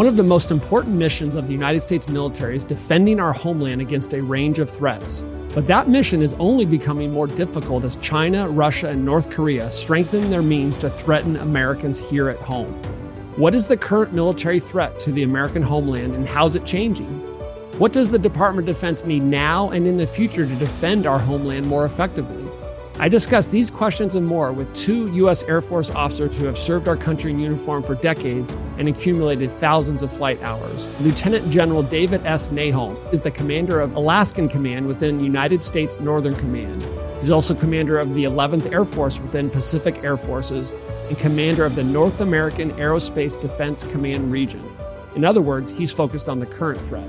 One 0.00 0.06
of 0.06 0.16
the 0.16 0.22
most 0.22 0.50
important 0.50 0.96
missions 0.96 1.36
of 1.36 1.46
the 1.46 1.52
United 1.52 1.82
States 1.82 2.08
military 2.08 2.56
is 2.56 2.64
defending 2.64 3.20
our 3.20 3.34
homeland 3.34 3.82
against 3.82 4.14
a 4.14 4.22
range 4.22 4.58
of 4.58 4.70
threats. 4.70 5.26
But 5.52 5.66
that 5.66 5.90
mission 5.90 6.22
is 6.22 6.32
only 6.38 6.64
becoming 6.64 7.12
more 7.12 7.26
difficult 7.26 7.84
as 7.84 7.96
China, 7.96 8.48
Russia, 8.48 8.88
and 8.88 9.04
North 9.04 9.28
Korea 9.28 9.70
strengthen 9.70 10.30
their 10.30 10.40
means 10.40 10.78
to 10.78 10.88
threaten 10.88 11.36
Americans 11.36 12.00
here 12.00 12.30
at 12.30 12.38
home. 12.38 12.72
What 13.36 13.54
is 13.54 13.68
the 13.68 13.76
current 13.76 14.14
military 14.14 14.58
threat 14.58 14.98
to 15.00 15.12
the 15.12 15.22
American 15.22 15.60
homeland 15.60 16.14
and 16.14 16.26
how's 16.26 16.56
it 16.56 16.64
changing? 16.64 17.10
What 17.78 17.92
does 17.92 18.10
the 18.10 18.18
Department 18.18 18.70
of 18.70 18.74
Defense 18.74 19.04
need 19.04 19.22
now 19.22 19.68
and 19.68 19.86
in 19.86 19.98
the 19.98 20.06
future 20.06 20.46
to 20.46 20.54
defend 20.54 21.06
our 21.06 21.18
homeland 21.18 21.66
more 21.66 21.84
effectively? 21.84 22.49
I 23.00 23.08
discuss 23.08 23.46
these 23.46 23.70
questions 23.70 24.14
and 24.14 24.26
more 24.26 24.52
with 24.52 24.70
two 24.74 25.10
U.S. 25.14 25.42
Air 25.44 25.62
Force 25.62 25.88
officers 25.88 26.36
who 26.36 26.44
have 26.44 26.58
served 26.58 26.86
our 26.86 26.98
country 26.98 27.30
in 27.30 27.40
uniform 27.40 27.82
for 27.82 27.94
decades 27.94 28.54
and 28.76 28.90
accumulated 28.90 29.50
thousands 29.52 30.02
of 30.02 30.12
flight 30.12 30.38
hours. 30.42 30.86
Lieutenant 31.00 31.50
General 31.50 31.82
David 31.82 32.26
S. 32.26 32.48
Nahom 32.48 33.10
is 33.10 33.22
the 33.22 33.30
commander 33.30 33.80
of 33.80 33.96
Alaskan 33.96 34.50
Command 34.50 34.86
within 34.86 35.24
United 35.24 35.62
States 35.62 35.98
Northern 35.98 36.36
Command. 36.36 36.86
He's 37.20 37.30
also 37.30 37.54
commander 37.54 37.98
of 37.98 38.12
the 38.12 38.24
11th 38.24 38.70
Air 38.70 38.84
Force 38.84 39.18
within 39.18 39.48
Pacific 39.48 40.04
Air 40.04 40.18
Forces 40.18 40.70
and 41.08 41.18
commander 41.18 41.64
of 41.64 41.76
the 41.76 41.84
North 41.84 42.20
American 42.20 42.70
Aerospace 42.72 43.40
Defense 43.40 43.82
Command 43.82 44.30
region. 44.30 44.62
In 45.16 45.24
other 45.24 45.40
words, 45.40 45.70
he's 45.70 45.90
focused 45.90 46.28
on 46.28 46.38
the 46.38 46.44
current 46.44 46.78
threat. 46.82 47.08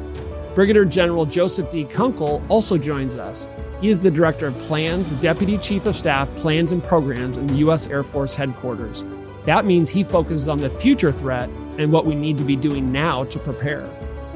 Brigadier 0.56 0.86
General 0.86 1.26
Joseph 1.26 1.70
D. 1.70 1.84
Kunkel 1.84 2.42
also 2.48 2.78
joins 2.78 3.16
us. 3.16 3.50
He 3.82 3.90
is 3.90 4.00
the 4.00 4.12
Director 4.12 4.46
of 4.46 4.58
Plans, 4.60 5.12
Deputy 5.14 5.58
Chief 5.58 5.88
of 5.88 5.96
Staff, 5.96 6.30
Plans 6.36 6.72
and 6.72 6.84
Programs 6.84 7.40
in 7.40 7.48
the 7.48 7.56
U.S. 7.56 7.88
Air 7.88 8.04
Force 8.04 8.36
Headquarters. 8.36 9.04
That 9.46 9.66
means 9.66 9.90
he 9.90 10.04
focuses 10.04 10.48
on 10.48 10.60
the 10.60 10.70
future 10.70 11.12
threat 11.12 11.50
and 11.80 11.92
what 11.92 12.06
we 12.06 12.14
need 12.14 12.38
to 12.38 12.44
be 12.44 12.56
doing 12.56 12.92
now 12.92 13.24
to 13.24 13.40
prepare. 13.40 13.90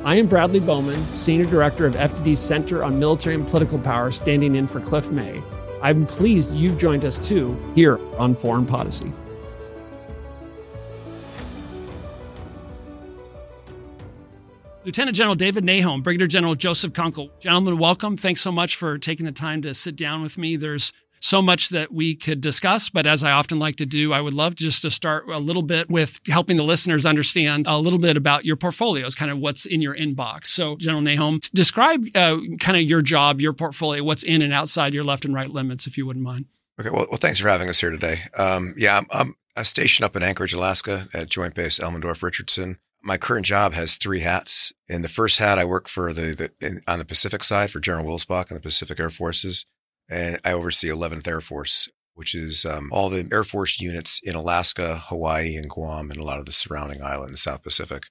I 0.03 0.15
am 0.15 0.25
Bradley 0.25 0.59
Bowman, 0.59 1.13
Senior 1.13 1.45
Director 1.45 1.85
of 1.85 1.93
FDD's 1.93 2.39
Center 2.39 2.83
on 2.83 2.97
Military 2.97 3.35
and 3.35 3.47
Political 3.47 3.79
Power, 3.79 4.09
standing 4.09 4.55
in 4.55 4.65
for 4.67 4.79
Cliff 4.79 5.11
May. 5.11 5.39
I'm 5.79 6.07
pleased 6.07 6.55
you've 6.55 6.79
joined 6.79 7.05
us 7.05 7.19
too 7.19 7.55
here 7.75 7.99
on 8.17 8.35
Foreign 8.35 8.65
Policy. 8.65 9.13
Lieutenant 14.85 15.17
General 15.17 15.33
David 15.33 15.63
Nahom, 15.63 16.03
Brigadier 16.03 16.27
General 16.27 16.53
Joseph 16.53 16.93
Kunkel. 16.93 17.31
Gentlemen, 17.39 17.79
welcome. 17.79 18.15
Thanks 18.17 18.41
so 18.41 18.51
much 18.51 18.75
for 18.75 18.99
taking 18.99 19.25
the 19.25 19.31
time 19.31 19.63
to 19.63 19.73
sit 19.73 19.95
down 19.95 20.21
with 20.21 20.37
me. 20.37 20.57
There's 20.57 20.93
so 21.19 21.41
much 21.41 21.69
that 21.69 21.91
we 21.91 22.15
could 22.15 22.39
discuss, 22.39 22.87
but 22.89 23.07
as 23.07 23.23
I 23.23 23.31
often 23.31 23.57
like 23.57 23.77
to 23.77 23.87
do, 23.87 24.13
I 24.13 24.21
would 24.21 24.35
love 24.35 24.53
just 24.53 24.83
to 24.83 24.91
start 24.91 25.27
a 25.27 25.39
little 25.39 25.63
bit 25.63 25.89
with 25.89 26.21
helping 26.27 26.55
the 26.55 26.63
listeners 26.63 27.03
understand 27.03 27.65
a 27.65 27.79
little 27.79 27.97
bit 27.97 28.15
about 28.15 28.45
your 28.45 28.57
portfolios, 28.57 29.15
kind 29.15 29.31
of 29.31 29.39
what's 29.39 29.65
in 29.65 29.81
your 29.81 29.95
inbox. 29.95 30.47
So, 30.47 30.75
General 30.75 31.01
Nahom, 31.01 31.49
describe 31.51 32.05
uh, 32.13 32.37
kind 32.59 32.77
of 32.77 32.83
your 32.83 33.01
job, 33.01 33.41
your 33.41 33.53
portfolio, 33.53 34.03
what's 34.03 34.21
in 34.21 34.43
and 34.43 34.53
outside 34.53 34.93
your 34.93 35.03
left 35.03 35.25
and 35.25 35.33
right 35.33 35.49
limits, 35.49 35.87
if 35.87 35.97
you 35.97 36.05
wouldn't 36.05 36.23
mind. 36.23 36.45
Okay. 36.79 36.91
Well, 36.91 37.07
well 37.09 37.17
thanks 37.17 37.39
for 37.39 37.49
having 37.49 37.69
us 37.69 37.79
here 37.79 37.89
today. 37.89 38.19
Um, 38.37 38.75
yeah, 38.77 39.01
I'm, 39.09 39.33
I'm 39.55 39.63
stationed 39.63 40.05
up 40.05 40.15
in 40.15 40.21
Anchorage, 40.21 40.53
Alaska 40.53 41.07
at 41.11 41.27
Joint 41.27 41.55
Base 41.55 41.79
Elmendorf 41.79 42.21
Richardson 42.21 42.77
my 43.05 43.17
current 43.17 43.45
job 43.45 43.73
has 43.73 43.97
three 43.97 44.21
hats. 44.21 44.73
In 44.89 45.03
the 45.03 45.07
first 45.07 45.37
hat, 45.37 45.59
I 45.59 45.63
work 45.63 45.87
for 45.87 46.11
the, 46.11 46.33
the 46.33 46.67
in, 46.67 46.81
on 46.87 46.99
the 46.99 47.05
Pacific 47.05 47.43
side 47.43 47.69
for 47.69 47.79
General 47.79 48.05
Wilsbach 48.05 48.49
and 48.49 48.57
the 48.57 48.61
Pacific 48.61 48.99
Air 48.99 49.11
Forces, 49.11 49.65
and 50.09 50.39
I 50.43 50.51
oversee 50.51 50.89
11th 50.89 51.27
Air 51.27 51.39
Force, 51.39 51.89
which 52.15 52.33
is 52.33 52.65
um, 52.65 52.89
all 52.91 53.09
the 53.09 53.27
Air 53.31 53.43
Force 53.43 53.79
units 53.79 54.19
in 54.23 54.33
Alaska, 54.33 55.03
Hawaii, 55.07 55.55
and 55.55 55.69
Guam, 55.69 56.09
and 56.09 56.19
a 56.19 56.23
lot 56.23 56.39
of 56.39 56.47
the 56.47 56.51
surrounding 56.51 57.03
island 57.03 57.27
in 57.27 57.33
the 57.33 57.37
South 57.37 57.61
Pacific. 57.61 58.07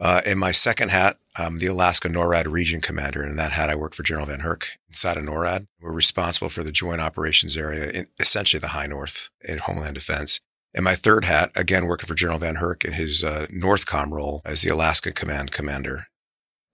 Uh, 0.00 0.22
in 0.26 0.38
my 0.38 0.50
second 0.52 0.90
hat, 0.90 1.18
I'm 1.36 1.58
the 1.58 1.66
Alaska 1.66 2.08
NORAD 2.08 2.50
region 2.50 2.80
commander. 2.80 3.22
And 3.22 3.30
in 3.30 3.36
that 3.36 3.52
hat, 3.52 3.70
I 3.70 3.76
work 3.76 3.94
for 3.94 4.02
General 4.02 4.26
VanHerck 4.26 4.64
inside 4.88 5.16
of 5.16 5.24
NORAD. 5.24 5.66
We're 5.80 5.92
responsible 5.92 6.48
for 6.48 6.64
the 6.64 6.72
joint 6.72 7.00
operations 7.00 7.56
area, 7.56 8.06
essentially 8.18 8.58
the 8.58 8.68
high 8.68 8.86
north 8.86 9.30
in 9.40 9.58
Homeland 9.58 9.94
Defense. 9.94 10.40
And 10.74 10.84
my 10.84 10.96
third 10.96 11.24
hat, 11.24 11.52
again, 11.54 11.86
working 11.86 12.08
for 12.08 12.14
General 12.14 12.40
VanHerck 12.40 12.84
in 12.84 12.94
his 12.94 13.22
uh, 13.22 13.46
Northcom 13.50 14.10
role 14.10 14.42
as 14.44 14.62
the 14.62 14.70
Alaska 14.70 15.12
Command 15.12 15.52
Commander. 15.52 16.06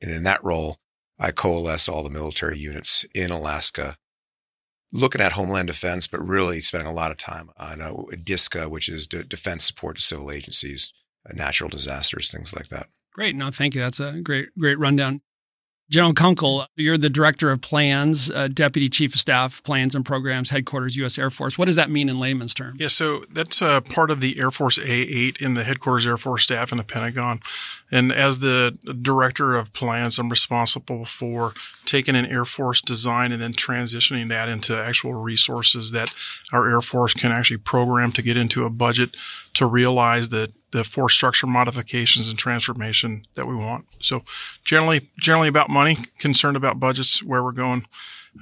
And 0.00 0.10
in 0.10 0.22
that 0.22 0.42
role, 0.42 0.78
I 1.18 1.32
coalesce 1.32 1.86
all 1.86 2.02
the 2.02 2.08
military 2.08 2.58
units 2.58 3.04
in 3.14 3.30
Alaska, 3.30 3.98
looking 4.90 5.20
at 5.20 5.32
Homeland 5.32 5.66
Defense, 5.66 6.08
but 6.08 6.26
really 6.26 6.62
spending 6.62 6.88
a 6.88 6.94
lot 6.94 7.10
of 7.10 7.18
time 7.18 7.50
on 7.58 7.82
uh, 7.82 7.92
DSCA, 8.14 8.70
which 8.70 8.88
is 8.88 9.06
D- 9.06 9.22
Defense 9.28 9.64
Support 9.64 9.96
to 9.96 10.02
Civil 10.02 10.30
Agencies, 10.30 10.94
uh, 11.28 11.34
natural 11.34 11.68
disasters, 11.68 12.30
things 12.30 12.56
like 12.56 12.68
that. 12.68 12.86
Great. 13.12 13.36
No, 13.36 13.50
thank 13.50 13.74
you. 13.74 13.82
That's 13.82 14.00
a 14.00 14.20
great, 14.22 14.48
great 14.58 14.78
rundown. 14.78 15.20
General 15.90 16.14
Kunkel, 16.14 16.66
you're 16.76 16.96
the 16.96 17.10
director 17.10 17.50
of 17.50 17.60
plans, 17.60 18.30
uh, 18.30 18.46
deputy 18.46 18.88
chief 18.88 19.12
of 19.12 19.20
staff, 19.20 19.60
plans 19.64 19.96
and 19.96 20.06
programs, 20.06 20.50
headquarters, 20.50 20.94
U.S. 20.96 21.18
Air 21.18 21.30
Force. 21.30 21.58
What 21.58 21.64
does 21.64 21.74
that 21.74 21.90
mean 21.90 22.08
in 22.08 22.20
layman's 22.20 22.54
terms? 22.54 22.76
Yeah, 22.78 22.86
so 22.86 23.24
that's 23.28 23.60
uh, 23.60 23.80
part 23.80 24.12
of 24.12 24.20
the 24.20 24.38
Air 24.38 24.52
Force 24.52 24.78
A8 24.78 25.42
in 25.42 25.54
the 25.54 25.64
headquarters 25.64 26.06
Air 26.06 26.16
Force 26.16 26.44
staff 26.44 26.70
in 26.70 26.78
the 26.78 26.84
Pentagon. 26.84 27.40
And 27.90 28.12
as 28.12 28.38
the 28.38 28.78
director 29.02 29.56
of 29.56 29.72
plans, 29.72 30.20
I'm 30.20 30.28
responsible 30.28 31.04
for 31.04 31.54
taking 31.84 32.14
an 32.14 32.26
Air 32.26 32.44
Force 32.44 32.80
design 32.80 33.32
and 33.32 33.42
then 33.42 33.52
transitioning 33.52 34.28
that 34.28 34.48
into 34.48 34.76
actual 34.76 35.14
resources 35.14 35.90
that 35.90 36.14
our 36.52 36.70
Air 36.70 36.82
Force 36.82 37.14
can 37.14 37.32
actually 37.32 37.56
program 37.56 38.12
to 38.12 38.22
get 38.22 38.36
into 38.36 38.64
a 38.64 38.70
budget 38.70 39.16
to 39.54 39.66
realize 39.66 40.28
the, 40.28 40.52
the 40.72 40.84
force 40.84 41.14
structure 41.14 41.47
modifications 41.47 42.28
and 42.28 42.38
transformation 42.38 43.26
that 43.34 43.47
we 43.47 43.54
want. 43.54 43.86
So 44.00 44.22
generally, 44.64 45.10
generally 45.19 45.48
about 45.48 45.69
money, 45.69 45.98
concerned 46.19 46.56
about 46.56 46.81
budgets, 46.81 47.22
where 47.22 47.42
we're 47.42 47.53
going. 47.53 47.86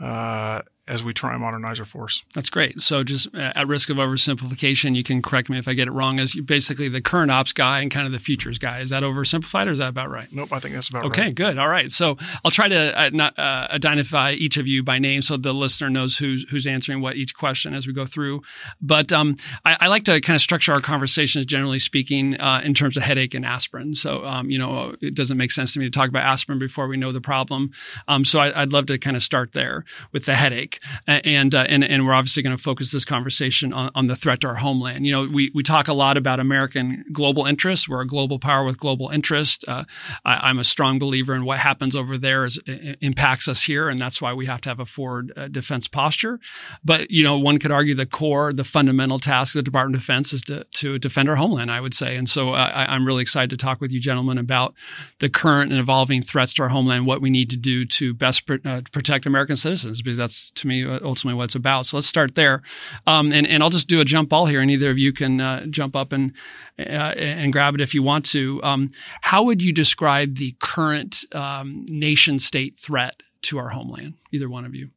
Uh, 0.02 0.62
as 0.88 1.04
we 1.04 1.12
try 1.12 1.32
and 1.32 1.40
modernize 1.40 1.78
our 1.78 1.86
force. 1.86 2.24
That's 2.34 2.50
great. 2.50 2.80
So, 2.80 3.04
just 3.04 3.34
uh, 3.34 3.52
at 3.54 3.68
risk 3.68 3.90
of 3.90 3.98
oversimplification, 3.98 4.96
you 4.96 5.04
can 5.04 5.22
correct 5.22 5.48
me 5.48 5.58
if 5.58 5.68
I 5.68 5.74
get 5.74 5.86
it 5.86 5.92
wrong. 5.92 6.18
As 6.18 6.34
basically 6.34 6.88
the 6.88 7.00
current 7.00 7.30
ops 7.30 7.52
guy 7.52 7.80
and 7.80 7.90
kind 7.90 8.06
of 8.06 8.12
the 8.12 8.18
futures 8.18 8.58
guy. 8.58 8.80
Is 8.80 8.90
that 8.90 9.02
oversimplified, 9.02 9.66
or 9.66 9.72
is 9.72 9.78
that 9.78 9.88
about 9.88 10.10
right? 10.10 10.26
Nope, 10.32 10.52
I 10.52 10.58
think 10.58 10.74
that's 10.74 10.88
about 10.88 11.04
okay, 11.06 11.20
right. 11.20 11.26
Okay, 11.28 11.32
good. 11.32 11.58
All 11.58 11.68
right. 11.68 11.90
So, 11.90 12.16
I'll 12.44 12.50
try 12.50 12.68
to 12.68 12.98
uh, 12.98 13.10
not, 13.12 13.38
uh, 13.38 13.68
identify 13.70 14.32
each 14.32 14.56
of 14.56 14.66
you 14.66 14.82
by 14.82 14.98
name 14.98 15.22
so 15.22 15.36
the 15.36 15.52
listener 15.52 15.90
knows 15.90 16.18
who's 16.18 16.48
who's 16.50 16.66
answering 16.66 17.00
what 17.00 17.16
each 17.16 17.34
question 17.34 17.74
as 17.74 17.86
we 17.86 17.92
go 17.92 18.06
through. 18.06 18.42
But 18.80 19.12
um, 19.12 19.36
I, 19.64 19.76
I, 19.80 19.86
like 19.88 20.04
to 20.04 20.20
kind 20.20 20.34
of 20.34 20.40
structure 20.40 20.72
our 20.72 20.80
conversations, 20.80 21.46
generally 21.46 21.78
speaking, 21.78 22.40
uh, 22.40 22.62
in 22.64 22.74
terms 22.74 22.96
of 22.96 23.02
headache 23.02 23.34
and 23.34 23.44
aspirin. 23.44 23.94
So, 23.94 24.24
um, 24.24 24.50
you 24.50 24.58
know, 24.58 24.94
it 25.00 25.14
doesn't 25.14 25.36
make 25.36 25.50
sense 25.50 25.74
to 25.74 25.78
me 25.78 25.86
to 25.86 25.90
talk 25.90 26.08
about 26.08 26.22
aspirin 26.22 26.58
before 26.58 26.88
we 26.88 26.96
know 26.96 27.12
the 27.12 27.20
problem. 27.20 27.72
Um, 28.06 28.24
so, 28.24 28.40
I, 28.40 28.62
I'd 28.62 28.72
love 28.72 28.86
to 28.86 28.98
kind 28.98 29.16
of 29.16 29.22
start 29.22 29.52
there 29.52 29.84
with 30.12 30.24
the 30.24 30.34
headache 30.34 30.77
and 31.06 31.54
uh, 31.54 31.64
and 31.68 31.84
and 31.84 32.06
we're 32.06 32.14
obviously 32.14 32.42
going 32.42 32.56
to 32.56 32.62
focus 32.62 32.90
this 32.90 33.04
conversation 33.04 33.72
on, 33.72 33.90
on 33.94 34.06
the 34.06 34.16
threat 34.16 34.40
to 34.40 34.48
our 34.48 34.56
homeland. 34.56 35.06
You 35.06 35.12
know, 35.12 35.28
we 35.32 35.50
we 35.54 35.62
talk 35.62 35.88
a 35.88 35.92
lot 35.92 36.16
about 36.16 36.40
American 36.40 37.04
global 37.12 37.46
interests. 37.46 37.88
We're 37.88 38.02
a 38.02 38.06
global 38.06 38.38
power 38.38 38.64
with 38.64 38.78
global 38.78 39.08
interest. 39.08 39.64
Uh, 39.66 39.84
I, 40.24 40.50
am 40.50 40.58
a 40.58 40.64
strong 40.64 40.98
believer 40.98 41.34
in 41.34 41.44
what 41.44 41.58
happens 41.58 41.94
over 41.96 42.18
there 42.18 42.44
is 42.44 42.58
impacts 43.00 43.48
us 43.48 43.62
here, 43.62 43.88
and 43.88 43.98
that's 43.98 44.20
why 44.20 44.32
we 44.32 44.46
have 44.46 44.60
to 44.62 44.68
have 44.68 44.80
a 44.80 44.86
forward 44.86 45.32
uh, 45.36 45.48
defense 45.48 45.88
posture. 45.88 46.40
But 46.84 47.10
you 47.10 47.24
know, 47.24 47.38
one 47.38 47.58
could 47.58 47.72
argue 47.72 47.94
the 47.94 48.06
core, 48.06 48.52
the 48.52 48.64
fundamental 48.64 49.18
task 49.18 49.54
of 49.54 49.60
the 49.60 49.64
Department 49.64 49.96
of 49.96 50.02
Defense 50.02 50.32
is 50.32 50.42
to 50.42 50.64
to 50.64 50.98
defend 50.98 51.28
our 51.28 51.36
homeland. 51.36 51.70
I 51.70 51.80
would 51.80 51.94
say, 51.94 52.16
and 52.16 52.28
so 52.28 52.54
I, 52.54 52.86
I'm 52.94 53.06
really 53.06 53.22
excited 53.22 53.50
to 53.50 53.56
talk 53.56 53.80
with 53.80 53.90
you, 53.90 54.00
gentlemen, 54.00 54.38
about 54.38 54.74
the 55.18 55.28
current 55.28 55.70
and 55.70 55.80
evolving 55.80 56.22
threats 56.22 56.52
to 56.54 56.62
our 56.62 56.68
homeland, 56.68 57.06
what 57.06 57.20
we 57.20 57.30
need 57.30 57.50
to 57.50 57.56
do 57.56 57.84
to 57.84 58.14
best 58.14 58.46
pr- 58.46 58.56
uh, 58.64 58.82
protect 58.92 59.26
American 59.26 59.56
citizens, 59.56 60.02
because 60.02 60.18
that's 60.18 60.50
to 60.52 60.66
me 60.68 60.84
uh, 60.84 61.00
ultimately 61.02 61.36
what 61.36 61.44
it's 61.44 61.54
about. 61.54 61.86
So 61.86 61.96
let's 61.96 62.06
start 62.06 62.34
there. 62.34 62.62
Um, 63.06 63.32
and, 63.32 63.46
and 63.46 63.62
I'll 63.62 63.70
just 63.70 63.88
do 63.88 64.00
a 64.00 64.04
jump 64.04 64.28
ball 64.28 64.46
here 64.46 64.60
and 64.60 64.70
either 64.70 64.90
of 64.90 64.98
you 64.98 65.12
can 65.12 65.40
uh, 65.40 65.66
jump 65.66 65.96
up 65.96 66.12
and, 66.12 66.32
uh, 66.78 66.82
and 67.16 67.52
grab 67.52 67.74
it 67.74 67.80
if 67.80 67.94
you 67.94 68.02
want 68.02 68.24
to. 68.26 68.62
Um, 68.62 68.90
how 69.22 69.42
would 69.42 69.62
you 69.62 69.72
describe 69.72 70.36
the 70.36 70.54
current 70.60 71.24
um, 71.32 71.84
nation 71.88 72.38
state 72.38 72.78
threat 72.78 73.22
to 73.42 73.58
our 73.58 73.70
homeland? 73.70 74.14
Either 74.32 74.48
one 74.48 74.64
of 74.64 74.74
you. 74.74 74.90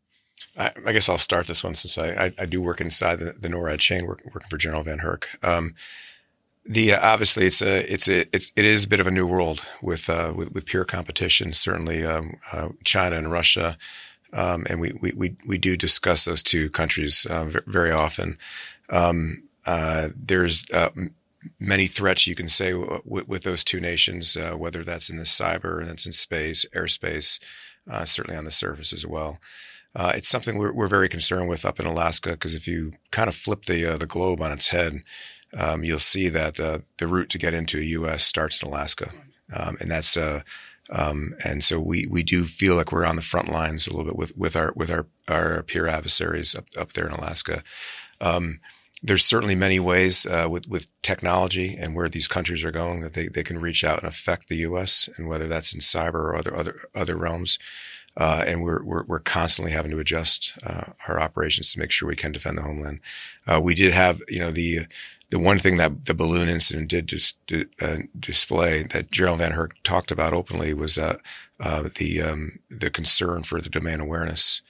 I, 0.58 0.72
I 0.86 0.92
guess 0.92 1.08
I'll 1.08 1.18
start 1.18 1.48
this 1.48 1.64
one 1.64 1.76
since 1.76 1.98
I, 1.98 2.26
I, 2.26 2.34
I 2.40 2.46
do 2.46 2.62
work 2.62 2.82
inside 2.82 3.20
the, 3.20 3.34
the 3.40 3.48
NORAD 3.48 3.80
chain, 3.80 4.06
work, 4.06 4.22
working 4.26 4.50
for 4.50 4.58
General 4.58 4.84
VanHerck. 4.84 5.44
Um, 5.44 5.76
the 6.66 6.94
uh, 6.94 7.00
obviously 7.02 7.46
it's 7.46 7.62
a 7.62 7.92
it's 7.92 8.08
a 8.08 8.22
it's 8.36 8.52
it 8.56 8.66
is 8.66 8.86
a 8.86 8.88
bit 8.88 9.00
of 9.00 9.08
a 9.08 9.12
new 9.12 9.26
world 9.26 9.66
with 9.82 10.10
uh, 10.10 10.34
with, 10.36 10.52
with 10.52 10.66
peer 10.66 10.86
competition. 10.86 11.54
Certainly, 11.54 12.06
um, 12.06 12.38
uh, 12.52 12.70
China 12.84 13.18
and 13.18 13.32
Russia 13.32 13.78
um, 14.34 14.66
and 14.70 14.80
we, 14.80 14.94
we, 15.02 15.12
we, 15.16 15.38
we, 15.46 15.58
do 15.58 15.76
discuss 15.76 16.26
those 16.26 16.42
two 16.44 16.70
countries 16.70 17.26
uh, 17.30 17.46
very 17.66 17.92
often. 17.92 18.38
Um, 18.90 19.44
uh, 19.66 20.10
there's 20.16 20.70
uh, 20.72 20.90
many 21.60 21.88
threats 21.88 22.28
you 22.28 22.36
can 22.36 22.48
say 22.48 22.72
w- 22.72 23.02
with 23.06 23.44
those 23.44 23.64
two 23.64 23.80
nations, 23.80 24.38
uh, 24.38 24.54
whether 24.54 24.84
that's 24.84 25.10
in 25.10 25.18
the 25.18 25.24
cyber 25.24 25.82
and 25.82 25.90
it's 25.90 26.06
in 26.06 26.12
space, 26.12 26.66
airspace, 26.74 27.40
uh, 27.90 28.06
certainly 28.06 28.38
on 28.38 28.46
the 28.46 28.52
surface 28.52 28.94
as 28.94 29.06
well. 29.06 29.40
Uh, 29.94 30.14
it's 30.16 30.30
something 30.30 30.58
we're, 30.58 30.74
we're 30.74 30.88
very 30.88 31.10
concerned 31.10 31.50
with 31.50 31.66
up 31.66 31.80
in 31.80 31.86
Alaska 31.86 32.32
because 32.32 32.56
if 32.56 32.68
you 32.68 32.94
kind 33.12 33.28
of 33.28 33.36
flip 33.36 33.66
the 33.66 33.98
the 33.98 34.06
globe 34.06 34.42
on 34.42 34.54
its 34.54 34.70
head, 34.70 35.02
um, 35.58 35.84
you'll 35.84 36.00
see 36.00 36.30
that 36.30 36.56
the 36.56 37.08
route 37.08 37.30
to 37.30 37.38
get 37.38 37.54
into 37.54 37.78
the 37.78 37.88
U.S. 37.88 38.24
starts 38.24 38.64
in 38.64 38.70
Alaska. 38.70 39.12
um, 39.54 39.76
and 39.82 39.92
that's 39.92 40.16
uh, 40.16 40.44
um, 40.92 41.34
and 41.46 41.64
so 41.64 41.80
we 41.80 42.06
we 42.10 42.24
do 42.24 42.44
feel 42.44 42.76
like 42.76 42.92
we're 42.92 43.06
on 43.06 43.16
the 43.16 43.22
front 43.22 43.50
lines 43.50 43.88
a 43.88 43.92
little 43.92 44.06
bit 44.06 44.18
with 44.18 44.38
with 44.38 44.56
our 44.56 44.74
with 44.76 44.92
our 44.92 45.08
our 45.28 45.64
peer 45.64 45.88
adversaries 45.88 46.54
up 46.54 46.66
up 46.78 46.94
there 46.94 47.08
in 47.08 47.14
Alaska. 47.14 47.64
Um, 48.20 48.60
there's 49.04 49.26
certainly 49.26 49.56
many 49.56 49.80
ways 49.80 50.26
uh, 50.26 50.48
with 50.50 50.68
with 50.68 50.88
technology 51.02 51.76
and 51.76 51.96
where 51.96 52.10
these 52.10 52.28
countries 52.28 52.64
are 52.64 52.72
going 52.72 53.02
that 53.02 53.14
they, 53.14 53.28
they 53.28 53.44
can 53.44 53.60
reach 53.60 53.84
out 53.84 54.00
and 54.00 54.08
affect 54.08 54.48
the 54.48 54.58
U.S. 54.58 55.10
and 55.18 55.28
whether 55.28 55.48
that's 55.48 55.74
in 55.74 55.80
cyber 55.80 56.16
or 56.16 56.36
other 56.36 56.56
other 56.56 56.82
other 56.94 57.16
realms. 57.16 57.58
Uh, 58.18 58.44
and 58.46 58.62
we're, 58.62 58.84
we're, 58.84 59.06
we're 59.06 59.20
constantly 59.20 59.72
having 59.72 59.90
to 59.90 59.98
adjust 59.98 60.58
uh, 60.64 60.92
our 61.08 61.18
operations 61.18 61.72
to 61.72 61.80
make 61.80 61.92
sure 61.92 62.10
we 62.10 62.16
can 62.16 62.34
defend 62.34 62.58
the 62.58 62.62
homeland. 62.62 63.00
Uh, 63.48 63.58
we 63.64 63.74
did 63.74 63.94
have, 63.94 64.22
you 64.28 64.38
know, 64.38 64.52
the 64.52 64.80
the 65.32 65.40
one 65.40 65.60
thing 65.60 65.78
that 65.78 66.06
the 66.06 66.14
balloon 66.14 66.50
incident 66.50 66.90
did 66.90 67.08
just 67.08 67.40
uh, 67.82 67.98
display 68.20 68.84
that 68.84 69.12
General 69.12 69.38
VanHerck 69.38 69.72
talked 69.84 70.12
about 70.12 70.34
openly 70.34 70.74
was 70.74 70.98
uh, 70.98 71.18
the 71.96 72.22
um, 72.22 72.60
the 72.70 72.90
concern 72.90 73.44
for 73.44 73.60
the 73.60 73.70
domain 73.70 74.00
awareness 74.00 74.62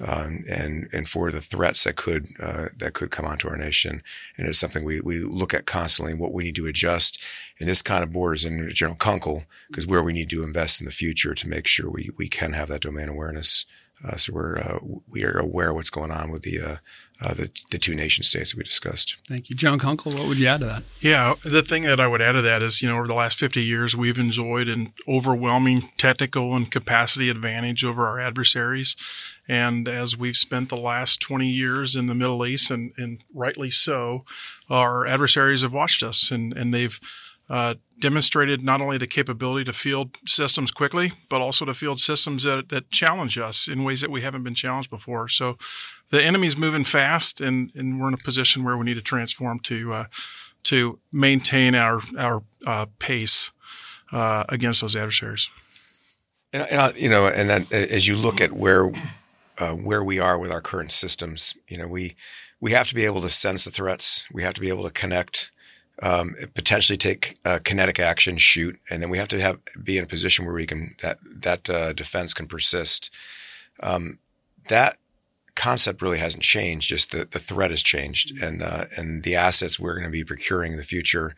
um, 0.00 0.44
and 0.48 0.88
and 0.92 1.08
for 1.08 1.30
the 1.30 1.40
threats 1.40 1.84
that 1.84 1.96
could 1.96 2.28
uh, 2.40 2.66
that 2.76 2.94
could 2.94 3.10
come 3.10 3.26
onto 3.26 3.48
our 3.48 3.56
nation. 3.56 4.02
And 4.36 4.48
it's 4.48 4.58
something 4.58 4.84
we 4.84 5.00
we 5.00 5.20
look 5.20 5.54
at 5.54 5.66
constantly. 5.66 6.14
What 6.14 6.32
we 6.32 6.44
need 6.44 6.56
to 6.56 6.66
adjust, 6.66 7.22
and 7.60 7.68
this 7.68 7.82
kind 7.82 8.02
of 8.02 8.12
borders 8.12 8.44
in 8.44 8.70
General 8.70 8.96
Kunkel 8.96 9.44
because 9.68 9.86
where 9.86 10.02
we 10.02 10.12
need 10.12 10.30
to 10.30 10.42
invest 10.42 10.80
in 10.80 10.86
the 10.86 10.92
future 10.92 11.34
to 11.34 11.48
make 11.48 11.66
sure 11.66 11.90
we 11.90 12.10
we 12.16 12.28
can 12.28 12.52
have 12.52 12.68
that 12.68 12.82
domain 12.82 13.08
awareness. 13.08 13.66
Uh, 14.04 14.16
so 14.16 14.32
we're 14.32 14.58
uh, 14.58 14.78
we 15.08 15.24
are 15.24 15.38
aware 15.38 15.70
of 15.70 15.76
what's 15.76 15.90
going 15.90 16.10
on 16.10 16.30
with 16.30 16.42
the 16.42 16.80
uh, 17.20 17.32
the, 17.32 17.50
the 17.70 17.78
two 17.78 17.94
nation 17.94 18.22
states 18.22 18.50
that 18.50 18.58
we 18.58 18.64
discussed. 18.64 19.16
Thank 19.26 19.48
you. 19.48 19.56
John 19.56 19.78
Kunkel, 19.78 20.12
what 20.12 20.28
would 20.28 20.38
you 20.38 20.46
add 20.46 20.60
to 20.60 20.66
that? 20.66 20.82
Yeah, 21.00 21.34
the 21.42 21.62
thing 21.62 21.84
that 21.84 21.98
I 21.98 22.06
would 22.06 22.20
add 22.20 22.32
to 22.32 22.42
that 22.42 22.60
is, 22.60 22.82
you 22.82 22.88
know, 22.88 22.98
over 22.98 23.06
the 23.06 23.14
last 23.14 23.38
50 23.38 23.62
years, 23.62 23.96
we've 23.96 24.18
enjoyed 24.18 24.68
an 24.68 24.92
overwhelming 25.08 25.88
technical 25.96 26.54
and 26.54 26.70
capacity 26.70 27.30
advantage 27.30 27.84
over 27.84 28.06
our 28.06 28.20
adversaries. 28.20 28.96
And 29.48 29.88
as 29.88 30.18
we've 30.18 30.36
spent 30.36 30.68
the 30.68 30.76
last 30.76 31.20
20 31.20 31.46
years 31.46 31.96
in 31.96 32.06
the 32.06 32.14
Middle 32.14 32.44
East, 32.44 32.70
and, 32.70 32.92
and 32.98 33.20
rightly 33.32 33.70
so, 33.70 34.24
our 34.68 35.06
adversaries 35.06 35.62
have 35.62 35.72
watched 35.72 36.02
us 36.02 36.30
and, 36.30 36.52
and 36.52 36.74
they've 36.74 37.00
uh, 37.48 37.74
demonstrated 38.00 38.62
not 38.62 38.80
only 38.80 38.98
the 38.98 39.06
capability 39.06 39.64
to 39.64 39.72
field 39.72 40.16
systems 40.26 40.70
quickly, 40.70 41.12
but 41.28 41.40
also 41.40 41.64
to 41.64 41.74
field 41.74 42.00
systems 42.00 42.42
that, 42.42 42.68
that 42.68 42.90
challenge 42.90 43.38
us 43.38 43.68
in 43.68 43.84
ways 43.84 44.00
that 44.00 44.10
we 44.10 44.20
haven't 44.20 44.42
been 44.42 44.54
challenged 44.54 44.90
before. 44.90 45.28
So 45.28 45.56
the 46.10 46.22
enemy's 46.22 46.56
moving 46.56 46.84
fast, 46.84 47.40
and, 47.40 47.70
and 47.74 48.00
we're 48.00 48.08
in 48.08 48.14
a 48.14 48.18
position 48.18 48.64
where 48.64 48.76
we 48.76 48.84
need 48.84 48.94
to 48.94 49.02
transform 49.02 49.60
to 49.60 49.92
uh, 49.92 50.04
to 50.64 50.98
maintain 51.12 51.74
our 51.74 52.00
our 52.18 52.42
uh, 52.66 52.86
pace 52.98 53.52
uh, 54.12 54.44
against 54.48 54.80
those 54.80 54.96
adversaries. 54.96 55.48
And, 56.52 56.70
and, 56.70 56.96
you 56.96 57.08
know, 57.08 57.26
and 57.26 57.72
as 57.72 58.06
you 58.06 58.16
look 58.16 58.40
at 58.40 58.52
where 58.52 58.90
uh, 59.58 59.72
where 59.72 60.02
we 60.02 60.18
are 60.18 60.38
with 60.38 60.50
our 60.50 60.60
current 60.60 60.92
systems, 60.92 61.56
you 61.68 61.78
know, 61.78 61.86
we 61.86 62.16
we 62.60 62.72
have 62.72 62.88
to 62.88 62.94
be 62.94 63.04
able 63.04 63.20
to 63.22 63.28
sense 63.28 63.64
the 63.64 63.70
threats. 63.70 64.24
We 64.32 64.42
have 64.42 64.54
to 64.54 64.60
be 64.60 64.68
able 64.68 64.84
to 64.84 64.90
connect 64.90 65.50
um, 66.02 66.34
potentially 66.54 66.96
take 66.96 67.38
kinetic 67.64 67.98
action, 67.98 68.36
shoot, 68.36 68.78
and 68.90 69.02
then 69.02 69.10
we 69.10 69.18
have 69.18 69.28
to 69.28 69.40
have 69.40 69.58
be 69.82 69.98
in 69.98 70.04
a 70.04 70.08
position 70.08 70.44
where 70.44 70.54
we 70.54 70.66
can 70.66 70.94
that 71.02 71.18
that 71.24 71.70
uh, 71.70 71.92
defense 71.92 72.34
can 72.34 72.46
persist. 72.46 73.10
Um, 73.82 74.18
that 74.68 74.98
concept 75.54 76.02
really 76.02 76.18
hasn't 76.18 76.42
changed; 76.42 76.88
just 76.88 77.12
the, 77.12 77.24
the 77.24 77.38
threat 77.38 77.70
has 77.70 77.82
changed, 77.82 78.42
and 78.42 78.62
uh, 78.62 78.86
and 78.96 79.22
the 79.22 79.36
assets 79.36 79.80
we're 79.80 79.94
going 79.94 80.04
to 80.04 80.10
be 80.10 80.24
procuring 80.24 80.72
in 80.72 80.78
the 80.78 80.84
future. 80.84 81.34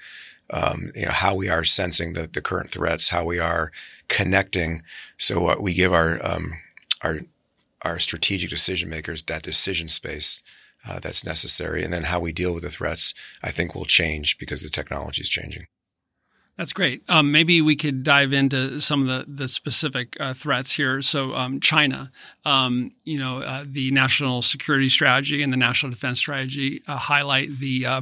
Um, 0.50 0.90
you 0.94 1.06
know 1.06 1.12
how 1.12 1.34
we 1.34 1.48
are 1.48 1.64
sensing 1.64 2.14
the 2.14 2.26
the 2.26 2.40
current 2.40 2.70
threats, 2.70 3.10
how 3.10 3.24
we 3.24 3.38
are 3.38 3.70
connecting, 4.08 4.82
so 5.18 5.48
uh, 5.48 5.56
we 5.60 5.72
give 5.72 5.92
our 5.92 6.24
um, 6.26 6.54
our 7.02 7.20
our 7.82 8.00
strategic 8.00 8.50
decision 8.50 8.88
makers 8.88 9.22
that 9.24 9.42
decision 9.42 9.86
space 9.88 10.42
uh, 10.86 10.98
that's 10.98 11.24
necessary. 11.24 11.84
And 11.84 11.92
then 11.92 12.04
how 12.04 12.20
we 12.20 12.32
deal 12.32 12.52
with 12.52 12.62
the 12.62 12.70
threats, 12.70 13.14
I 13.42 13.50
think, 13.50 13.74
will 13.74 13.84
change 13.84 14.38
because 14.38 14.62
the 14.62 14.70
technology 14.70 15.22
is 15.22 15.28
changing. 15.28 15.66
That's 16.58 16.72
great. 16.72 17.04
Um, 17.08 17.30
maybe 17.30 17.62
we 17.62 17.76
could 17.76 18.02
dive 18.02 18.32
into 18.32 18.80
some 18.80 19.02
of 19.02 19.06
the 19.06 19.32
the 19.32 19.46
specific 19.46 20.16
uh, 20.18 20.34
threats 20.34 20.72
here. 20.74 21.00
So, 21.02 21.36
um, 21.36 21.60
China, 21.60 22.10
um, 22.44 22.90
you 23.04 23.16
know, 23.16 23.42
uh, 23.42 23.64
the 23.64 23.92
national 23.92 24.42
security 24.42 24.88
strategy 24.88 25.40
and 25.40 25.52
the 25.52 25.56
national 25.56 25.92
defense 25.92 26.18
strategy 26.18 26.82
uh, 26.88 26.96
highlight 26.96 27.60
the 27.60 27.86
uh, 27.86 28.00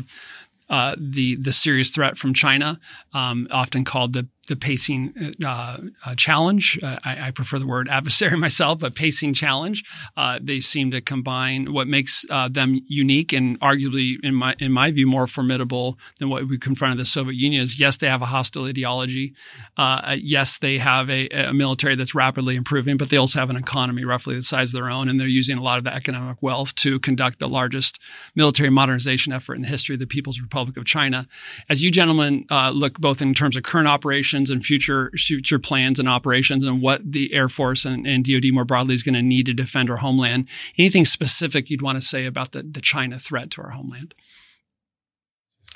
uh, 0.70 0.96
the 0.98 1.36
the 1.36 1.52
serious 1.52 1.90
threat 1.90 2.16
from 2.16 2.32
China, 2.32 2.80
um, 3.12 3.46
often 3.50 3.84
called 3.84 4.14
the 4.14 4.26
the 4.46 4.56
pacing 4.56 5.34
uh, 5.44 5.78
uh, 6.04 6.14
challenge. 6.16 6.78
Uh, 6.82 6.98
I, 7.04 7.28
I, 7.28 7.30
prefer 7.30 7.58
the 7.58 7.66
word 7.66 7.88
adversary 7.88 8.36
myself, 8.36 8.78
but 8.78 8.94
pacing 8.94 9.34
challenge. 9.34 9.84
Uh, 10.16 10.38
they 10.40 10.60
seem 10.60 10.90
to 10.92 11.00
combine 11.00 11.72
what 11.72 11.88
makes 11.88 12.24
uh, 12.30 12.48
them 12.48 12.80
unique 12.86 13.32
and 13.32 13.58
arguably, 13.60 14.16
in 14.22 14.34
my 14.34 14.54
in 14.58 14.72
my 14.72 14.90
view, 14.90 15.06
more 15.06 15.26
formidable 15.26 15.98
than 16.18 16.28
what 16.28 16.48
we 16.48 16.58
confronted 16.58 16.98
the 16.98 17.04
Soviet 17.04 17.36
Union. 17.36 17.62
Is 17.62 17.80
yes, 17.80 17.96
they 17.96 18.08
have 18.08 18.22
a 18.22 18.26
hostile 18.26 18.64
ideology. 18.64 19.34
Uh, 19.76 20.16
yes, 20.18 20.58
they 20.58 20.78
have 20.78 21.10
a, 21.10 21.28
a, 21.28 21.52
military 21.52 21.96
that's 21.96 22.14
rapidly 22.14 22.54
improving, 22.54 22.96
but 22.96 23.10
they 23.10 23.16
also 23.16 23.40
have 23.40 23.50
an 23.50 23.56
economy 23.56 24.04
roughly 24.04 24.36
the 24.36 24.42
size 24.42 24.68
of 24.70 24.80
their 24.80 24.90
own, 24.90 25.08
and 25.08 25.18
they're 25.18 25.26
using 25.26 25.58
a 25.58 25.62
lot 25.62 25.78
of 25.78 25.84
the 25.84 25.94
economic 25.94 26.42
wealth 26.42 26.74
to 26.76 27.00
conduct 27.00 27.38
the 27.38 27.48
largest 27.48 28.00
military 28.34 28.70
modernization 28.70 29.32
effort 29.32 29.54
in 29.54 29.62
the 29.62 29.68
history 29.68 29.94
of 29.94 30.00
the 30.00 30.06
People's 30.06 30.40
Republic 30.40 30.76
of 30.76 30.84
China. 30.84 31.26
As 31.68 31.82
you 31.82 31.90
gentlemen 31.90 32.46
look 32.72 32.98
both 33.00 33.20
in 33.20 33.34
terms 33.34 33.56
of 33.56 33.62
current 33.64 33.88
operations 33.88 34.35
operations 34.36 34.50
and 34.50 34.64
future 34.64 35.10
future 35.14 35.58
plans 35.58 35.98
and 35.98 36.08
operations 36.08 36.64
and 36.64 36.82
what 36.82 37.00
the 37.12 37.32
Air 37.32 37.48
Force 37.48 37.84
and, 37.84 38.06
and 38.06 38.24
DoD 38.24 38.52
more 38.52 38.64
broadly 38.64 38.94
is 38.94 39.02
going 39.02 39.14
to 39.14 39.22
need 39.22 39.46
to 39.46 39.54
defend 39.54 39.90
our 39.90 39.98
homeland. 39.98 40.48
Anything 40.78 41.04
specific 41.04 41.70
you'd 41.70 41.82
want 41.82 41.96
to 41.96 42.06
say 42.06 42.26
about 42.26 42.52
the, 42.52 42.62
the 42.62 42.80
China 42.80 43.18
threat 43.18 43.50
to 43.52 43.62
our 43.62 43.70
homeland? 43.70 44.14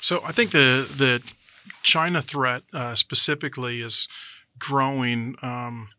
So 0.01 0.21
I 0.25 0.31
think 0.31 0.51
the 0.51 0.87
the 0.97 1.21
China 1.83 2.21
threat 2.21 2.63
uh, 2.73 2.95
specifically 2.95 3.81
is 3.81 4.07
growing. 4.57 5.35
Um, 5.41 5.89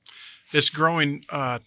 it's 0.52 0.70
growing 0.70 1.24
uh, 1.30 1.58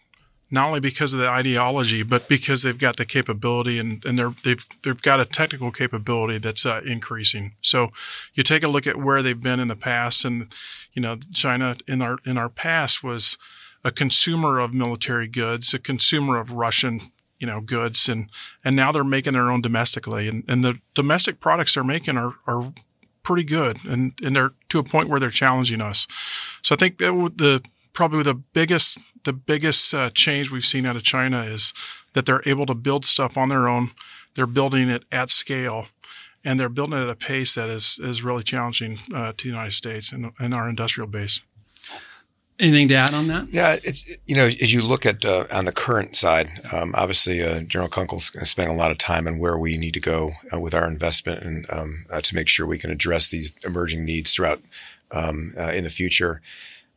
not 0.52 0.68
only 0.68 0.80
because 0.80 1.14
of 1.14 1.20
the 1.20 1.28
ideology, 1.28 2.04
but 2.04 2.28
because 2.28 2.62
they've 2.62 2.78
got 2.78 2.98
the 2.98 3.06
capability 3.06 3.80
and, 3.80 4.06
and 4.06 4.18
they're, 4.18 4.36
they've, 4.44 4.66
they've 4.84 5.02
got 5.02 5.20
a 5.20 5.26
technical 5.26 5.72
capability 5.72 6.38
that's 6.38 6.66
uh, 6.66 6.82
increasing. 6.86 7.56
So 7.62 7.90
you 8.34 8.44
take 8.44 8.64
a 8.64 8.68
look 8.68 8.86
at 8.86 8.98
where 8.98 9.24
they've 9.24 9.42
been 9.42 9.60
in 9.60 9.70
the 9.70 9.76
past 9.76 10.24
and, 10.24 10.54
you 10.94 11.02
know, 11.02 11.18
China 11.34 11.78
in 11.88 12.02
our, 12.02 12.20
in 12.26 12.38
our 12.38 12.50
past 12.50 13.04
was 13.04 13.38
a 13.84 13.92
consumer 13.92 14.60
of 14.60 14.74
military 14.74 15.28
goods, 15.28 15.74
a 15.74 15.80
consumer 15.80 16.40
of 16.40 16.52
Russian, 16.52 17.12
you 17.40 17.48
know, 17.48 17.60
goods. 17.60 18.08
And, 18.08 18.30
and 18.64 18.76
now 18.76 18.92
they're 18.92 19.04
making 19.04 19.34
their 19.34 19.52
own 19.52 19.62
domestically 19.62 20.28
and, 20.28 20.44
and 20.48 20.64
the 20.64 20.80
domestic 20.94 21.40
products 21.40 21.74
they're 21.74 21.84
making 21.84 22.18
are, 22.18 22.36
are 22.46 22.72
pretty 23.24 23.44
good 23.44 23.84
and, 23.86 24.14
and 24.24 24.36
they're 24.36 24.52
to 24.70 24.78
a 24.78 24.84
point 24.84 25.10
where 25.10 25.20
they're 25.20 25.32
challenging 25.32 25.82
us. 25.82 26.08
So 26.62 26.76
I 26.76 26.78
think 26.78 27.00
that 27.00 27.12
the, 27.36 27.64
probably 27.94 28.22
the 28.22 28.36
biggest 28.36 29.00
the 29.26 29.34
biggest 29.34 29.94
uh, 29.94 30.10
change 30.12 30.50
we've 30.50 30.66
seen 30.66 30.86
out 30.86 30.96
of 30.96 31.04
China 31.04 31.44
is 31.44 31.74
that 32.14 32.26
they're 32.26 32.44
able 32.46 32.66
to 32.66 32.76
build 32.76 33.04
stuff 33.04 33.38
on 33.38 33.50
their 33.50 33.68
own. 33.68 33.92
They're 34.36 34.48
building 34.48 34.90
it 34.90 35.04
at 35.12 35.30
scale, 35.30 35.88
and 36.44 36.60
they're 36.60 36.70
building 36.70 36.98
it 36.98 37.04
at 37.04 37.10
a 37.10 37.16
pace 37.16 37.56
that 37.56 37.70
is 37.70 38.00
is 38.02 38.24
really 38.24 38.44
challenging 38.44 39.00
uh, 39.14 39.34
to 39.38 39.44
the 39.44 39.50
United 39.50 39.74
States 39.74 40.12
and, 40.12 40.32
and 40.40 40.54
our 40.54 40.70
industrial 40.70 41.08
base. 41.08 41.42
Anything 42.58 42.88
to 42.88 42.96
add 42.96 43.14
on 43.14 43.28
that? 43.28 43.50
Yeah, 43.50 43.76
it's 43.84 44.10
you 44.26 44.36
know 44.36 44.46
as 44.46 44.74
you 44.74 44.82
look 44.82 45.06
at 45.06 45.26
uh, 45.26 45.46
on 45.52 45.66
the 45.66 45.74
current 45.74 46.16
side, 46.16 46.62
um, 46.72 46.94
obviously 46.96 47.44
uh, 47.44 47.60
General 47.62 47.90
Kunkel's 47.90 48.28
spent 48.50 48.70
a 48.70 48.74
lot 48.74 48.92
of 48.92 48.98
time 48.98 49.28
on 49.28 49.40
where 49.40 49.58
we 49.58 49.76
need 49.76 49.94
to 49.96 50.00
go 50.00 50.34
uh, 50.54 50.60
with 50.60 50.74
our 50.74 50.88
investment 50.88 51.44
and 51.44 51.66
um, 51.70 52.06
uh, 52.10 52.22
to 52.22 52.36
make 52.36 52.48
sure 52.48 52.66
we 52.66 52.78
can 52.78 52.92
address 52.92 53.28
these 53.28 53.58
emerging 53.66 54.06
needs 54.06 54.34
throughout 54.34 54.62
um, 55.12 55.54
uh, 55.58 55.72
in 55.72 55.84
the 55.84 55.90
future 55.90 56.42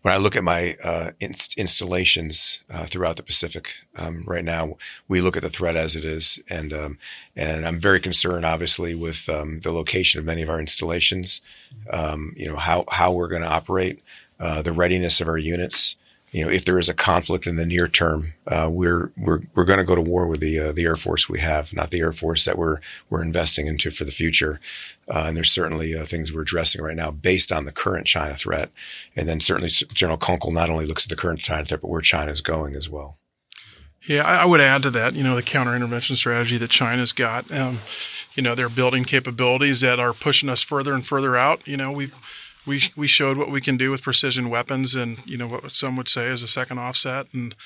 when 0.08 0.14
I 0.14 0.20
look 0.20 0.36
at 0.36 0.44
my 0.44 0.74
uh, 0.82 1.10
inst- 1.20 1.58
installations 1.58 2.62
uh, 2.70 2.86
throughout 2.86 3.16
the 3.16 3.22
Pacific 3.22 3.74
um, 3.94 4.24
right 4.26 4.44
now, 4.44 4.78
we 5.06 5.20
look 5.20 5.36
at 5.36 5.42
the 5.42 5.50
threat 5.50 5.76
as 5.76 5.96
it 5.96 6.04
is, 6.06 6.42
and 6.48 6.72
um, 6.72 6.98
and 7.36 7.66
I'm 7.66 7.78
very 7.78 8.00
concerned, 8.00 8.46
obviously, 8.46 8.94
with 8.94 9.28
um, 9.28 9.60
the 9.60 9.70
location 9.70 10.18
of 10.18 10.24
many 10.24 10.40
of 10.40 10.48
our 10.48 10.60
installations. 10.60 11.42
Um, 11.90 12.32
you 12.38 12.50
know 12.50 12.56
how 12.56 12.86
how 12.90 13.12
we're 13.12 13.28
going 13.28 13.42
to 13.42 13.48
operate, 13.48 14.00
uh, 14.40 14.62
the 14.62 14.72
readiness 14.72 15.20
of 15.20 15.28
our 15.28 15.36
units, 15.36 15.96
you 16.30 16.44
know, 16.44 16.50
if 16.50 16.64
there 16.64 16.78
is 16.78 16.88
a 16.88 16.94
conflict 16.94 17.46
in 17.46 17.56
the 17.56 17.64
near 17.64 17.88
term, 17.88 18.34
uh, 18.46 18.68
we're 18.70 19.10
we're 19.16 19.40
we're 19.54 19.64
going 19.64 19.78
to 19.78 19.84
go 19.84 19.94
to 19.94 20.02
war 20.02 20.26
with 20.26 20.40
the 20.40 20.58
uh, 20.58 20.72
the 20.72 20.84
Air 20.84 20.96
Force 20.96 21.28
we 21.28 21.40
have, 21.40 21.72
not 21.72 21.90
the 21.90 22.00
Air 22.00 22.12
Force 22.12 22.44
that 22.44 22.58
we're 22.58 22.80
we're 23.08 23.22
investing 23.22 23.66
into 23.66 23.90
for 23.90 24.04
the 24.04 24.10
future. 24.10 24.60
Uh, 25.08 25.24
and 25.28 25.36
there's 25.36 25.50
certainly 25.50 25.94
uh, 25.94 26.04
things 26.04 26.32
we're 26.32 26.42
addressing 26.42 26.82
right 26.82 26.96
now 26.96 27.10
based 27.10 27.50
on 27.50 27.64
the 27.64 27.72
current 27.72 28.06
China 28.06 28.36
threat. 28.36 28.70
And 29.16 29.26
then 29.26 29.40
certainly 29.40 29.70
General 29.70 30.18
Kunkel 30.18 30.52
not 30.52 30.68
only 30.68 30.84
looks 30.84 31.06
at 31.06 31.10
the 31.10 31.16
current 31.16 31.40
China 31.40 31.64
threat, 31.64 31.80
but 31.80 31.88
where 31.88 32.02
China 32.02 32.30
is 32.30 32.42
going 32.42 32.74
as 32.74 32.90
well. 32.90 33.16
Yeah, 34.06 34.22
I 34.22 34.46
would 34.46 34.60
add 34.60 34.82
to 34.82 34.90
that, 34.90 35.14
you 35.14 35.22
know, 35.22 35.36
the 35.36 35.42
counter 35.42 35.74
intervention 35.74 36.16
strategy 36.16 36.56
that 36.58 36.70
China's 36.70 37.12
got. 37.12 37.50
Um, 37.52 37.80
you 38.34 38.42
know, 38.42 38.54
they're 38.54 38.68
building 38.68 39.04
capabilities 39.04 39.80
that 39.80 39.98
are 39.98 40.12
pushing 40.12 40.48
us 40.48 40.62
further 40.62 40.94
and 40.94 41.06
further 41.06 41.36
out. 41.36 41.66
You 41.66 41.76
know, 41.76 41.90
we've 41.90 42.14
we 42.68 42.82
we 42.96 43.08
showed 43.08 43.38
what 43.38 43.50
we 43.50 43.60
can 43.60 43.76
do 43.76 43.90
with 43.90 44.02
precision 44.02 44.50
weapons, 44.50 44.94
and 44.94 45.18
you 45.26 45.36
know 45.36 45.48
what 45.48 45.74
some 45.74 45.96
would 45.96 46.08
say 46.08 46.26
is 46.26 46.42
a 46.42 46.48
second 46.48 46.78
offset, 46.78 47.26
and 47.32 47.56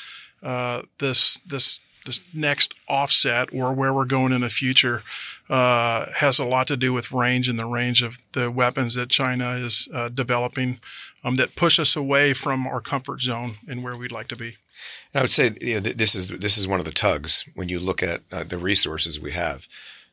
uh, 0.42 0.82
this 0.98 1.38
this 1.38 1.80
this 2.06 2.20
next 2.32 2.74
offset 2.88 3.48
or 3.52 3.72
where 3.72 3.92
we're 3.92 4.04
going 4.04 4.32
in 4.32 4.40
the 4.40 4.48
future 4.48 5.02
uh, 5.48 6.06
has 6.16 6.38
a 6.38 6.44
lot 6.44 6.66
to 6.66 6.76
do 6.76 6.92
with 6.92 7.12
range 7.12 7.48
and 7.48 7.58
the 7.58 7.66
range 7.66 8.02
of 8.02 8.18
the 8.32 8.50
weapons 8.50 8.94
that 8.94 9.08
China 9.08 9.52
is 9.52 9.88
uh, 9.94 10.08
developing 10.08 10.80
um, 11.22 11.36
that 11.36 11.54
push 11.54 11.78
us 11.78 11.94
away 11.94 12.32
from 12.32 12.66
our 12.66 12.80
comfort 12.80 13.20
zone 13.20 13.52
and 13.68 13.84
where 13.84 13.96
we'd 13.96 14.10
like 14.10 14.28
to 14.28 14.36
be. 14.36 14.56
I 15.14 15.20
would 15.20 15.30
say 15.30 15.52
you 15.60 15.74
know, 15.74 15.80
this 15.80 16.14
is 16.14 16.28
this 16.28 16.58
is 16.58 16.66
one 16.66 16.80
of 16.80 16.86
the 16.86 16.92
tugs 16.92 17.48
when 17.54 17.68
you 17.68 17.78
look 17.78 18.02
at 18.02 18.22
uh, 18.32 18.44
the 18.44 18.58
resources 18.58 19.20
we 19.20 19.32
have. 19.32 19.68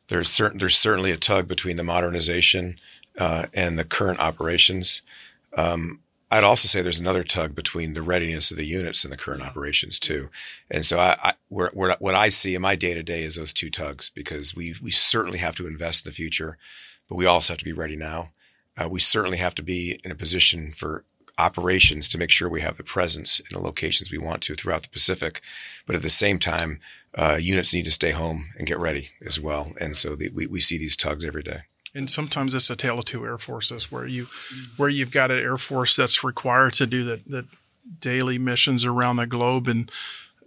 There's 0.08 0.28
certain 0.28 0.58
there's 0.58 0.76
certainly 0.76 1.10
a 1.10 1.16
tug 1.16 1.48
between 1.48 1.76
the 1.76 1.84
modernization 1.84 2.78
uh, 3.20 3.46
and 3.52 3.78
the 3.78 3.84
current 3.84 4.18
operations. 4.18 5.02
Um, 5.56 6.00
I'd 6.30 6.44
also 6.44 6.68
say 6.68 6.80
there's 6.80 6.98
another 6.98 7.24
tug 7.24 7.54
between 7.54 7.92
the 7.92 8.02
readiness 8.02 8.50
of 8.50 8.56
the 8.56 8.64
units 8.64 9.04
and 9.04 9.12
the 9.12 9.18
current 9.18 9.42
operations 9.42 9.98
too. 9.98 10.30
And 10.70 10.84
so 10.84 10.98
I, 10.98 11.16
I 11.22 11.32
where, 11.48 11.70
where, 11.74 11.96
what 11.98 12.14
I 12.14 12.28
see 12.30 12.54
in 12.54 12.62
my 12.62 12.76
day 12.76 12.94
to 12.94 13.02
day 13.02 13.24
is 13.24 13.36
those 13.36 13.52
two 13.52 13.70
tugs 13.70 14.10
because 14.10 14.56
we 14.56 14.74
we 14.82 14.90
certainly 14.90 15.38
have 15.38 15.56
to 15.56 15.66
invest 15.66 16.06
in 16.06 16.10
the 16.10 16.14
future, 16.14 16.56
but 17.08 17.16
we 17.16 17.26
also 17.26 17.52
have 17.52 17.58
to 17.58 17.64
be 17.64 17.72
ready 17.72 17.96
now. 17.96 18.30
Uh, 18.76 18.88
we 18.88 19.00
certainly 19.00 19.38
have 19.38 19.54
to 19.56 19.62
be 19.62 20.00
in 20.04 20.10
a 20.10 20.14
position 20.14 20.72
for 20.72 21.04
operations 21.36 22.08
to 22.08 22.18
make 22.18 22.30
sure 22.30 22.48
we 22.48 22.60
have 22.60 22.76
the 22.76 22.84
presence 22.84 23.40
in 23.40 23.46
the 23.52 23.64
locations 23.64 24.10
we 24.10 24.18
want 24.18 24.40
to 24.42 24.54
throughout 24.54 24.82
the 24.82 24.88
Pacific. 24.88 25.42
But 25.86 25.96
at 25.96 26.02
the 26.02 26.08
same 26.08 26.38
time, 26.38 26.80
uh, 27.14 27.38
units 27.40 27.74
need 27.74 27.86
to 27.86 27.90
stay 27.90 28.12
home 28.12 28.50
and 28.56 28.66
get 28.66 28.78
ready 28.78 29.10
as 29.26 29.40
well. 29.40 29.72
And 29.80 29.96
so 29.96 30.14
the, 30.14 30.30
we, 30.30 30.46
we 30.46 30.60
see 30.60 30.78
these 30.78 30.96
tugs 30.96 31.24
every 31.24 31.42
day. 31.42 31.62
And 31.94 32.10
sometimes 32.10 32.54
it's 32.54 32.70
a 32.70 32.76
tale 32.76 32.98
of 32.98 33.04
two 33.04 33.24
air 33.24 33.38
forces 33.38 33.90
where 33.90 34.06
you, 34.06 34.26
where 34.76 34.88
you've 34.88 35.10
got 35.10 35.30
an 35.30 35.38
air 35.38 35.56
force 35.56 35.96
that's 35.96 36.22
required 36.22 36.74
to 36.74 36.86
do 36.86 37.04
the, 37.04 37.20
the 37.26 37.46
daily 37.98 38.38
missions 38.38 38.84
around 38.84 39.16
the 39.16 39.26
globe 39.26 39.66
and 39.68 39.90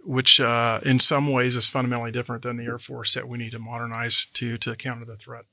which 0.04 0.40
uh, 0.40 0.80
in 0.84 0.98
some 0.98 1.30
ways 1.30 1.56
is 1.56 1.68
fundamentally 1.68 2.12
different 2.12 2.42
than 2.42 2.56
the 2.56 2.64
air 2.64 2.78
force 2.78 3.14
that 3.14 3.28
we 3.28 3.38
need 3.38 3.52
to 3.52 3.58
modernize 3.58 4.26
to 4.34 4.58
to 4.58 4.76
counter 4.76 5.04
the 5.04 5.16
threat. 5.16 5.44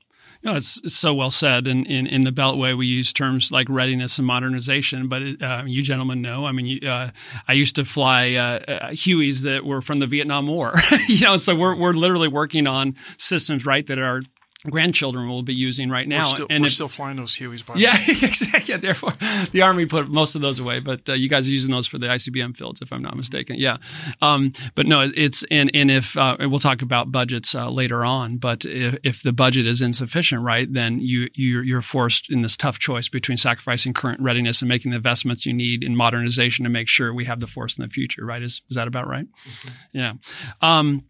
No, 0.43 0.55
it's, 0.55 0.81
it's, 0.83 0.95
so 0.95 1.13
well 1.13 1.29
said. 1.29 1.67
And 1.67 1.85
in, 1.85 2.07
in 2.07 2.21
the 2.21 2.31
Beltway, 2.31 2.75
we 2.75 2.87
use 2.87 3.13
terms 3.13 3.51
like 3.51 3.69
readiness 3.69 4.17
and 4.17 4.25
modernization. 4.25 5.07
But 5.07 5.21
uh, 5.41 5.63
you 5.67 5.83
gentlemen 5.83 6.21
know. 6.21 6.45
I 6.45 6.51
mean, 6.51 6.65
you, 6.65 6.89
uh, 6.89 7.11
I 7.47 7.53
used 7.53 7.75
to 7.75 7.85
fly 7.85 8.33
uh, 8.33 8.59
uh 8.67 8.89
Hueys 8.89 9.41
that 9.41 9.65
were 9.65 9.81
from 9.81 9.99
the 9.99 10.07
Vietnam 10.07 10.47
War. 10.47 10.73
you 11.07 11.25
know, 11.25 11.37
so 11.37 11.55
we're 11.55 11.75
we're 11.75 11.93
literally 11.93 12.27
working 12.27 12.65
on 12.65 12.95
systems 13.17 13.65
right 13.65 13.85
that 13.87 13.99
are 13.99 14.23
grandchildren 14.69 15.27
will 15.27 15.43
be 15.43 15.53
using 15.53 15.89
right 15.89 16.07
now. 16.07 16.19
We're 16.19 16.25
still, 16.25 16.47
and 16.49 16.61
we're 16.61 16.67
if, 16.67 16.73
still 16.73 16.87
flying 16.87 17.17
those 17.17 17.35
Hueys. 17.35 17.65
By 17.65 17.75
yeah, 17.75 17.95
exactly. 18.07 18.73
Yeah, 18.73 18.77
therefore, 18.77 19.13
the 19.51 19.61
Army 19.61 19.85
put 19.85 20.09
most 20.09 20.35
of 20.35 20.41
those 20.41 20.59
away, 20.59 20.79
but 20.79 21.09
uh, 21.09 21.13
you 21.13 21.29
guys 21.29 21.47
are 21.47 21.51
using 21.51 21.71
those 21.71 21.87
for 21.87 21.97
the 21.97 22.07
ICBM 22.07 22.55
fields, 22.55 22.81
if 22.81 22.93
I'm 22.93 23.01
not 23.01 23.15
mistaken. 23.17 23.55
Yeah, 23.57 23.77
um, 24.21 24.53
but 24.75 24.85
no, 24.85 25.09
it's 25.15 25.43
and 25.49 25.71
and 25.73 25.89
if 25.89 26.15
uh, 26.17 26.37
we'll 26.39 26.59
talk 26.59 26.81
about 26.81 27.11
budgets 27.11 27.55
uh, 27.55 27.69
later 27.69 28.05
on, 28.05 28.37
but 28.37 28.65
if, 28.65 28.97
if, 29.03 29.23
the 29.23 29.33
budget 29.33 29.65
is 29.65 29.81
insufficient, 29.81 30.41
right, 30.41 30.71
then 30.71 30.99
you 30.99 31.29
you're, 31.33 31.63
you're, 31.63 31.81
forced 31.81 32.29
in 32.29 32.41
this 32.41 32.55
tough 32.55 32.77
choice 32.77 33.09
between 33.09 33.37
sacrificing 33.37 33.93
current 33.93 34.19
readiness 34.21 34.61
and 34.61 34.69
making 34.69 34.91
the 34.91 34.97
investments 34.97 35.45
you 35.45 35.53
need 35.53 35.83
in 35.83 35.95
modernization 35.95 36.63
to 36.63 36.69
make 36.69 36.87
sure 36.87 37.13
we 37.13 37.25
have 37.25 37.39
the 37.39 37.47
force 37.47 37.77
in 37.77 37.81
the 37.81 37.89
future. 37.89 38.25
Right? 38.25 38.41
Is 38.41 38.61
is 38.69 38.75
that 38.75 38.87
about 38.87 39.07
right? 39.07 39.25
Mm-hmm. 39.25 39.97
Yeah. 39.97 40.13
Um, 40.61 41.05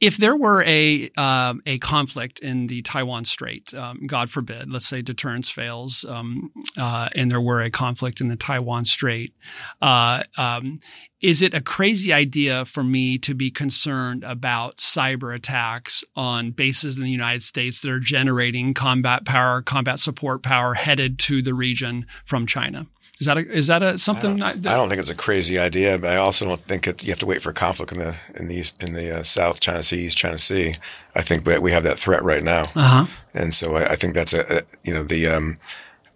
if 0.00 0.16
there 0.16 0.36
were 0.36 0.62
a 0.62 1.10
um, 1.16 1.62
a 1.66 1.78
conflict 1.78 2.38
in 2.38 2.66
the 2.66 2.82
Taiwan 2.82 3.24
Strait, 3.24 3.74
um, 3.74 4.06
God 4.06 4.30
forbid, 4.30 4.70
let's 4.70 4.86
say 4.86 5.02
deterrence 5.02 5.50
fails, 5.50 6.04
um, 6.08 6.52
uh, 6.76 7.08
and 7.14 7.30
there 7.30 7.40
were 7.40 7.60
a 7.60 7.70
conflict 7.70 8.20
in 8.20 8.28
the 8.28 8.36
Taiwan 8.36 8.84
Strait, 8.84 9.34
uh, 9.82 10.22
um, 10.36 10.78
is 11.20 11.42
it 11.42 11.52
a 11.52 11.60
crazy 11.60 12.12
idea 12.12 12.64
for 12.64 12.84
me 12.84 13.18
to 13.18 13.34
be 13.34 13.50
concerned 13.50 14.22
about 14.22 14.76
cyber 14.76 15.34
attacks 15.34 16.04
on 16.14 16.52
bases 16.52 16.96
in 16.96 17.02
the 17.02 17.10
United 17.10 17.42
States 17.42 17.80
that 17.80 17.90
are 17.90 17.98
generating 17.98 18.72
combat 18.72 19.24
power, 19.24 19.60
combat 19.60 19.98
support 19.98 20.42
power 20.42 20.74
headed 20.74 21.18
to 21.18 21.42
the 21.42 21.54
region 21.54 22.06
from 22.24 22.46
China? 22.46 22.86
Is 23.20 23.26
that 23.26 23.36
a, 23.36 23.50
is 23.50 23.66
that 23.66 23.82
a 23.82 23.98
something? 23.98 24.40
I 24.40 24.52
don't, 24.52 24.62
that, 24.62 24.72
I 24.72 24.76
don't 24.76 24.88
think 24.88 25.00
it's 25.00 25.10
a 25.10 25.14
crazy 25.14 25.58
idea, 25.58 25.98
but 25.98 26.12
I 26.12 26.16
also 26.16 26.44
don't 26.44 26.60
think 26.60 26.86
it, 26.86 27.02
you 27.02 27.10
have 27.10 27.18
to 27.18 27.26
wait 27.26 27.42
for 27.42 27.50
a 27.50 27.54
conflict 27.54 27.90
in 27.90 27.98
the 27.98 28.16
in 28.36 28.46
the 28.46 28.54
East, 28.54 28.80
in 28.80 28.92
the 28.92 29.18
uh, 29.18 29.22
South 29.24 29.58
China 29.58 29.82
Sea, 29.82 30.06
East 30.06 30.16
China 30.16 30.38
Sea. 30.38 30.74
I 31.16 31.22
think 31.22 31.42
that 31.44 31.60
we 31.60 31.72
have 31.72 31.82
that 31.82 31.98
threat 31.98 32.22
right 32.22 32.44
now, 32.44 32.60
uh-huh. 32.76 33.06
and 33.34 33.52
so 33.52 33.76
I, 33.76 33.90
I, 33.90 33.96
think 33.96 34.14
that's 34.14 34.32
a, 34.32 34.58
a 34.58 34.62
you 34.84 34.94
know 34.94 35.02
the 35.02 35.26
um, 35.26 35.58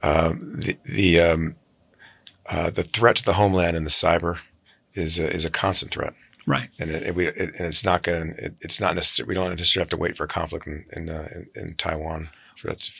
uh, 0.00 0.34
the 0.40 0.78
the 0.84 1.20
um, 1.20 1.56
uh, 2.46 2.70
the 2.70 2.84
threat 2.84 3.16
to 3.16 3.24
the 3.24 3.34
homeland 3.34 3.76
and 3.76 3.84
the 3.84 3.90
cyber 3.90 4.38
is 4.94 5.18
a, 5.18 5.28
is 5.28 5.44
a 5.44 5.50
constant 5.50 5.92
threat. 5.92 6.14
Right, 6.46 6.68
and 6.78 6.90
it, 6.90 7.02
it, 7.02 7.14
we, 7.16 7.26
and 7.26 7.52
it's 7.56 7.84
not 7.84 8.04
going. 8.04 8.36
It, 8.38 8.54
it's 8.60 8.80
not 8.80 8.94
necessarily. 8.94 9.28
We 9.28 9.34
don't 9.34 9.50
necessarily 9.56 9.82
have 9.82 9.90
to 9.90 9.96
wait 9.96 10.16
for 10.16 10.22
a 10.22 10.28
conflict 10.28 10.68
in 10.68 10.84
in, 10.92 11.10
uh, 11.10 11.28
in, 11.34 11.48
in 11.56 11.74
Taiwan 11.74 12.28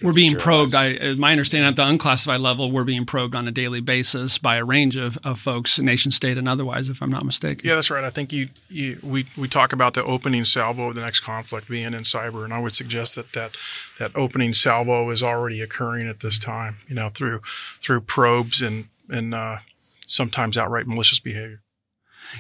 we're 0.03 0.13
being 0.13 0.37
probed. 0.37 0.75
I, 0.75 1.15
my 1.15 1.33
understanding 1.33 1.69
at 1.69 1.77
the 1.77 1.87
unclassified 1.87 2.41
level, 2.41 2.71
we're 2.71 2.85
being 2.85 3.07
probed 3.07 3.35
on 3.35 3.47
a 3.47 3.51
daily 3.51 3.81
basis 3.81 4.39
by 4.39 4.57
a 4.57 4.65
range 4.65 4.97
of, 4.97 5.19
of 5.25 5.39
folks, 5.39 5.79
nation 5.79 6.11
state 6.11 6.39
and 6.39 6.49
otherwise, 6.49 6.89
if 6.89 7.03
I'm 7.03 7.11
not 7.11 7.25
mistaken. 7.25 7.67
Yeah, 7.67 7.77
that's 7.77 7.91
right. 7.91 8.05
I 8.05 8.11
think 8.11 8.33
you, 8.33 8.49
you 8.69 8.99
we 9.03 9.27
we 9.37 9.49
talk 9.49 9.73
about 9.73 9.95
the 9.95 10.05
opening 10.05 10.45
salvo 10.45 10.89
of 10.89 10.95
the 10.95 11.01
next 11.01 11.21
conflict 11.21 11.69
being 11.69 11.95
in 11.95 12.03
cyber, 12.03 12.45
and 12.45 12.53
I 12.53 12.59
would 12.61 12.75
suggest 12.75 13.17
that 13.17 13.33
that 13.33 13.57
that 13.99 14.15
opening 14.15 14.55
salvo 14.55 15.11
is 15.11 15.23
already 15.23 15.61
occurring 15.61 16.09
at 16.09 16.21
this 16.21 16.39
time. 16.39 16.77
You 16.89 16.95
know, 16.95 17.09
through 17.09 17.41
through 17.81 18.03
probes 18.03 18.61
and 18.61 18.87
and 19.09 19.35
uh, 19.35 19.59
sometimes 20.07 20.57
outright 20.57 20.87
malicious 20.87 21.21
behavior. 21.21 21.62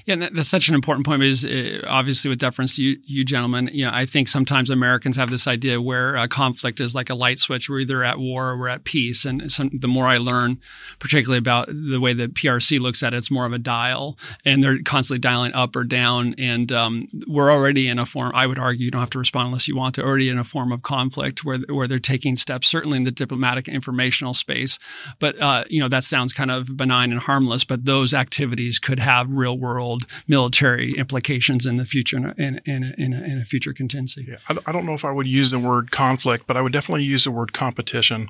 Yeah, 0.06 0.28
that's 0.32 0.49
such 0.49 0.68
an 0.68 0.75
important 0.75 1.06
point 1.06 1.20
because 1.20 1.44
uh, 1.44 1.82
obviously 1.87 2.28
with 2.28 2.38
deference 2.38 2.76
to 2.76 2.82
you, 2.82 2.99
you, 3.04 3.25
gentlemen, 3.25 3.70
you 3.72 3.84
know, 3.84 3.90
I 3.92 4.06
think 4.06 4.28
sometimes 4.28 4.70
Americans 4.70 5.16
have 5.16 5.30
this 5.30 5.46
idea 5.46 5.80
where 5.80 6.16
uh, 6.16 6.26
conflict 6.26 6.80
is 6.80 6.94
like 6.94 7.11
a 7.11 7.14
light 7.14 7.38
switch. 7.38 7.68
We're 7.68 7.80
either 7.80 8.02
at 8.04 8.18
war 8.18 8.50
or 8.50 8.58
we're 8.58 8.68
at 8.68 8.84
peace. 8.84 9.25
And 9.25 9.50
some, 9.50 9.70
the 9.72 9.88
more 9.88 10.06
I 10.06 10.16
learn, 10.16 10.58
particularly 10.99 11.38
about 11.38 11.68
the 11.68 11.99
way 11.99 12.12
the 12.12 12.28
PRC 12.28 12.80
looks 12.80 13.02
at 13.02 13.14
it, 13.14 13.18
it's 13.18 13.30
more 13.30 13.46
of 13.46 13.52
a 13.52 13.58
dial 13.58 14.18
and 14.44 14.62
they're 14.62 14.82
constantly 14.82 15.20
dialing 15.20 15.52
up 15.52 15.76
or 15.76 15.84
down. 15.84 16.34
And 16.38 16.72
um, 16.72 17.08
we're 17.26 17.50
already 17.50 17.88
in 17.88 17.99
a 17.99 18.06
form, 18.06 18.32
I 18.34 18.46
would 18.46 18.58
argue, 18.58 18.87
you 18.87 18.90
don't 18.90 19.00
have 19.00 19.11
to 19.11 19.18
respond 19.18 19.49
unless 19.49 19.68
you 19.68 19.76
want 19.76 19.94
to, 19.96 20.02
already 20.02 20.28
in 20.28 20.38
a 20.38 20.44
form 20.44 20.72
of 20.72 20.82
conflict 20.82 21.44
where, 21.44 21.58
where 21.68 21.87
they're 21.87 21.99
taking 21.99 22.37
steps, 22.37 22.68
certainly 22.68 22.96
in 22.96 23.04
the 23.04 23.11
diplomatic 23.11 23.68
informational 23.68 24.34
space. 24.34 24.78
But, 25.18 25.40
uh, 25.40 25.64
you 25.68 25.80
know, 25.80 25.88
that 25.88 26.04
sounds 26.04 26.32
kind 26.32 26.50
of 26.50 26.76
benign 26.76 27.12
and 27.12 27.20
harmless, 27.20 27.64
but 27.64 27.84
those 27.84 28.14
activities 28.14 28.78
could 28.78 28.99
have 28.99 29.30
real 29.30 29.58
world 29.58 29.82
world 29.83 30.07
military 30.29 30.95
implications 30.97 31.67
in 31.67 31.77
the 31.77 31.85
future 31.85 32.17
in 32.17 32.25
a, 32.27 32.35
in, 32.39 32.85
a, 32.85 32.95
in 32.99 33.12
a, 33.12 33.23
in 33.23 33.39
a 33.41 33.45
future 33.45 33.73
contingency. 33.73 34.25
Yeah, 34.29 34.37
I, 34.49 34.57
I 34.67 34.73
don't 34.73 34.87
know 34.87 34.95
if 34.95 35.05
I 35.05 35.11
would 35.11 35.27
use 35.27 35.51
the 35.51 35.59
word 35.59 35.91
conflict, 35.91 36.47
but 36.47 36.57
I 36.57 36.62
would 36.62 36.73
definitely 36.73 37.05
use 37.05 37.25
the 37.25 37.31
word 37.31 37.53
competition. 37.53 38.29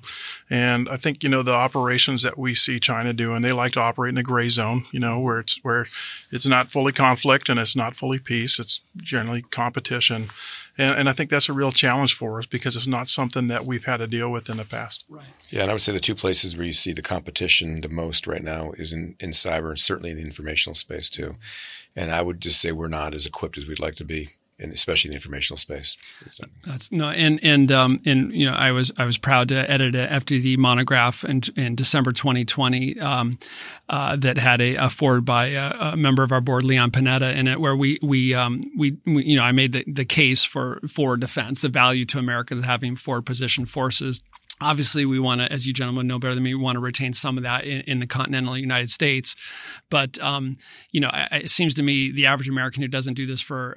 And 0.49 0.89
I 0.89 0.97
think, 0.97 1.23
you 1.23 1.29
know, 1.29 1.43
the 1.43 1.55
operations 1.55 2.23
that 2.23 2.39
we 2.39 2.55
see 2.55 2.81
China 2.81 3.13
doing, 3.13 3.43
they 3.43 3.53
like 3.53 3.73
to 3.73 3.81
operate 3.81 4.11
in 4.11 4.15
the 4.15 4.23
gray 4.23 4.49
zone, 4.49 4.87
you 4.93 5.01
know, 5.01 5.19
where 5.19 5.41
it's, 5.41 5.59
where 5.63 5.87
it's 6.31 6.47
not 6.47 6.71
fully 6.71 6.93
conflict 6.93 7.49
and 7.49 7.61
it's 7.61 7.77
not 7.77 7.97
fully 7.97 8.19
peace. 8.19 8.59
It's 8.59 8.81
generally 8.97 9.43
competition. 9.43 10.29
And, 10.79 11.01
and, 11.01 11.09
I 11.09 11.13
think 11.13 11.29
that's 11.29 11.49
a 11.49 11.53
real 11.53 11.71
challenge 11.71 12.15
for 12.15 12.39
us 12.39 12.47
because 12.47 12.77
it's 12.77 12.87
not 12.87 13.09
something 13.09 13.49
that 13.49 13.67
we've 13.67 13.85
had 13.85 13.99
to 13.99 14.07
deal 14.07 14.33
with 14.33 14.49
in 14.49 14.57
the 14.57 14.65
past. 14.65 15.05
Right. 15.09 15.27
Yeah, 15.51 15.63
and 15.63 15.71
I 15.71 15.75
would 15.75 15.83
say 15.83 15.93
the 15.93 16.01
two 16.01 16.15
places 16.15 16.57
where 16.57 16.67
you 16.67 16.73
see 16.73 16.93
the 16.93 17.03
competition 17.03 17.81
the 17.81 17.89
most 17.91 18.27
right 18.27 18.43
now 18.43 18.73
is 18.73 18.93
in, 18.93 19.17
in 19.21 19.31
cyber 19.31 19.69
and 19.69 19.79
certainly 19.79 20.11
in 20.11 20.17
the 20.17 20.25
informational 20.25 20.75
space 20.75 21.11
too. 21.11 21.35
And 21.95 22.11
I 22.11 22.23
would 22.23 22.41
just 22.41 22.61
say 22.61 22.73
we're 22.73 22.89
not 22.89 23.15
as 23.15 23.27
equipped 23.27 23.59
as 23.59 23.69
we'd 23.69 23.81
like 23.81 23.97
to 23.97 24.05
be 24.05 24.31
and 24.63 24.73
especially 24.73 25.09
in 25.09 25.13
the 25.13 25.17
informational 25.17 25.59
space. 25.59 25.97
That's 26.67 26.93
no, 26.93 27.09
and 27.09 27.41
and 27.43 27.73
um, 27.73 28.01
and 28.07 28.33
you 28.33 28.47
know, 28.47 28.55
I 28.55 28.71
was 28.71 28.93
I 28.97 29.05
was 29.05 29.19
proud 29.19 29.49
to 29.49 29.71
edit 29.71 29.95
a 29.95 30.07
FDD 30.07 30.57
monograph 30.57 31.25
in, 31.25 31.43
in 31.57 31.75
December 31.75 32.13
2020 32.13 32.99
um, 33.01 33.39
uh, 33.89 34.17
that 34.17 34.39
had 34.39 34.61
a, 34.61 34.77
a 34.77 34.89
foreword 34.89 35.25
by 35.25 35.49
a, 35.49 35.93
a, 35.93 35.97
member 35.97 36.23
of 36.23 36.31
our 36.31 36.41
board, 36.41 36.65
Leon 36.65 36.93
Panetta, 36.93 37.35
in 37.35 37.49
it, 37.49 37.61
where 37.61 37.75
we 37.75 37.99
we, 38.03 38.35
um, 38.35 38.71
we, 38.77 38.97
we 39.05 39.25
you 39.25 39.37
know 39.37 39.43
I 39.43 39.53
made 39.53 39.73
the, 39.73 39.85
the 39.87 40.05
case 40.05 40.45
for 40.45 40.81
for 40.89 41.17
defense, 41.17 41.63
the 41.63 41.69
value 41.69 42.05
to 42.07 42.19
America 42.19 42.55
of 42.55 42.65
having 42.65 42.97
forward 42.97 43.27
position 43.27 43.67
forces 43.67 44.23
Obviously, 44.63 45.05
we 45.05 45.19
want 45.19 45.41
to, 45.41 45.53
as 45.53 45.67
you 45.67 45.73
gentlemen 45.73 46.07
know 46.07 46.19
better 46.19 46.35
than 46.35 46.45
me, 46.45 46.55
we 46.55 46.63
want 46.63 46.77
to 46.77 46.81
retain 46.81 47.13
some 47.13 47.37
of 47.37 47.43
that 47.43 47.65
in, 47.65 47.83
in 47.83 47.99
the 47.99 48.07
continental 48.07 48.57
United 48.57 48.91
States. 48.91 49.37
But 49.91 50.19
um, 50.21 50.57
you 50.91 51.01
know, 51.01 51.11
it 51.31 51.51
seems 51.51 51.75
to 51.75 51.83
me 51.83 52.11
the 52.11 52.27
average 52.27 52.49
American 52.49 52.83
who 52.83 52.89
doesn't 52.89 53.15
do 53.15 53.27
this 53.27 53.41
for 53.41 53.73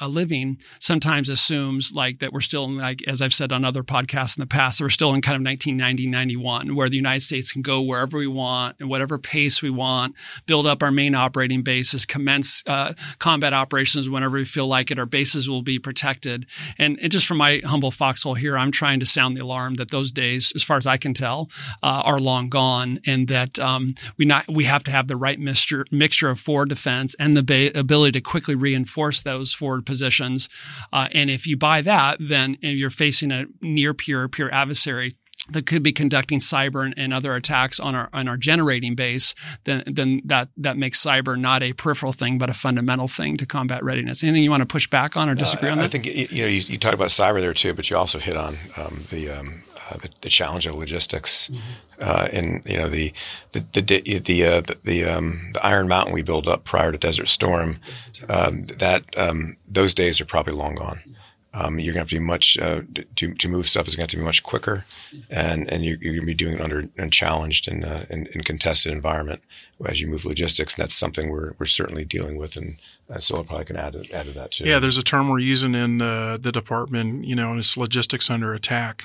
a, 0.00 0.08
living 0.08 0.58
sometimes 0.78 1.28
assumes 1.28 1.92
like 1.94 2.18
that 2.20 2.32
we're 2.32 2.40
still 2.40 2.64
in, 2.64 2.78
like 2.78 3.02
as 3.06 3.20
I've 3.20 3.34
said 3.34 3.52
on 3.52 3.64
other 3.64 3.82
podcasts 3.82 4.36
in 4.36 4.40
the 4.40 4.46
past, 4.46 4.80
we're 4.80 4.88
still 4.88 5.12
in 5.12 5.20
kind 5.20 5.36
of 5.36 5.42
1990, 5.42 6.06
91, 6.06 6.74
where 6.74 6.88
the 6.88 6.96
United 6.96 7.20
States 7.20 7.52
can 7.52 7.62
go 7.62 7.82
wherever 7.82 8.18
we 8.18 8.26
want 8.26 8.76
and 8.80 8.88
whatever 8.88 9.18
pace 9.18 9.60
we 9.60 9.70
want, 9.70 10.14
build 10.46 10.66
up 10.66 10.82
our 10.82 10.90
main 10.90 11.14
operating 11.14 11.62
bases, 11.62 12.06
commence 12.06 12.62
uh, 12.66 12.94
combat 13.18 13.52
operations 13.52 14.08
whenever 14.08 14.36
we 14.38 14.44
feel 14.44 14.66
like 14.66 14.90
it. 14.90 14.98
Our 14.98 15.06
bases 15.06 15.48
will 15.48 15.62
be 15.62 15.78
protected. 15.78 16.46
And, 16.78 16.98
and 17.00 17.12
just 17.12 17.26
from 17.26 17.36
my 17.36 17.60
humble 17.64 17.90
foxhole 17.90 18.34
here, 18.34 18.56
I'm 18.56 18.72
trying 18.72 19.00
to 19.00 19.06
sound 19.06 19.36
the 19.36 19.42
alarm 19.42 19.74
that 19.74 19.90
those 19.90 20.10
days 20.10 20.27
days, 20.28 20.52
as 20.54 20.62
far 20.62 20.76
as 20.76 20.86
I 20.86 20.96
can 20.96 21.14
tell, 21.14 21.48
uh, 21.82 22.02
are 22.04 22.18
long 22.18 22.48
gone, 22.48 23.00
and 23.06 23.28
that 23.28 23.58
um, 23.58 23.94
we 24.16 24.24
not 24.24 24.44
we 24.48 24.64
have 24.64 24.84
to 24.84 24.90
have 24.90 25.08
the 25.08 25.16
right 25.16 25.38
mixture 25.38 25.86
mixture 25.90 26.30
of 26.30 26.40
forward 26.40 26.68
defense 26.68 27.14
and 27.18 27.34
the 27.34 27.42
ba- 27.42 27.78
ability 27.78 28.12
to 28.12 28.20
quickly 28.20 28.54
reinforce 28.54 29.22
those 29.22 29.54
forward 29.54 29.84
positions. 29.86 30.48
Uh, 30.92 31.08
and 31.12 31.30
if 31.30 31.46
you 31.46 31.56
buy 31.56 31.82
that, 31.82 32.18
then 32.20 32.56
you're 32.60 32.90
facing 32.90 33.32
a 33.32 33.46
near 33.60 33.94
peer 33.94 34.28
peer 34.28 34.50
adversary 34.50 35.16
that 35.50 35.66
could 35.66 35.82
be 35.82 35.92
conducting 35.92 36.38
cyber 36.38 36.92
and, 36.96 37.08
other 37.18 37.34
attacks 37.34 37.80
on 37.80 37.94
our 37.94 38.10
on 38.12 38.28
our 38.28 38.36
generating 38.36 38.94
base, 38.94 39.34
then 39.64 39.82
then 39.86 40.20
that 40.24 40.48
that 40.56 40.76
makes 40.76 41.02
cyber 41.02 41.38
not 41.38 41.62
a 41.62 41.72
peripheral 41.72 42.12
thing 42.12 42.38
but 42.38 42.50
a 42.50 42.54
fundamental 42.54 43.08
thing 43.08 43.36
to 43.38 43.46
combat 43.46 43.82
readiness. 43.82 44.22
Anything 44.22 44.42
you 44.42 44.50
want 44.50 44.60
to 44.60 44.66
push 44.66 44.88
back 44.88 45.16
on 45.16 45.28
or 45.28 45.34
disagree 45.34 45.70
uh, 45.70 45.72
on? 45.72 45.78
I, 45.78 45.84
I 45.84 45.86
think 45.88 46.06
you 46.06 46.42
know 46.42 46.46
you, 46.48 46.60
you 46.60 46.78
talked 46.78 46.94
about 46.94 47.08
cyber 47.08 47.40
there 47.40 47.54
too, 47.54 47.74
but 47.74 47.88
you 47.88 47.96
also 47.96 48.18
hit 48.18 48.36
on 48.36 48.56
um, 48.76 49.02
the, 49.10 49.30
um, 49.30 49.62
uh, 49.90 49.96
the, 49.96 50.10
the 50.22 50.28
challenge 50.28 50.66
of 50.66 50.74
logistics, 50.74 51.48
mm-hmm. 51.48 52.02
uh, 52.02 52.28
and 52.30 52.62
you 52.66 52.76
know 52.76 52.88
the 52.88 53.12
the 53.52 53.60
the 53.60 54.18
the 54.18 54.44
uh, 54.44 54.60
the, 54.60 54.76
the, 54.84 55.04
um, 55.04 55.40
the, 55.54 55.64
Iron 55.64 55.88
Mountain 55.88 56.12
we 56.12 56.22
built 56.22 56.46
up 56.46 56.64
prior 56.64 56.92
to 56.92 56.98
Desert 56.98 57.28
Storm, 57.28 57.78
um, 58.28 58.64
that 58.64 59.04
um, 59.18 59.56
those 59.66 59.94
days 59.94 60.20
are 60.20 60.26
probably 60.26 60.52
long 60.52 60.74
gone. 60.74 61.00
Um, 61.60 61.80
you're 61.80 61.92
going 61.92 61.94
to 61.94 62.00
have 62.00 62.08
to 62.10 62.20
be 62.20 62.24
much 62.24 62.56
uh, 62.58 62.82
to 63.16 63.34
to 63.34 63.48
move 63.48 63.68
stuff 63.68 63.88
is 63.88 63.96
going 63.96 64.06
to 64.06 64.12
have 64.12 64.16
to 64.16 64.22
be 64.22 64.22
much 64.22 64.42
quicker, 64.44 64.84
and 65.28 65.68
and 65.72 65.84
you're, 65.84 65.96
you're 66.00 66.14
going 66.14 66.20
to 66.20 66.26
be 66.26 66.34
doing 66.34 66.54
it 66.54 66.60
under 66.60 66.88
and 66.96 67.12
challenged 67.12 67.66
and 67.66 67.84
uh, 67.84 68.04
in, 68.10 68.26
contested 68.44 68.92
environment 68.92 69.42
as 69.84 70.00
you 70.00 70.06
move 70.06 70.24
logistics. 70.24 70.74
And 70.74 70.82
that's 70.84 70.94
something 70.94 71.30
we're 71.30 71.54
we're 71.58 71.66
certainly 71.66 72.04
dealing 72.04 72.36
with, 72.36 72.56
and 72.56 72.76
uh, 73.10 73.18
so 73.18 73.40
I 73.40 73.42
probably 73.42 73.64
can 73.64 73.76
add 73.76 73.96
add 74.12 74.26
to 74.26 74.32
that 74.32 74.52
too. 74.52 74.64
Yeah, 74.64 74.78
there's 74.78 74.98
a 74.98 75.02
term 75.02 75.28
we're 75.28 75.40
using 75.40 75.74
in 75.74 76.00
uh, 76.00 76.38
the 76.40 76.52
department, 76.52 77.24
you 77.24 77.34
know, 77.34 77.50
and 77.50 77.58
it's 77.58 77.76
logistics 77.76 78.30
under 78.30 78.54
attack. 78.54 79.04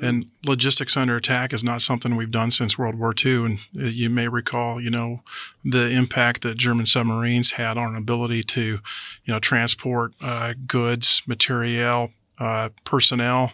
And 0.00 0.26
logistics 0.44 0.96
under 0.96 1.16
attack 1.16 1.52
is 1.52 1.64
not 1.64 1.82
something 1.82 2.16
we've 2.16 2.30
done 2.30 2.50
since 2.50 2.78
World 2.78 2.98
War 2.98 3.14
II. 3.24 3.44
And 3.44 3.58
you 3.72 4.10
may 4.10 4.28
recall, 4.28 4.80
you 4.80 4.90
know, 4.90 5.22
the 5.64 5.90
impact 5.90 6.42
that 6.42 6.56
German 6.56 6.86
submarines 6.86 7.52
had 7.52 7.76
on 7.76 7.96
ability 7.96 8.42
to, 8.44 8.62
you 8.62 8.80
know, 9.26 9.38
transport 9.38 10.12
uh, 10.20 10.54
goods, 10.66 11.22
material, 11.26 12.10
uh, 12.38 12.68
personnel 12.84 13.52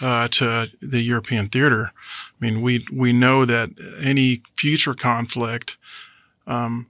uh, 0.00 0.28
to 0.28 0.70
the 0.80 1.00
European 1.00 1.48
theater. 1.48 1.92
I 1.94 2.44
mean, 2.44 2.62
we 2.62 2.86
we 2.92 3.12
know 3.12 3.44
that 3.44 3.70
any 4.02 4.42
future 4.54 4.94
conflict, 4.94 5.76
um, 6.46 6.86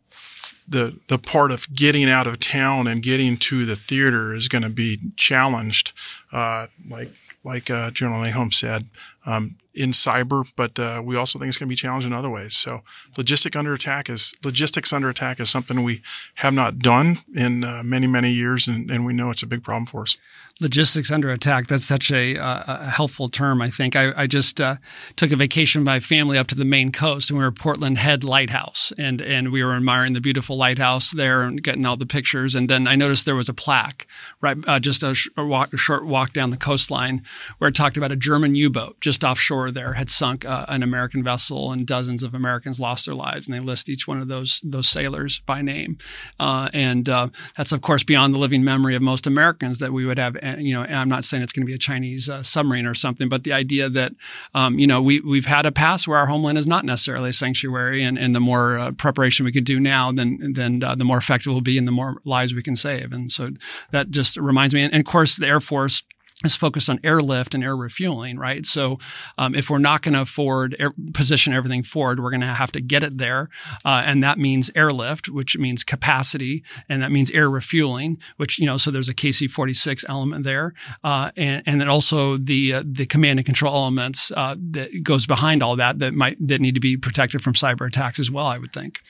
the 0.69 0.99
the 1.09 1.19
part 1.19 1.51
of 1.51 1.73
getting 1.75 2.09
out 2.09 2.27
of 2.27 2.39
town 2.39 2.87
and 2.87 3.03
getting 3.03 3.37
to 3.39 3.65
the 3.65 3.77
theater 3.77 4.35
is 4.35 4.49
going 4.49 4.63
to 4.63 4.71
be 4.71 5.01
challenged. 5.17 5.93
Uh, 6.33 6.67
like 6.89 7.13
like 7.45 7.71
uh, 7.71 7.91
General 7.91 8.23
Nahom 8.23 8.53
said, 8.53 8.87
um, 9.27 9.57
in 9.75 9.93
cyber, 9.93 10.45
but 10.57 10.79
uh, 10.79 11.01
we 11.05 11.17
also 11.17 11.39
think 11.39 11.49
it's 11.49 11.57
going 11.57 11.69
to 11.69 11.73
be 11.73 11.77
challenged 11.77 12.07
in 12.07 12.13
other 12.13 12.29
ways. 12.29 12.57
So, 12.57 12.83
logistic 13.17 13.57
under 13.57 13.73
attack 13.73 14.11
is 14.11 14.35
logistics 14.45 14.93
under 14.93 15.09
attack 15.09 15.41
is 15.41 15.49
something 15.49 15.83
we 15.83 16.03
have 16.37 16.53
not 16.53 16.81
done 16.81 17.23
in 17.35 17.65
uh, 17.65 17.83
many 17.85 18.07
many 18.07 18.33
years, 18.33 18.67
and, 18.67 18.91
and 18.91 19.07
we 19.07 19.13
know 19.13 19.31
it's 19.31 19.43
a 19.43 19.47
big 19.47 19.63
problem 19.63 19.87
for 19.87 20.03
us 20.03 20.17
logistics 20.61 21.11
under 21.11 21.31
attack. 21.31 21.67
That's 21.67 21.85
such 21.85 22.13
a, 22.13 22.37
uh, 22.37 22.65
a 22.67 22.91
helpful 22.91 23.29
term, 23.29 23.63
I 23.63 23.71
think. 23.71 23.97
I, 23.97 24.13
I 24.17 24.27
just 24.27 24.61
uh, 24.61 24.77
took 25.17 25.33
a 25.33 25.37
vacation 25.37 25.81
with 25.81 25.87
my 25.87 26.01
family 26.01 26.37
up 26.37 26.47
to 26.49 26.55
the 26.55 26.65
Maine 26.65 26.93
coast, 26.93 27.31
and 27.31 27.39
we 27.39 27.45
were 27.45 27.51
at 27.51 27.57
Portland 27.57 27.99
Head 27.99 28.23
Lighthouse, 28.25 28.93
and 28.99 29.21
and 29.21 29.51
we 29.51 29.65
were 29.65 29.75
admiring 29.75 30.13
the 30.13 30.21
beautiful 30.21 30.57
lighthouse 30.57 31.13
there 31.13 31.43
and 31.43 31.63
getting 31.63 31.87
all 31.87 31.97
the 31.97 32.07
pictures. 32.07 32.55
And 32.55 32.69
then 32.69 32.87
I 32.87 32.95
noticed 32.97 33.25
there 33.25 33.35
was 33.35 33.49
a 33.49 33.55
plaque 33.55 34.07
right 34.41 34.57
uh, 34.67 34.79
just 34.79 35.03
a, 35.03 35.15
sh- 35.15 35.29
a, 35.37 35.45
walk, 35.45 35.73
a, 35.73 35.77
short 35.77 36.05
walk 36.05 36.33
down 36.33 36.51
the 36.51 36.57
coastline 36.57 37.23
where 37.59 37.69
it 37.69 37.75
talked 37.75 37.97
about 37.97 38.13
a 38.13 38.17
German 38.17 38.55
U-boat 38.55 39.01
just 39.01 39.25
offshore 39.25 39.71
there 39.71 39.95
had 39.95 40.11
sunk 40.11 40.45
uh, 40.45 40.67
an 40.69 40.83
American 40.83 41.23
vessel, 41.23 41.73
and 41.73 41.87
dozens 41.87 42.23
of 42.23 42.35
Americans 42.35 42.79
lost 42.79 43.07
their 43.07 43.15
lives. 43.15 43.49
And 43.49 43.57
they 43.57 43.61
list 43.61 43.89
each 43.89 44.07
one 44.07 44.21
of 44.21 44.29
those 44.29 44.61
those 44.65 44.89
sailors 44.89 45.41
by 45.47 45.63
name, 45.63 45.99
uh, 46.39 46.69
and 46.73 47.09
uh, 47.09 47.29
that's 47.57 47.73
of 47.73 47.81
course 47.81 48.05
beyond 48.05 48.35
the 48.35 48.39
living 48.39 48.63
memory 48.63 48.95
of 48.95 49.03
most 49.03 49.27
Americans 49.27 49.79
that 49.79 49.93
we 49.93 50.05
would 50.05 50.19
have 50.19 50.37
you 50.59 50.75
know, 50.75 50.83
I'm 50.83 51.09
not 51.09 51.25
saying 51.25 51.43
it's 51.43 51.53
going 51.53 51.65
to 51.65 51.67
be 51.67 51.75
a 51.75 51.79
Chinese 51.79 52.29
uh, 52.29 52.43
submarine 52.43 52.87
or 52.87 52.95
something, 52.95 53.29
but 53.29 53.45
the 53.45 53.53
idea 53.53 53.89
that, 53.89 54.13
um, 54.55 54.79
you 54.79 54.87
know, 54.87 55.01
we, 55.01 55.21
we've 55.21 55.47
had 55.47 55.67
a 55.67 55.73
past 55.73 56.09
where 56.09 56.19
our 56.19 56.27
homeland 56.27 56.59
is 56.59 56.67
not 56.67 56.85
necessarily 56.85 57.31
a 57.31 57.33
sanctuary 57.33 58.03
and, 58.03 58.19
and 58.19 58.35
the 58.35 58.41
more 58.41 58.79
uh, 58.79 58.93
preparation 58.93 59.45
we 59.45 59.53
could 59.53 59.65
do 59.65 59.81
now, 59.81 60.13
then, 60.13 60.53
then 60.55 60.83
uh, 60.83 60.95
the 60.95 61.05
more 61.05 61.19
effective 61.19 61.53
we'll 61.53 61.61
be 61.61 61.79
and 61.79 61.87
the 61.87 61.93
more 61.93 62.17
lives 62.25 62.55
we 62.55 62.63
can 62.63 62.77
save. 62.77 63.13
And 63.13 63.31
so 63.31 63.51
that 63.91 64.11
just 64.11 64.37
reminds 64.37 64.75
me. 64.75 64.83
and, 64.83 64.93
and 64.93 65.01
of 65.01 65.07
course, 65.07 65.37
the 65.37 65.47
Air 65.47 65.61
Force, 65.61 66.03
is 66.45 66.57
focused 66.57 66.89
on 66.89 67.01
airlift 67.05 67.55
and 67.55 67.63
air 67.63 67.77
refueling, 67.77 68.39
right? 68.39 68.65
So 68.65 68.99
um, 69.37 69.55
if 69.55 69.69
we're 69.69 69.79
not 69.79 70.03
going 70.03 70.15
to 70.15 70.25
forward 70.25 70.75
air, 70.79 70.93
position 71.13 71.53
everything 71.53 71.83
forward, 71.83 72.21
we're 72.21 72.31
going 72.31 72.41
to 72.41 72.47
have 72.47 72.73
to 72.73 72.81
get 72.81 73.03
it 73.03 73.19
there, 73.19 73.49
uh, 73.85 74.03
and 74.05 74.23
that 74.23 74.39
means 74.39 74.71
airlift, 74.75 75.29
which 75.29 75.59
means 75.59 75.85
capacity, 75.85 76.63
and 76.89 77.03
that 77.03 77.13
means 77.13 77.31
air 77.33 77.51
refueling, 77.51 78.19
which 78.37 78.59
you 78.59 78.67
know. 78.67 78.77
So 78.77 78.91
there's 78.91 79.09
a 79.09 79.15
KC 79.15 79.51
46 79.51 80.05
element 80.09 80.45
there, 80.45 80.75
uh, 81.05 81.31
and 81.37 81.63
and 81.67 81.81
then 81.81 81.89
also 81.89 82.37
the 82.37 82.75
uh, 82.75 82.83
the 82.87 83.07
command 83.07 83.39
and 83.39 83.47
control 83.47 83.75
elements 83.75 84.33
uh, 84.37 84.57
that 84.71 85.03
goes 85.03 85.27
behind 85.27 85.63
all 85.63 85.77
that 85.77 85.99
that 85.99 86.15
might 86.15 86.37
that 86.47 86.61
need 86.61 86.75
to 86.75 86.81
be 86.81 86.97
protected 86.97 87.43
from 87.43 87.55
cyber 87.55 87.87
attacks 87.87 88.19
as 88.19 88.31
well. 88.31 88.47
I 88.47 88.59
would 88.59 88.73
think. 88.73 89.01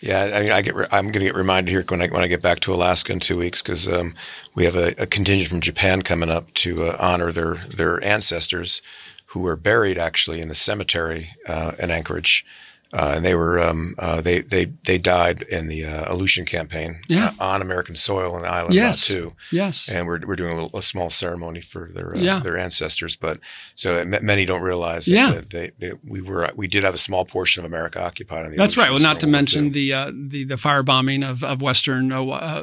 Yeah, 0.00 0.22
I, 0.22 0.56
I 0.56 0.62
get. 0.62 0.74
Re- 0.74 0.86
I'm 0.90 1.06
going 1.06 1.20
to 1.20 1.26
get 1.26 1.34
reminded 1.34 1.70
here 1.70 1.84
when 1.86 2.00
I 2.00 2.08
when 2.08 2.22
I 2.22 2.26
get 2.26 2.40
back 2.40 2.60
to 2.60 2.74
Alaska 2.74 3.12
in 3.12 3.20
two 3.20 3.36
weeks 3.36 3.62
because 3.62 3.86
um, 3.88 4.14
we 4.54 4.64
have 4.64 4.74
a, 4.74 4.94
a, 4.96 5.06
contingent 5.06 5.50
from 5.50 5.60
Japan 5.60 6.00
coming 6.02 6.30
up 6.30 6.52
to 6.54 6.84
uh, 6.84 6.96
honor 6.98 7.32
their 7.32 7.56
their 7.68 8.02
ancestors 8.02 8.80
who 9.26 9.40
were 9.40 9.56
buried 9.56 9.98
actually 9.98 10.40
in 10.40 10.48
the 10.48 10.54
cemetery 10.54 11.36
uh, 11.46 11.72
in 11.78 11.90
Anchorage 11.90 12.46
uh, 12.92 13.12
and 13.14 13.24
they 13.24 13.36
were 13.36 13.60
um, 13.60 13.94
uh, 13.98 14.20
they 14.20 14.40
they 14.40 14.64
they 14.84 14.98
died 14.98 15.42
in 15.42 15.68
the 15.68 15.84
uh, 15.84 16.12
Aleutian 16.12 16.44
campaign 16.44 17.00
yeah. 17.08 17.32
Uh, 17.38 17.44
on 17.44 17.62
American 17.62 17.94
soil 17.94 18.36
in 18.36 18.42
the 18.42 18.48
island 18.48 18.74
yes. 18.74 19.06
too. 19.06 19.32
Yes, 19.52 19.88
and 19.88 20.08
we're 20.08 20.20
we're 20.26 20.34
doing 20.34 20.52
a, 20.52 20.62
little, 20.62 20.78
a 20.78 20.82
small 20.82 21.08
ceremony 21.08 21.60
for 21.60 21.90
their 21.94 22.16
uh, 22.16 22.18
yeah. 22.18 22.40
their 22.40 22.58
ancestors. 22.58 23.14
But 23.14 23.38
so 23.76 24.04
many 24.04 24.44
don't 24.44 24.62
realize 24.62 25.08
yeah. 25.08 25.30
that 25.32 25.50
they, 25.50 25.70
they, 25.78 25.92
we 26.04 26.20
were 26.20 26.50
we 26.56 26.66
did 26.66 26.82
have 26.82 26.94
a 26.94 26.98
small 26.98 27.24
portion 27.24 27.64
of 27.64 27.70
America 27.70 28.02
occupied 28.02 28.44
on 28.44 28.50
the. 28.50 28.56
That's 28.56 28.76
right. 28.76 28.90
Well, 28.90 28.98
not 28.98 29.20
to 29.20 29.28
mention 29.28 29.70
the 29.70 29.92
uh, 29.92 30.10
the 30.12 30.44
the 30.44 30.56
firebombing 30.56 31.28
of 31.28 31.44
of 31.44 31.62
western 31.62 32.10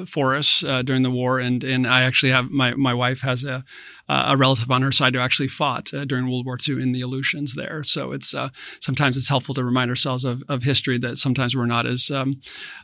forests 0.07 0.59
during 0.59 1.03
the 1.03 1.11
war, 1.11 1.39
and 1.39 1.63
and 1.63 1.87
I 1.87 2.01
actually 2.01 2.33
have 2.33 2.51
my 2.51 2.73
my 2.73 2.93
wife 2.93 3.21
has 3.21 3.45
a 3.45 3.63
a 4.09 4.37
relative 4.37 4.71
on 4.71 4.81
her 4.81 4.91
side 4.91 5.13
who 5.13 5.19
actually 5.19 5.47
fought 5.47 5.85
during 6.07 6.29
World 6.29 6.45
War 6.45 6.57
II 6.67 6.81
in 6.81 6.91
the 6.91 7.01
Aleutians 7.01 7.55
there. 7.55 7.83
So 7.83 8.11
it's 8.11 8.33
sometimes 8.79 9.17
it's 9.17 9.29
helpful 9.29 9.55
to 9.55 9.63
remind 9.63 9.89
ourselves 9.89 10.23
of, 10.23 10.43
of 10.47 10.63
history 10.63 10.97
that 10.99 11.17
sometimes 11.17 11.55
we're 11.55 11.65
not 11.65 11.85
as 11.85 12.09
um, 12.11 12.33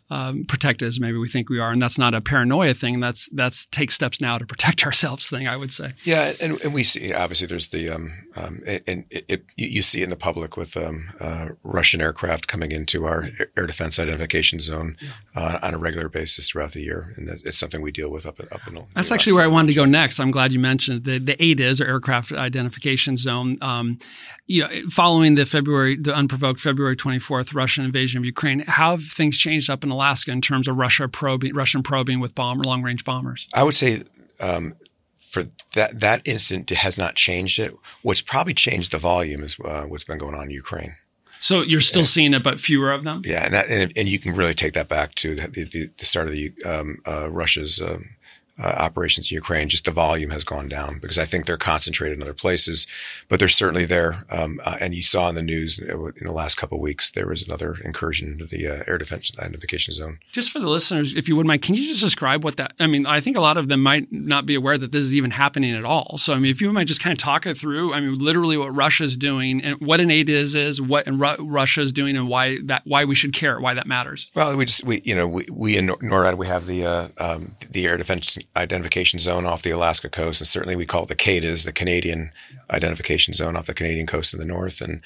um, 0.10 0.46
protected 0.46 0.88
as 0.88 1.00
maybe 1.00 1.18
we 1.18 1.28
think 1.28 1.50
we 1.50 1.60
are, 1.60 1.72
and 1.72 1.82
that's 1.82 1.98
not 1.98 2.14
a 2.14 2.22
paranoia 2.22 2.74
thing. 2.74 3.00
That's 3.00 3.30
that's 3.30 3.66
take 3.66 3.92
steps 3.92 4.22
now 4.22 4.38
to 4.38 4.46
protect 4.46 4.86
ourselves 4.86 5.30
thing. 5.30 5.48
I 5.48 5.58
would 5.58 5.72
say. 5.72 5.94
Yeah, 6.04 6.34
and, 6.42 6.60
and 6.62 6.74
we 6.74 6.84
see 6.84 7.14
obviously 7.14 7.48
there's 7.48 7.70
the 7.70 7.90
um, 7.90 8.12
um 8.36 8.62
and 8.66 9.06
it, 9.10 9.26
it, 9.28 9.46
you 9.56 9.82
see 9.82 10.02
it 10.02 10.06
in 10.06 10.10
the 10.10 10.16
public 10.16 10.58
with 10.58 10.76
um, 10.78 11.10
uh, 11.20 11.50
Russian 11.64 12.02
aircraft 12.02 12.48
coming 12.48 12.72
into 12.72 13.06
our 13.06 13.30
air 13.58 13.66
defense 13.66 14.00
identification 14.00 14.60
zone 14.60 14.98
yeah. 15.02 15.10
uh, 15.36 15.60
on 15.62 15.74
a 15.74 15.78
regular 15.78 16.10
basis 16.10 16.50
throughout 16.50 16.74
the 16.74 16.82
year, 16.82 17.14
and 17.18 17.30
it's 17.30 17.58
something 17.58 17.82
we 17.82 17.92
deal 17.92 18.10
with 18.10 18.26
up 18.26 18.40
in, 18.40 18.48
up 18.52 18.68
in. 18.68 18.84
That's 18.96 19.12
actually 19.12 19.34
where 19.34 19.44
I 19.44 19.48
wanted 19.48 19.70
to 19.70 19.76
go 19.76 19.86
next. 19.86 20.20
I'm 20.20 20.32
glad 20.32 20.52
you 20.52 20.60
mentioned 20.60 21.04
the 21.04 21.13
the 21.20 21.36
ADIZ 21.36 21.82
or 21.82 21.86
aircraft 21.86 22.32
identification 22.32 23.18
zone. 23.18 23.58
Um, 23.62 24.00
you 24.48 24.64
know, 24.64 24.70
following 24.90 25.36
the 25.36 25.46
February 25.46 25.98
the 25.98 26.14
unprovoked 26.14 26.60
February 26.60 26.96
24th 26.96 27.54
Russian 27.54 27.86
invasion 27.86 28.20
of 28.20 28.26
Ukraine, 28.26 28.60
how 28.68 28.92
have 28.92 29.04
things 29.04 29.38
changed 29.38 29.70
up 29.70 29.84
in 29.84 29.92
Alaska 29.92 30.32
in 30.32 30.42
terms 30.42 30.68
of 30.68 30.78
Russia 30.78 31.08
probing, 31.08 31.54
Russian 31.54 31.84
probing 31.84 32.20
with 32.20 32.36
bomb, 32.36 32.60
long 32.60 32.84
range 32.84 33.04
bombers? 33.04 33.48
I 33.54 33.64
would 33.64 33.76
say 33.76 34.04
um, 34.40 34.76
for 35.16 35.46
that 35.74 36.00
that 36.00 36.22
instant 36.26 36.70
has 36.70 36.98
not 36.98 37.16
changed 37.16 37.60
it. 37.60 37.76
What's 38.02 38.22
probably 38.22 38.54
changed 38.54 38.92
the 38.92 38.98
volume 38.98 39.44
is 39.44 39.58
uh, 39.60 39.84
what's 39.84 40.04
been 40.04 40.18
going 40.18 40.36
on 40.36 40.44
in 40.46 40.52
Ukraine. 40.52 40.96
So 41.40 41.62
you're 41.62 41.82
still 41.82 42.04
yeah. 42.04 42.08
seeing 42.08 42.34
it, 42.34 42.42
but 42.42 42.58
fewer 42.58 42.94
of 42.94 43.04
them. 43.04 43.22
Yeah, 43.26 43.44
and 43.44 43.54
that, 43.54 43.70
and, 43.70 43.92
and, 43.98 44.08
you 44.08 44.18
can 44.18 44.34
really 44.34 44.54
take 44.54 44.72
that 44.76 44.88
back 44.88 45.14
to 45.16 45.36
the, 45.36 45.66
the, 45.66 45.90
the 45.98 46.06
start 46.06 46.28
of 46.28 46.32
the 46.32 46.54
um, 46.64 47.00
uh, 47.06 47.30
Russia's 47.30 47.82
um, 47.82 48.12
uh, 48.60 48.68
operations 48.68 49.32
in 49.32 49.36
Ukraine, 49.36 49.70
just 49.70 49.86
the 49.86 49.92
volume 49.92 50.30
has 50.30 50.44
gone 50.44 50.68
down 50.68 51.00
because 51.00 51.18
I 51.18 51.26
think 51.26 51.46
they're 51.46 51.58
concentrated 51.58 52.18
in 52.18 52.22
other 52.22 52.34
places, 52.34 52.88
but 53.28 53.40
they're 53.40 53.48
certainly 53.48 53.86
there. 53.86 54.26
Um, 54.30 54.62
uh, 54.64 54.78
and 54.80 54.94
you 54.94 55.02
saw 55.02 55.30
in 55.30 55.36
the 55.36 55.42
news 55.42 55.80
in 55.80 56.14
the 56.22 56.32
last 56.32 56.56
couple 56.56 56.78
of 56.78 56.82
weeks 56.82 57.12
there 57.12 57.28
was 57.28 57.48
another 57.48 57.78
incursion 57.84 58.34
into 58.34 58.46
the 58.46 58.68
uh, 58.68 58.84
air 58.88 58.98
defense 58.98 59.32
identification 59.40 59.94
zone. 59.94 60.20
Just 60.32 60.52
for 60.52 60.60
the 60.60 60.70
listeners, 60.70 61.16
if 61.16 61.28
you 61.28 61.36
wouldn't 61.36 61.48
mind, 61.48 61.64
can 61.64 61.76
you 61.76 61.88
just 61.88 62.02
describe 62.02 62.44
what 62.44 62.58
that? 62.58 62.74
I 62.80 62.88
mean, 62.88 63.06
I 63.06 63.20
think 63.20 63.38
a 63.38 63.42
lot 63.42 63.58
of 63.58 63.68
them 63.70 63.82
might 63.82 64.12
not 64.12 64.46
be 64.46 64.56
aware 64.56 64.78
that 64.78 64.92
this 64.92 65.04
is 65.04 65.16
even 65.16 65.32
happening 65.32 65.76
at 65.76 65.86
all. 65.86 66.18
So, 66.18 66.34
I 66.34 66.40
mean, 66.40 66.52
if 66.52 66.62
you 66.62 66.72
might 66.72 66.88
just 66.88 67.02
kind 67.02 67.12
of 67.12 67.18
talk 67.24 67.46
it 67.46 67.58
through. 67.58 67.94
I 67.94 68.00
mean, 68.00 68.20
literally 68.20 68.58
what 68.58 68.76
Russia 68.76 69.04
is 69.04 69.18
doing 69.18 69.62
and 69.62 69.80
what 69.80 70.00
an 70.00 70.12
aid 70.12 70.30
is, 70.30 70.56
is 70.56 70.82
what 70.82 71.08
Ru- 71.08 71.46
Russia 71.46 71.82
is 71.82 71.92
doing, 71.92 72.18
and 72.18 72.28
why 72.28 72.60
that 72.64 72.82
why 72.86 73.06
we 73.06 73.16
should 73.16 73.34
care, 73.34 73.60
why 73.60 73.74
that 73.74 73.88
matters. 73.88 74.30
Well, 74.36 74.56
we 74.58 74.66
just 74.66 74.84
we 74.84 75.02
you 75.04 75.16
know 75.16 75.28
we, 75.28 75.46
we 75.52 75.78
in 75.78 75.88
NORAD 75.88 76.38
we 76.38 76.48
have 76.48 76.66
the 76.66 76.86
uh, 76.86 77.08
um, 77.18 77.54
the 77.70 77.88
air 77.88 77.98
defense 77.98 78.38
identification 78.56 79.20
zone 79.20 79.46
off 79.46 79.62
the 79.62 79.72
Alaska 79.72 80.10
coast, 80.10 80.42
and 80.42 80.48
certainly 80.48 80.76
we 80.76 80.86
call 80.86 81.04
it 81.04 81.08
the 81.08 81.16
CADIZ, 81.16 81.66
the 81.66 81.72
Canadian 81.72 82.32
identification 82.72 83.34
zone 83.34 83.56
off 83.56 83.68
the 83.68 83.74
Canadian 83.74 84.08
coast 84.08 84.34
in 84.34 84.40
the 84.40 84.46
north. 84.46 84.82
And 84.82 85.02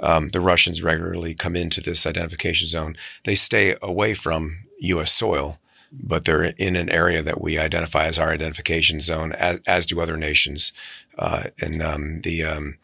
um, 0.00 0.28
the 0.28 0.40
Russians 0.40 0.82
regularly 0.82 1.34
come 1.34 1.56
into 1.56 1.80
this 1.80 2.06
identification 2.06 2.66
zone. 2.68 2.96
They 3.24 3.34
stay 3.34 3.76
away 3.82 4.14
from 4.14 4.60
U.S. 4.80 5.12
soil, 5.12 5.58
but 5.92 6.24
they're 6.24 6.44
in 6.44 6.76
an 6.76 6.88
area 6.90 7.22
that 7.22 7.40
we 7.40 7.58
identify 7.58 8.06
as 8.06 8.18
our 8.18 8.30
identification 8.30 9.00
zone, 9.00 9.32
as, 9.32 9.60
as 9.66 9.86
do 9.86 10.00
other 10.00 10.16
nations. 10.16 10.72
Uh, 11.18 11.44
and 11.60 11.82
um, 11.82 12.20
the 12.22 12.44
um, 12.44 12.78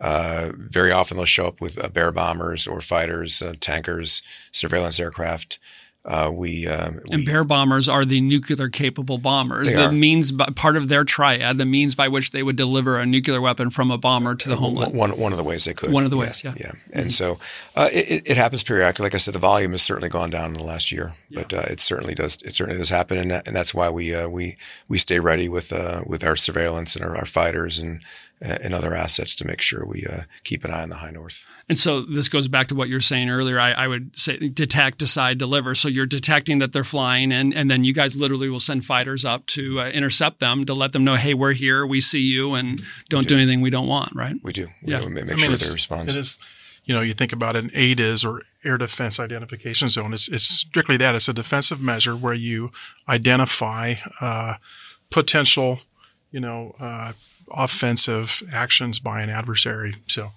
uh, 0.00 0.52
very 0.56 0.90
often 0.90 1.16
they'll 1.16 1.26
show 1.26 1.46
up 1.46 1.60
with 1.60 1.82
uh, 1.82 1.88
bear 1.88 2.10
bombers 2.10 2.66
or 2.66 2.80
fighters, 2.80 3.42
uh, 3.42 3.52
tankers, 3.60 4.22
surveillance 4.50 4.98
aircraft. 4.98 5.58
Uh, 6.02 6.30
we, 6.32 6.66
uh, 6.66 6.92
we, 6.92 7.00
and 7.12 7.26
bear 7.26 7.44
bombers 7.44 7.86
are 7.86 8.06
the 8.06 8.22
nuclear 8.22 8.70
capable 8.70 9.18
bombers. 9.18 9.66
They 9.68 9.74
the 9.74 9.88
are. 9.88 9.92
means 9.92 10.32
by, 10.32 10.46
part 10.46 10.78
of 10.78 10.88
their 10.88 11.04
triad, 11.04 11.58
the 11.58 11.66
means 11.66 11.94
by 11.94 12.08
which 12.08 12.30
they 12.30 12.42
would 12.42 12.56
deliver 12.56 12.98
a 12.98 13.04
nuclear 13.04 13.38
weapon 13.38 13.68
from 13.68 13.90
a 13.90 13.98
bomber 13.98 14.34
to 14.34 14.48
the 14.48 14.56
homeland. 14.56 14.94
one 14.94 15.10
one 15.18 15.32
of 15.32 15.36
the 15.36 15.44
ways 15.44 15.66
they 15.66 15.74
could. 15.74 15.92
One 15.92 16.04
of 16.04 16.10
the 16.10 16.16
ways, 16.16 16.42
yeah. 16.42 16.54
yeah. 16.56 16.72
And 16.90 17.12
so 17.12 17.38
uh, 17.76 17.90
it, 17.92 18.22
it 18.24 18.36
happens 18.38 18.62
periodically. 18.62 19.04
Like 19.04 19.14
I 19.14 19.18
said, 19.18 19.34
the 19.34 19.40
volume 19.40 19.72
has 19.72 19.82
certainly 19.82 20.08
gone 20.08 20.30
down 20.30 20.46
in 20.46 20.54
the 20.54 20.64
last 20.64 20.90
year, 20.90 21.16
but 21.30 21.52
uh, 21.52 21.64
it 21.68 21.80
certainly 21.80 22.14
does. 22.14 22.40
It 22.42 22.54
certainly 22.54 22.78
does 22.78 22.88
happen, 22.88 23.18
and, 23.18 23.30
that, 23.30 23.46
and 23.46 23.54
that's 23.54 23.74
why 23.74 23.90
we 23.90 24.14
uh, 24.14 24.26
we 24.26 24.56
we 24.88 24.96
stay 24.96 25.20
ready 25.20 25.50
with 25.50 25.70
uh, 25.70 26.02
with 26.06 26.24
our 26.24 26.34
surveillance 26.34 26.96
and 26.96 27.04
our, 27.04 27.14
our 27.14 27.26
fighters 27.26 27.78
and 27.78 28.02
and 28.40 28.74
other 28.74 28.94
assets 28.94 29.34
to 29.34 29.46
make 29.46 29.60
sure 29.60 29.84
we 29.84 30.06
uh, 30.06 30.22
keep 30.44 30.64
an 30.64 30.70
eye 30.70 30.82
on 30.82 30.88
the 30.88 30.96
high 30.96 31.10
north. 31.10 31.44
And 31.68 31.78
so 31.78 32.00
this 32.02 32.28
goes 32.28 32.48
back 32.48 32.68
to 32.68 32.74
what 32.74 32.88
you 32.88 32.94
were 32.94 33.00
saying 33.00 33.28
earlier. 33.28 33.60
I, 33.60 33.72
I, 33.72 33.86
would 33.86 34.18
say 34.18 34.48
detect, 34.48 34.98
decide, 34.98 35.36
deliver. 35.38 35.74
So 35.74 35.88
you're 35.88 36.06
detecting 36.06 36.58
that 36.60 36.72
they're 36.72 36.84
flying, 36.84 37.32
and 37.32 37.52
and 37.52 37.70
then 37.70 37.84
you 37.84 37.92
guys 37.92 38.16
literally 38.16 38.48
will 38.48 38.60
send 38.60 38.84
fighters 38.84 39.24
up 39.24 39.46
to 39.48 39.80
uh, 39.80 39.88
intercept 39.88 40.40
them 40.40 40.64
to 40.64 40.74
let 40.74 40.92
them 40.92 41.04
know, 41.04 41.16
hey, 41.16 41.34
we're 41.34 41.52
here, 41.52 41.86
we 41.86 42.00
see 42.00 42.20
you, 42.20 42.54
and 42.54 42.80
don't 43.08 43.24
do. 43.24 43.30
do. 43.30 43.36
anything 43.36 43.60
we 43.60 43.70
don't 43.70 43.88
want. 43.88 44.14
Right? 44.14 44.36
We 44.42 44.52
do. 44.52 44.68
Yeah. 44.82 45.00
We 45.00 45.10
make 45.10 45.24
I 45.24 45.26
mean, 45.28 45.38
sure 45.38 45.56
they 45.56 45.72
respond. 45.72 46.08
It 46.08 46.16
is. 46.16 46.38
You 46.84 46.94
know, 46.94 47.02
you 47.02 47.12
think 47.12 47.32
about 47.32 47.56
an 47.56 47.68
ADIZ 47.70 48.24
or 48.24 48.42
air 48.64 48.78
defense 48.78 49.20
identification 49.20 49.90
zone. 49.90 50.14
It's 50.14 50.28
it's 50.28 50.44
strictly 50.44 50.96
that. 50.96 51.14
It's 51.14 51.28
a 51.28 51.34
defensive 51.34 51.80
measure 51.80 52.16
where 52.16 52.34
you 52.34 52.72
identify 53.06 53.96
uh, 54.20 54.54
potential, 55.10 55.80
you 56.30 56.40
know, 56.40 56.74
uh, 56.80 57.12
offensive 57.50 58.42
actions 58.52 58.98
by 58.98 59.20
an 59.20 59.30
adversary. 59.30 59.96
So 60.06 60.32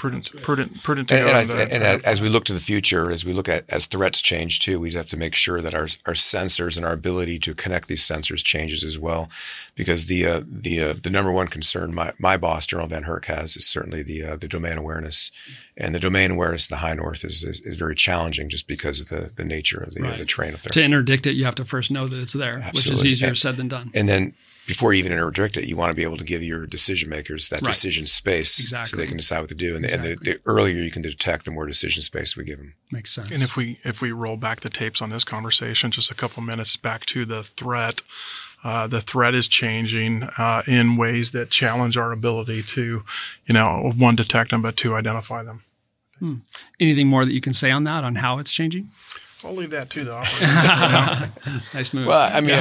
prudent, 0.00 0.42
prudent, 0.42 0.82
prudent 0.82 1.08
to 1.08 1.14
and, 1.14 1.24
go 1.24 1.28
and, 1.28 1.36
I, 1.36 1.44
the, 1.44 1.74
and 1.74 1.82
uh, 1.82 1.98
as 2.04 2.22
we 2.22 2.30
look 2.30 2.44
to 2.46 2.54
the 2.54 2.60
future, 2.60 3.10
as 3.10 3.24
we 3.24 3.34
look 3.34 3.48
at 3.48 3.64
as 3.68 3.86
threats 3.86 4.22
change 4.22 4.58
too, 4.58 4.80
we 4.80 4.92
have 4.92 5.08
to 5.08 5.16
make 5.16 5.34
sure 5.34 5.60
that 5.60 5.74
our 5.74 5.88
our 6.06 6.14
sensors 6.14 6.76
and 6.76 6.86
our 6.86 6.92
ability 6.92 7.38
to 7.40 7.54
connect 7.54 7.88
these 7.88 8.02
sensors 8.02 8.42
changes 8.42 8.82
as 8.82 8.98
well, 8.98 9.28
because 9.80 10.04
the 10.08 10.26
uh, 10.26 10.42
the 10.46 10.78
uh, 10.78 10.94
the 11.02 11.08
number 11.08 11.32
one 11.32 11.48
concern 11.48 11.94
my, 11.94 12.12
my 12.18 12.36
boss 12.36 12.66
General 12.66 12.86
VanHerck 12.86 13.24
has 13.24 13.56
is 13.56 13.66
certainly 13.66 14.02
the 14.02 14.22
uh, 14.22 14.36
the 14.36 14.46
domain 14.46 14.76
awareness, 14.76 15.32
and 15.74 15.94
the 15.94 15.98
domain 15.98 16.32
awareness 16.32 16.70
in 16.70 16.74
the 16.74 16.80
high 16.80 16.92
north 16.92 17.24
is 17.24 17.42
is, 17.42 17.64
is 17.64 17.76
very 17.76 17.94
challenging 17.94 18.50
just 18.50 18.68
because 18.68 19.00
of 19.00 19.08
the 19.08 19.30
the 19.34 19.44
nature 19.44 19.80
of 19.80 19.94
the, 19.94 20.02
right. 20.02 20.18
the 20.18 20.26
terrain 20.26 20.52
up 20.52 20.60
there. 20.60 20.70
To 20.70 20.84
interdict 20.84 21.26
it, 21.26 21.32
you 21.32 21.46
have 21.46 21.54
to 21.54 21.64
first 21.64 21.90
know 21.90 22.06
that 22.08 22.20
it's 22.20 22.34
there, 22.34 22.58
Absolutely. 22.58 22.90
which 22.90 23.00
is 23.00 23.06
easier 23.06 23.28
and, 23.28 23.38
said 23.38 23.56
than 23.56 23.68
done. 23.68 23.90
And 23.94 24.06
then 24.06 24.34
before 24.66 24.92
you 24.92 25.00
even 25.00 25.12
interdict 25.12 25.56
it, 25.56 25.64
you 25.64 25.76
want 25.76 25.90
to 25.90 25.96
be 25.96 26.02
able 26.02 26.18
to 26.18 26.24
give 26.24 26.42
your 26.42 26.66
decision 26.66 27.08
makers 27.08 27.48
that 27.48 27.62
right. 27.62 27.72
decision 27.72 28.06
space 28.06 28.60
exactly. 28.60 28.90
so 28.90 28.96
they 29.02 29.08
can 29.08 29.16
decide 29.16 29.40
what 29.40 29.48
to 29.48 29.54
do. 29.54 29.74
And, 29.74 29.84
exactly. 29.84 30.10
and 30.10 30.20
the, 30.20 30.24
the, 30.32 30.40
earlier 30.44 30.76
you 30.82 30.90
can 30.90 31.02
detect, 31.02 31.46
the 31.46 31.50
more 31.50 31.66
decision 31.66 32.02
space 32.02 32.36
we 32.36 32.44
give 32.44 32.58
them. 32.58 32.74
Makes 32.92 33.12
sense. 33.14 33.30
And 33.30 33.42
if 33.42 33.56
we 33.56 33.80
if 33.82 34.02
we 34.02 34.12
roll 34.12 34.36
back 34.36 34.60
the 34.60 34.68
tapes 34.68 35.00
on 35.00 35.08
this 35.10 35.24
conversation 35.24 35.90
just 35.90 36.10
a 36.10 36.14
couple 36.14 36.42
minutes 36.42 36.76
back 36.76 37.06
to 37.06 37.24
the 37.24 37.42
threat, 37.42 38.02
uh, 38.62 38.86
the 38.86 39.00
threat 39.00 39.34
is 39.34 39.48
changing 39.48 40.24
uh, 40.36 40.62
in 40.66 40.96
ways 40.96 41.32
that 41.32 41.50
challenge 41.50 41.96
our 41.96 42.12
ability 42.12 42.62
to, 42.62 43.02
you 43.46 43.54
know, 43.54 43.92
one 43.96 44.16
detect 44.16 44.50
them, 44.50 44.62
but 44.62 44.76
two 44.76 44.94
identify 44.94 45.42
them. 45.42 45.62
Hmm. 46.18 46.34
Anything 46.78 47.08
more 47.08 47.24
that 47.24 47.32
you 47.32 47.40
can 47.40 47.54
say 47.54 47.70
on 47.70 47.84
that, 47.84 48.04
on 48.04 48.16
how 48.16 48.38
it's 48.38 48.52
changing? 48.52 48.90
I'll 49.42 49.54
leave 49.54 49.70
that 49.70 49.88
to 49.90 50.04
the 50.04 50.14
operator. 50.16 51.32
nice 51.72 51.94
move. 51.94 52.06
Well, 52.06 52.30
I 52.32 52.40
mean, 52.40 52.58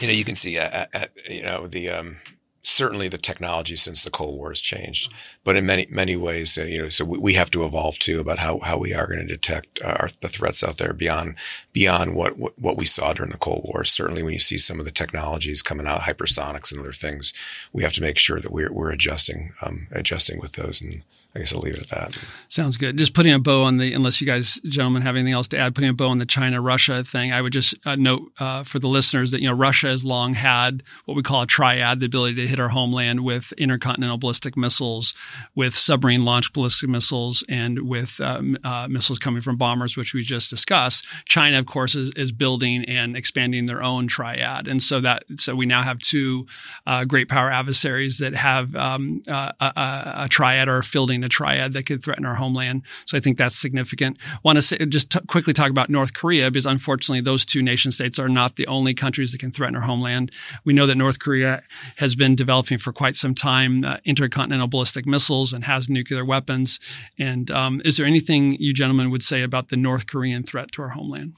you 0.00 0.06
know, 0.06 0.12
you 0.12 0.24
can 0.24 0.36
see, 0.36 0.58
uh, 0.58 0.86
uh, 0.92 1.06
you 1.28 1.42
know, 1.42 1.66
the 1.66 1.88
um, 1.88 2.18
certainly 2.64 3.08
the 3.08 3.18
technology 3.18 3.76
since 3.76 4.02
the 4.02 4.10
Cold 4.10 4.36
War 4.36 4.48
has 4.48 4.60
changed, 4.60 5.12
but 5.44 5.54
in 5.54 5.66
many 5.66 5.86
many 5.90 6.16
ways, 6.16 6.56
uh, 6.58 6.62
you 6.62 6.82
know, 6.82 6.88
so 6.88 7.04
we, 7.04 7.18
we, 7.18 7.34
have 7.34 7.50
to 7.50 7.64
evolve 7.64 7.98
too 7.98 8.20
about 8.20 8.38
how, 8.38 8.58
how 8.60 8.78
we 8.78 8.94
are 8.94 9.06
going 9.06 9.20
to 9.20 9.26
detect 9.26 9.82
our, 9.82 10.08
the 10.20 10.28
threats 10.28 10.64
out 10.64 10.78
there 10.78 10.94
beyond 10.94 11.36
beyond 11.72 12.16
what, 12.16 12.38
what 12.38 12.58
what 12.58 12.78
we 12.78 12.86
saw 12.86 13.12
during 13.12 13.30
the 13.30 13.38
Cold 13.38 13.64
War. 13.64 13.84
Certainly, 13.84 14.22
when 14.22 14.32
you 14.32 14.40
see 14.40 14.58
some 14.58 14.78
of 14.78 14.86
the 14.86 14.90
technologies 14.90 15.62
coming 15.62 15.86
out, 15.86 16.02
hypersonics 16.02 16.72
and 16.72 16.80
other 16.80 16.92
things, 16.92 17.34
we 17.72 17.82
have 17.82 17.92
to 17.92 18.02
make 18.02 18.18
sure 18.18 18.40
that 18.40 18.52
we're 18.52 18.72
we're 18.72 18.90
adjusting 18.90 19.52
um, 19.62 19.86
adjusting 19.92 20.40
with 20.40 20.52
those 20.52 20.80
and. 20.80 21.02
I 21.34 21.40
guess 21.40 21.52
I'll 21.52 21.60
leave 21.60 21.74
it 21.74 21.82
at 21.82 21.88
that. 21.88 22.24
Sounds 22.48 22.76
good. 22.76 22.96
Just 22.96 23.12
putting 23.12 23.32
a 23.32 23.40
bow 23.40 23.64
on 23.64 23.78
the, 23.78 23.92
unless 23.92 24.20
you 24.20 24.26
guys, 24.26 24.60
gentlemen, 24.64 25.02
have 25.02 25.16
anything 25.16 25.32
else 25.32 25.48
to 25.48 25.58
add, 25.58 25.74
putting 25.74 25.90
a 25.90 25.94
bow 25.94 26.08
on 26.08 26.18
the 26.18 26.26
China 26.26 26.60
Russia 26.60 27.02
thing, 27.02 27.32
I 27.32 27.42
would 27.42 27.52
just 27.52 27.74
uh, 27.84 27.96
note 27.96 28.30
uh, 28.38 28.62
for 28.62 28.78
the 28.78 28.86
listeners 28.86 29.32
that, 29.32 29.40
you 29.40 29.48
know, 29.48 29.54
Russia 29.54 29.88
has 29.88 30.04
long 30.04 30.34
had 30.34 30.84
what 31.06 31.16
we 31.16 31.24
call 31.24 31.42
a 31.42 31.46
triad, 31.46 31.98
the 31.98 32.06
ability 32.06 32.36
to 32.36 32.46
hit 32.46 32.60
our 32.60 32.68
homeland 32.68 33.24
with 33.24 33.52
intercontinental 33.58 34.16
ballistic 34.16 34.56
missiles, 34.56 35.12
with 35.56 35.74
submarine 35.74 36.24
launched 36.24 36.52
ballistic 36.52 36.88
missiles, 36.88 37.44
and 37.48 37.88
with 37.88 38.20
uh, 38.20 38.40
uh, 38.62 38.86
missiles 38.88 39.18
coming 39.18 39.42
from 39.42 39.56
bombers, 39.56 39.96
which 39.96 40.14
we 40.14 40.22
just 40.22 40.50
discussed. 40.50 41.04
China, 41.24 41.58
of 41.58 41.66
course, 41.66 41.96
is, 41.96 42.12
is 42.12 42.30
building 42.30 42.84
and 42.84 43.16
expanding 43.16 43.66
their 43.66 43.82
own 43.82 44.06
triad. 44.06 44.68
And 44.68 44.80
so 44.80 45.00
that, 45.00 45.24
so 45.36 45.56
we 45.56 45.66
now 45.66 45.82
have 45.82 45.98
two 45.98 46.46
uh, 46.86 47.04
great 47.04 47.28
power 47.28 47.50
adversaries 47.50 48.18
that 48.18 48.34
have 48.34 48.76
um, 48.76 49.20
a, 49.26 49.52
a, 49.60 49.72
a 50.18 50.28
triad 50.30 50.68
or 50.68 50.80
fielding 50.82 51.23
a 51.24 51.28
triad 51.28 51.72
that 51.72 51.86
could 51.86 52.02
threaten 52.02 52.24
our 52.24 52.34
homeland. 52.34 52.82
So 53.06 53.16
I 53.16 53.20
think 53.20 53.38
that's 53.38 53.58
significant. 53.58 54.18
Want 54.42 54.56
to 54.56 54.62
say, 54.62 54.78
just 54.86 55.12
t- 55.12 55.20
quickly 55.26 55.52
talk 55.52 55.70
about 55.70 55.90
North 55.90 56.14
Korea 56.14 56.50
because 56.50 56.66
unfortunately 56.66 57.20
those 57.20 57.44
two 57.44 57.62
nation 57.62 57.92
states 57.92 58.18
are 58.18 58.28
not 58.28 58.56
the 58.56 58.66
only 58.66 58.94
countries 58.94 59.32
that 59.32 59.38
can 59.38 59.50
threaten 59.50 59.76
our 59.76 59.82
homeland. 59.82 60.30
We 60.64 60.72
know 60.72 60.86
that 60.86 60.96
North 60.96 61.18
Korea 61.18 61.62
has 61.96 62.14
been 62.14 62.34
developing 62.34 62.78
for 62.78 62.92
quite 62.92 63.16
some 63.16 63.34
time 63.34 63.84
uh, 63.84 63.98
intercontinental 64.04 64.68
ballistic 64.68 65.06
missiles 65.06 65.52
and 65.52 65.64
has 65.64 65.88
nuclear 65.88 66.24
weapons. 66.24 66.78
And 67.18 67.50
um, 67.50 67.80
is 67.84 67.96
there 67.96 68.06
anything 68.06 68.56
you 68.60 68.72
gentlemen 68.72 69.10
would 69.10 69.22
say 69.22 69.42
about 69.42 69.68
the 69.68 69.76
North 69.76 70.06
Korean 70.06 70.42
threat 70.42 70.72
to 70.72 70.82
our 70.82 70.90
homeland? 70.90 71.34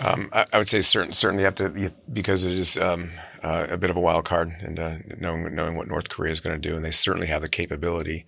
Um, 0.00 0.28
I, 0.32 0.46
I, 0.52 0.58
would 0.58 0.68
say 0.68 0.80
certain, 0.80 1.12
certainly 1.12 1.42
have 1.42 1.56
to 1.56 1.90
because 2.12 2.44
it 2.44 2.52
is 2.52 2.78
um, 2.78 3.10
uh, 3.42 3.66
a 3.68 3.76
bit 3.76 3.90
of 3.90 3.96
a 3.96 4.00
wild 4.00 4.24
card, 4.24 4.54
and 4.60 4.78
uh, 4.78 4.98
knowing 5.18 5.52
knowing 5.54 5.76
what 5.76 5.88
North 5.88 6.08
Korea 6.08 6.30
is 6.30 6.38
going 6.38 6.60
to 6.60 6.68
do, 6.68 6.76
and 6.76 6.84
they 6.84 6.92
certainly 6.92 7.26
have 7.26 7.42
the 7.42 7.48
capability 7.48 8.24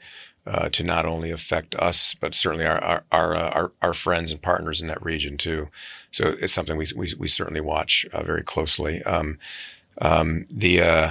uh, 0.46 0.68
to 0.70 0.82
not 0.82 1.06
only 1.06 1.30
affect 1.30 1.74
us, 1.76 2.14
but 2.14 2.34
certainly 2.34 2.66
our 2.66 2.80
our 2.82 3.04
our, 3.12 3.36
uh, 3.36 3.50
our, 3.50 3.72
our 3.82 3.94
friends 3.94 4.32
and 4.32 4.42
partners 4.42 4.80
in 4.80 4.88
that 4.88 5.02
region 5.02 5.36
too. 5.36 5.68
So 6.10 6.34
it's 6.40 6.52
something 6.52 6.76
we 6.76 6.86
we, 6.96 7.12
we 7.18 7.28
certainly 7.28 7.60
watch 7.60 8.06
uh, 8.12 8.22
very 8.22 8.42
closely. 8.42 9.02
Um, 9.02 9.38
um, 10.00 10.46
the 10.50 10.80
uh, 10.80 11.10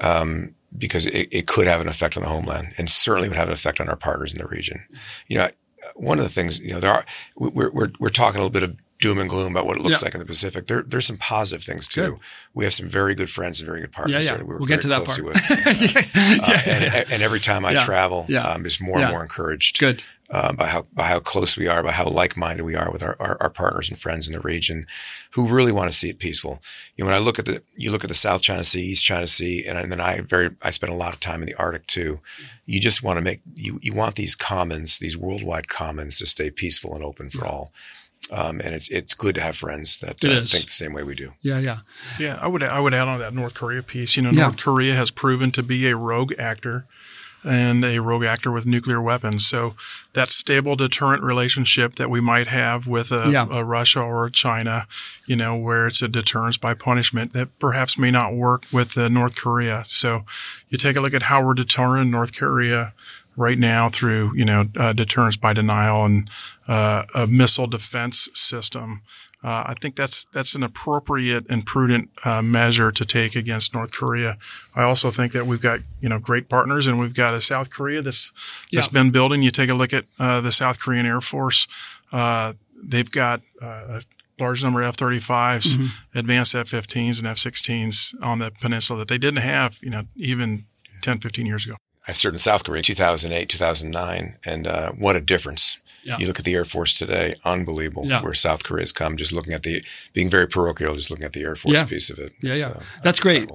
um, 0.00 0.54
because 0.76 1.06
it, 1.06 1.28
it, 1.30 1.46
could 1.46 1.66
have 1.66 1.80
an 1.80 1.88
effect 1.88 2.16
on 2.16 2.22
the 2.22 2.28
homeland, 2.28 2.74
and 2.78 2.90
certainly 2.90 3.28
would 3.28 3.36
have 3.36 3.48
an 3.48 3.52
effect 3.52 3.80
on 3.80 3.88
our 3.88 3.96
partners 3.96 4.32
in 4.32 4.40
the 4.40 4.48
region. 4.48 4.84
You 5.28 5.38
know, 5.38 5.50
one 5.94 6.18
of 6.18 6.24
the 6.24 6.30
things 6.30 6.60
you 6.60 6.72
know 6.72 6.80
there 6.80 6.92
are 6.92 7.04
we're 7.36 7.70
we're, 7.70 7.90
we're 7.98 8.08
talking 8.08 8.40
a 8.40 8.44
little 8.44 8.50
bit 8.50 8.62
of 8.62 8.76
doom 9.04 9.18
and 9.18 9.28
gloom 9.28 9.52
about 9.52 9.66
what 9.66 9.76
it 9.76 9.82
looks 9.82 10.00
yeah. 10.00 10.06
like 10.06 10.14
in 10.14 10.20
the 10.20 10.24
Pacific. 10.24 10.66
There, 10.66 10.82
there's 10.82 11.04
some 11.06 11.18
positive 11.18 11.62
things 11.62 11.86
too. 11.86 12.12
Good. 12.12 12.18
We 12.54 12.64
have 12.64 12.72
some 12.72 12.88
very 12.88 13.14
good 13.14 13.28
friends 13.28 13.60
and 13.60 13.66
very 13.66 13.82
good 13.82 13.92
partners. 13.92 14.26
Yeah, 14.26 14.36
yeah. 14.36 14.42
we 14.42 14.56
will 14.56 14.64
get 14.64 14.80
to 14.80 14.88
that 14.88 15.04
part. 15.04 15.20
With. 15.20 15.36
yeah, 15.50 16.42
uh, 16.42 16.60
and, 16.64 17.12
and, 17.12 17.22
every 17.22 17.40
time 17.40 17.66
I 17.66 17.72
yeah. 17.72 17.80
travel, 17.80 18.24
yeah. 18.30 18.48
um, 18.48 18.64
is 18.64 18.80
more 18.80 18.98
and 18.98 19.10
more 19.10 19.22
encouraged. 19.22 19.78
Good. 19.78 20.02
Uh, 20.30 20.54
by 20.54 20.68
how 20.68 20.86
by 20.94 21.02
how 21.02 21.20
close 21.20 21.54
we 21.54 21.68
are, 21.68 21.82
by 21.82 21.92
how 21.92 22.06
like-minded 22.06 22.62
we 22.62 22.74
are 22.74 22.90
with 22.90 23.02
our, 23.02 23.14
our, 23.20 23.36
our, 23.42 23.50
partners 23.50 23.90
and 23.90 23.98
friends 23.98 24.26
in 24.26 24.32
the 24.32 24.40
region, 24.40 24.86
who 25.32 25.46
really 25.46 25.70
want 25.70 25.92
to 25.92 25.96
see 25.96 26.08
it 26.08 26.18
peaceful. 26.18 26.62
You 26.96 27.04
know, 27.04 27.10
when 27.10 27.14
I 27.14 27.22
look 27.22 27.38
at 27.38 27.44
the 27.44 27.62
you 27.76 27.90
look 27.90 28.04
at 28.04 28.08
the 28.08 28.14
South 28.14 28.40
China 28.40 28.64
Sea, 28.64 28.80
East 28.80 29.04
China 29.04 29.26
Sea, 29.26 29.66
and, 29.66 29.78
and 29.78 29.92
then 29.92 30.00
I 30.00 30.22
very 30.22 30.50
I 30.62 30.70
spend 30.70 30.94
a 30.94 30.96
lot 30.96 31.12
of 31.12 31.20
time 31.20 31.42
in 31.42 31.46
the 31.46 31.54
Arctic 31.56 31.86
too. 31.86 32.20
You 32.64 32.80
just 32.80 33.02
want 33.02 33.18
to 33.18 33.20
make 33.20 33.42
you 33.54 33.78
you 33.82 33.92
want 33.92 34.14
these 34.14 34.34
commons, 34.34 34.98
these 34.98 35.16
worldwide 35.16 35.68
commons, 35.68 36.18
to 36.18 36.26
stay 36.26 36.50
peaceful 36.50 36.94
and 36.94 37.04
open 37.04 37.28
for 37.28 37.46
all. 37.46 37.70
Um, 38.30 38.60
and 38.60 38.74
it's 38.74 38.88
it's 38.88 39.14
good 39.14 39.34
to 39.34 39.42
have 39.42 39.56
friends 39.56 39.98
that 40.00 40.24
uh, 40.24 40.40
think 40.40 40.66
the 40.66 40.72
same 40.72 40.92
way 40.92 41.02
we 41.02 41.14
do. 41.14 41.34
Yeah, 41.42 41.58
yeah, 41.58 41.78
yeah. 42.18 42.38
I 42.40 42.48
would 42.48 42.62
I 42.62 42.80
would 42.80 42.94
add 42.94 43.06
on 43.06 43.18
that 43.18 43.34
North 43.34 43.54
Korea 43.54 43.82
piece. 43.82 44.16
You 44.16 44.22
know, 44.22 44.30
yeah. 44.30 44.42
North 44.42 44.56
Korea 44.56 44.94
has 44.94 45.10
proven 45.10 45.50
to 45.52 45.62
be 45.62 45.88
a 45.88 45.96
rogue 45.96 46.32
actor 46.38 46.86
and 47.44 47.84
a 47.84 47.98
rogue 48.00 48.24
actor 48.24 48.50
with 48.50 48.66
nuclear 48.66 49.00
weapons. 49.00 49.46
So 49.46 49.74
that 50.14 50.30
stable 50.30 50.76
deterrent 50.76 51.22
relationship 51.22 51.96
that 51.96 52.10
we 52.10 52.20
might 52.20 52.46
have 52.46 52.86
with 52.86 53.12
a, 53.12 53.30
yeah. 53.30 53.46
a 53.50 53.62
Russia 53.64 54.00
or 54.00 54.26
a 54.26 54.30
China, 54.30 54.86
you 55.26 55.36
know, 55.36 55.54
where 55.54 55.86
it's 55.86 56.02
a 56.02 56.08
deterrence 56.08 56.56
by 56.56 56.74
punishment 56.74 57.32
that 57.34 57.58
perhaps 57.58 57.98
may 57.98 58.10
not 58.10 58.34
work 58.34 58.64
with 58.72 58.96
uh, 58.96 59.08
North 59.08 59.36
Korea. 59.36 59.84
So 59.86 60.24
you 60.70 60.78
take 60.78 60.96
a 60.96 61.00
look 61.00 61.14
at 61.14 61.24
how 61.24 61.44
we're 61.44 61.54
deterring 61.54 62.10
North 62.10 62.34
Korea 62.34 62.94
right 63.36 63.58
now 63.58 63.88
through 63.88 64.32
you 64.36 64.44
know 64.44 64.68
uh, 64.76 64.92
deterrence 64.92 65.36
by 65.36 65.52
denial 65.52 66.04
and 66.04 66.30
uh, 66.68 67.04
a 67.14 67.26
missile 67.26 67.66
defense 67.66 68.28
system. 68.34 69.02
Uh, 69.44 69.64
I 69.66 69.74
think 69.74 69.94
that's 69.94 70.24
that's 70.26 70.54
an 70.54 70.62
appropriate 70.62 71.44
and 71.50 71.66
prudent 71.66 72.08
uh, 72.24 72.40
measure 72.40 72.90
to 72.90 73.04
take 73.04 73.36
against 73.36 73.74
North 73.74 73.92
Korea. 73.92 74.38
I 74.74 74.84
also 74.84 75.10
think 75.10 75.32
that 75.32 75.46
we've 75.46 75.60
got 75.60 75.80
you 76.00 76.08
know 76.08 76.18
great 76.18 76.48
partners, 76.48 76.86
and 76.86 76.98
we've 76.98 77.14
got 77.14 77.34
a 77.34 77.42
South 77.42 77.68
Korea 77.68 78.00
that's 78.00 78.32
that's 78.72 78.88
been 78.88 79.10
building. 79.10 79.42
You 79.42 79.50
take 79.50 79.68
a 79.68 79.74
look 79.74 79.92
at 79.92 80.06
uh, 80.18 80.40
the 80.40 80.50
South 80.50 80.80
Korean 80.80 81.04
Air 81.04 81.20
Force; 81.20 81.68
uh, 82.10 82.54
they've 82.82 83.10
got 83.10 83.42
uh, 83.60 84.00
a 84.00 84.02
large 84.38 84.64
number 84.64 84.82
of 84.82 84.88
F-35s, 84.88 85.76
mm-hmm. 85.76 86.18
advanced 86.18 86.54
F-15s, 86.54 87.18
and 87.18 87.28
F-16s 87.28 88.14
on 88.22 88.38
the 88.38 88.50
peninsula 88.50 89.00
that 89.00 89.08
they 89.08 89.18
didn't 89.18 89.42
have, 89.42 89.78
you 89.82 89.90
know, 89.90 90.04
even 90.16 90.64
10, 91.02 91.20
15 91.20 91.46
years 91.46 91.66
ago. 91.66 91.76
I 92.08 92.12
served 92.12 92.34
in 92.34 92.38
South 92.40 92.64
Korea 92.64 92.82
2008, 92.82 93.48
2009, 93.48 94.38
and 94.44 94.66
uh, 94.66 94.92
what 94.92 95.16
a 95.16 95.20
difference. 95.20 95.78
Yeah. 96.04 96.18
You 96.18 96.26
look 96.26 96.38
at 96.38 96.44
the 96.44 96.54
Air 96.54 96.64
Force 96.64 96.98
today, 96.98 97.34
unbelievable 97.44 98.06
yeah. 98.06 98.22
where 98.22 98.34
South 98.34 98.64
Korea 98.64 98.82
has 98.82 98.92
come. 98.92 99.16
Just 99.16 99.32
looking 99.32 99.52
at 99.52 99.62
the, 99.62 99.82
being 100.12 100.30
very 100.30 100.46
parochial, 100.46 100.94
just 100.96 101.10
looking 101.10 101.24
at 101.24 101.32
the 101.32 101.42
Air 101.42 101.56
Force 101.56 101.74
yeah. 101.74 101.84
piece 101.84 102.10
of 102.10 102.18
it. 102.18 102.32
Yeah, 102.42 102.54
yeah. 102.54 102.68
Uh, 102.68 102.80
That's 103.02 103.20
great. 103.20 103.48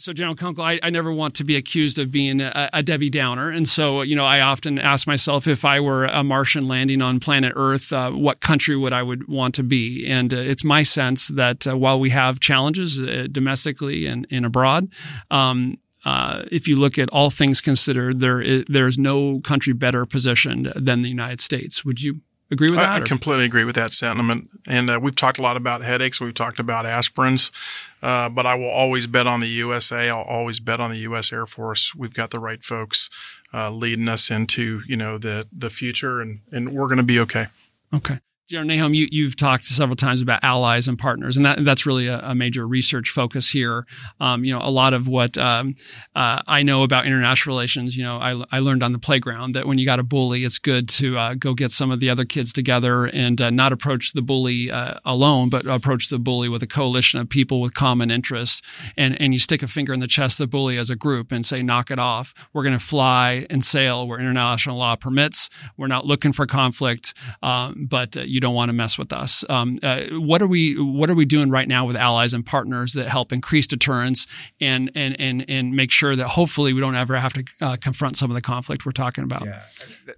So, 0.00 0.14
General 0.14 0.34
Kunkel, 0.34 0.64
I, 0.64 0.80
I, 0.82 0.88
never 0.88 1.12
want 1.12 1.34
to 1.34 1.44
be 1.44 1.56
accused 1.56 1.98
of 1.98 2.10
being 2.10 2.40
a, 2.40 2.70
a, 2.72 2.82
Debbie 2.82 3.10
Downer. 3.10 3.50
And 3.50 3.68
so, 3.68 4.00
you 4.00 4.16
know, 4.16 4.24
I 4.24 4.40
often 4.40 4.78
ask 4.78 5.06
myself 5.06 5.46
if 5.46 5.62
I 5.62 5.78
were 5.78 6.06
a 6.06 6.24
Martian 6.24 6.66
landing 6.66 7.02
on 7.02 7.20
planet 7.20 7.52
Earth, 7.54 7.92
uh, 7.92 8.10
what 8.10 8.40
country 8.40 8.78
would 8.78 8.94
I 8.94 9.02
would 9.02 9.28
want 9.28 9.54
to 9.56 9.62
be? 9.62 10.06
And 10.08 10.32
uh, 10.32 10.38
it's 10.38 10.64
my 10.64 10.84
sense 10.84 11.28
that 11.28 11.66
uh, 11.66 11.76
while 11.76 12.00
we 12.00 12.08
have 12.10 12.40
challenges 12.40 12.98
uh, 12.98 13.26
domestically 13.30 14.06
and, 14.06 14.26
and 14.30 14.46
abroad, 14.46 14.88
um, 15.30 15.76
uh, 16.04 16.44
if 16.50 16.66
you 16.66 16.76
look 16.76 16.98
at 16.98 17.08
all 17.10 17.30
things 17.30 17.60
considered, 17.60 18.20
there 18.20 18.40
is, 18.40 18.64
there 18.68 18.86
is 18.86 18.98
no 18.98 19.40
country 19.40 19.72
better 19.72 20.06
positioned 20.06 20.72
than 20.74 21.02
the 21.02 21.08
United 21.08 21.40
States. 21.40 21.84
Would 21.84 22.02
you 22.02 22.20
agree 22.50 22.70
with 22.70 22.78
that? 22.78 22.92
I, 22.92 22.96
I 22.96 23.00
completely 23.00 23.44
agree 23.44 23.64
with 23.64 23.74
that 23.76 23.92
sentiment. 23.92 24.48
And 24.66 24.90
uh, 24.90 24.98
we've 25.00 25.16
talked 25.16 25.38
a 25.38 25.42
lot 25.42 25.56
about 25.56 25.82
headaches. 25.82 26.20
We've 26.20 26.34
talked 26.34 26.58
about 26.58 26.84
aspirins. 26.84 27.50
Uh, 28.02 28.28
but 28.28 28.46
I 28.46 28.54
will 28.54 28.70
always 28.70 29.06
bet 29.06 29.26
on 29.26 29.40
the 29.40 29.48
USA. 29.48 30.08
I'll 30.08 30.22
always 30.22 30.58
bet 30.58 30.80
on 30.80 30.90
the 30.90 30.98
U.S. 30.98 31.32
Air 31.32 31.46
Force. 31.46 31.94
We've 31.94 32.14
got 32.14 32.30
the 32.30 32.38
right 32.38 32.62
folks 32.62 33.10
uh, 33.52 33.70
leading 33.70 34.08
us 34.08 34.30
into 34.30 34.82
you 34.86 34.96
know 34.96 35.18
the 35.18 35.48
the 35.52 35.68
future, 35.68 36.20
and 36.20 36.40
and 36.50 36.72
we're 36.72 36.86
going 36.86 36.98
to 36.98 37.02
be 37.02 37.20
okay. 37.20 37.46
Okay. 37.92 38.20
General 38.50 38.76
Nahom, 38.76 38.96
you, 38.96 39.06
you've 39.12 39.36
talked 39.36 39.62
several 39.64 39.94
times 39.94 40.20
about 40.20 40.42
allies 40.42 40.88
and 40.88 40.98
partners, 40.98 41.36
and 41.36 41.46
that, 41.46 41.64
that's 41.64 41.86
really 41.86 42.08
a, 42.08 42.18
a 42.18 42.34
major 42.34 42.66
research 42.66 43.10
focus 43.10 43.50
here. 43.50 43.86
Um, 44.18 44.42
you 44.44 44.52
know, 44.52 44.60
a 44.60 44.72
lot 44.72 44.92
of 44.92 45.06
what 45.06 45.38
um, 45.38 45.76
uh, 46.16 46.42
I 46.48 46.64
know 46.64 46.82
about 46.82 47.06
international 47.06 47.54
relations, 47.54 47.96
you 47.96 48.02
know, 48.02 48.16
I, 48.16 48.42
I 48.50 48.58
learned 48.58 48.82
on 48.82 48.90
the 48.90 48.98
playground 48.98 49.54
that 49.54 49.68
when 49.68 49.78
you 49.78 49.86
got 49.86 50.00
a 50.00 50.02
bully, 50.02 50.44
it's 50.44 50.58
good 50.58 50.88
to 50.88 51.16
uh, 51.16 51.34
go 51.34 51.54
get 51.54 51.70
some 51.70 51.92
of 51.92 52.00
the 52.00 52.10
other 52.10 52.24
kids 52.24 52.52
together 52.52 53.04
and 53.04 53.40
uh, 53.40 53.50
not 53.50 53.70
approach 53.70 54.14
the 54.14 54.22
bully 54.22 54.68
uh, 54.68 54.94
alone, 55.04 55.48
but 55.48 55.64
approach 55.66 56.08
the 56.08 56.18
bully 56.18 56.48
with 56.48 56.64
a 56.64 56.66
coalition 56.66 57.20
of 57.20 57.28
people 57.28 57.60
with 57.60 57.74
common 57.74 58.10
interests. 58.10 58.62
And, 58.96 59.20
and 59.20 59.32
you 59.32 59.38
stick 59.38 59.62
a 59.62 59.68
finger 59.68 59.92
in 59.92 60.00
the 60.00 60.08
chest 60.08 60.40
of 60.40 60.48
the 60.48 60.50
bully 60.50 60.76
as 60.76 60.90
a 60.90 60.96
group 60.96 61.30
and 61.30 61.46
say, 61.46 61.62
knock 61.62 61.88
it 61.92 62.00
off. 62.00 62.34
We're 62.52 62.64
going 62.64 62.76
to 62.76 62.84
fly 62.84 63.46
and 63.48 63.62
sail 63.64 64.08
where 64.08 64.18
international 64.18 64.76
law 64.76 64.96
permits. 64.96 65.50
We're 65.76 65.86
not 65.86 66.04
looking 66.04 66.32
for 66.32 66.46
conflict, 66.46 67.14
um, 67.44 67.86
but 67.88 68.16
uh, 68.16 68.22
you 68.22 68.39
you 68.40 68.48
don't 68.48 68.54
want 68.54 68.70
to 68.70 68.72
mess 68.72 68.96
with 68.96 69.12
us. 69.12 69.44
Um, 69.50 69.76
uh, 69.82 70.04
what 70.12 70.40
are 70.40 70.46
we 70.46 70.74
What 70.80 71.10
are 71.10 71.14
we 71.14 71.26
doing 71.26 71.50
right 71.50 71.68
now 71.68 71.84
with 71.84 71.94
allies 71.94 72.32
and 72.32 72.44
partners 72.44 72.94
that 72.94 73.08
help 73.08 73.32
increase 73.32 73.66
deterrence 73.66 74.26
and 74.60 74.90
and 74.94 75.14
and 75.20 75.44
and 75.46 75.76
make 75.76 75.90
sure 75.90 76.16
that 76.16 76.28
hopefully 76.28 76.72
we 76.72 76.80
don't 76.80 76.94
ever 76.94 77.16
have 77.16 77.34
to 77.34 77.44
uh, 77.60 77.76
confront 77.78 78.16
some 78.16 78.30
of 78.30 78.34
the 78.34 78.40
conflict 78.40 78.86
we're 78.86 78.92
talking 78.92 79.24
about? 79.24 79.44
Yeah, 79.44 79.62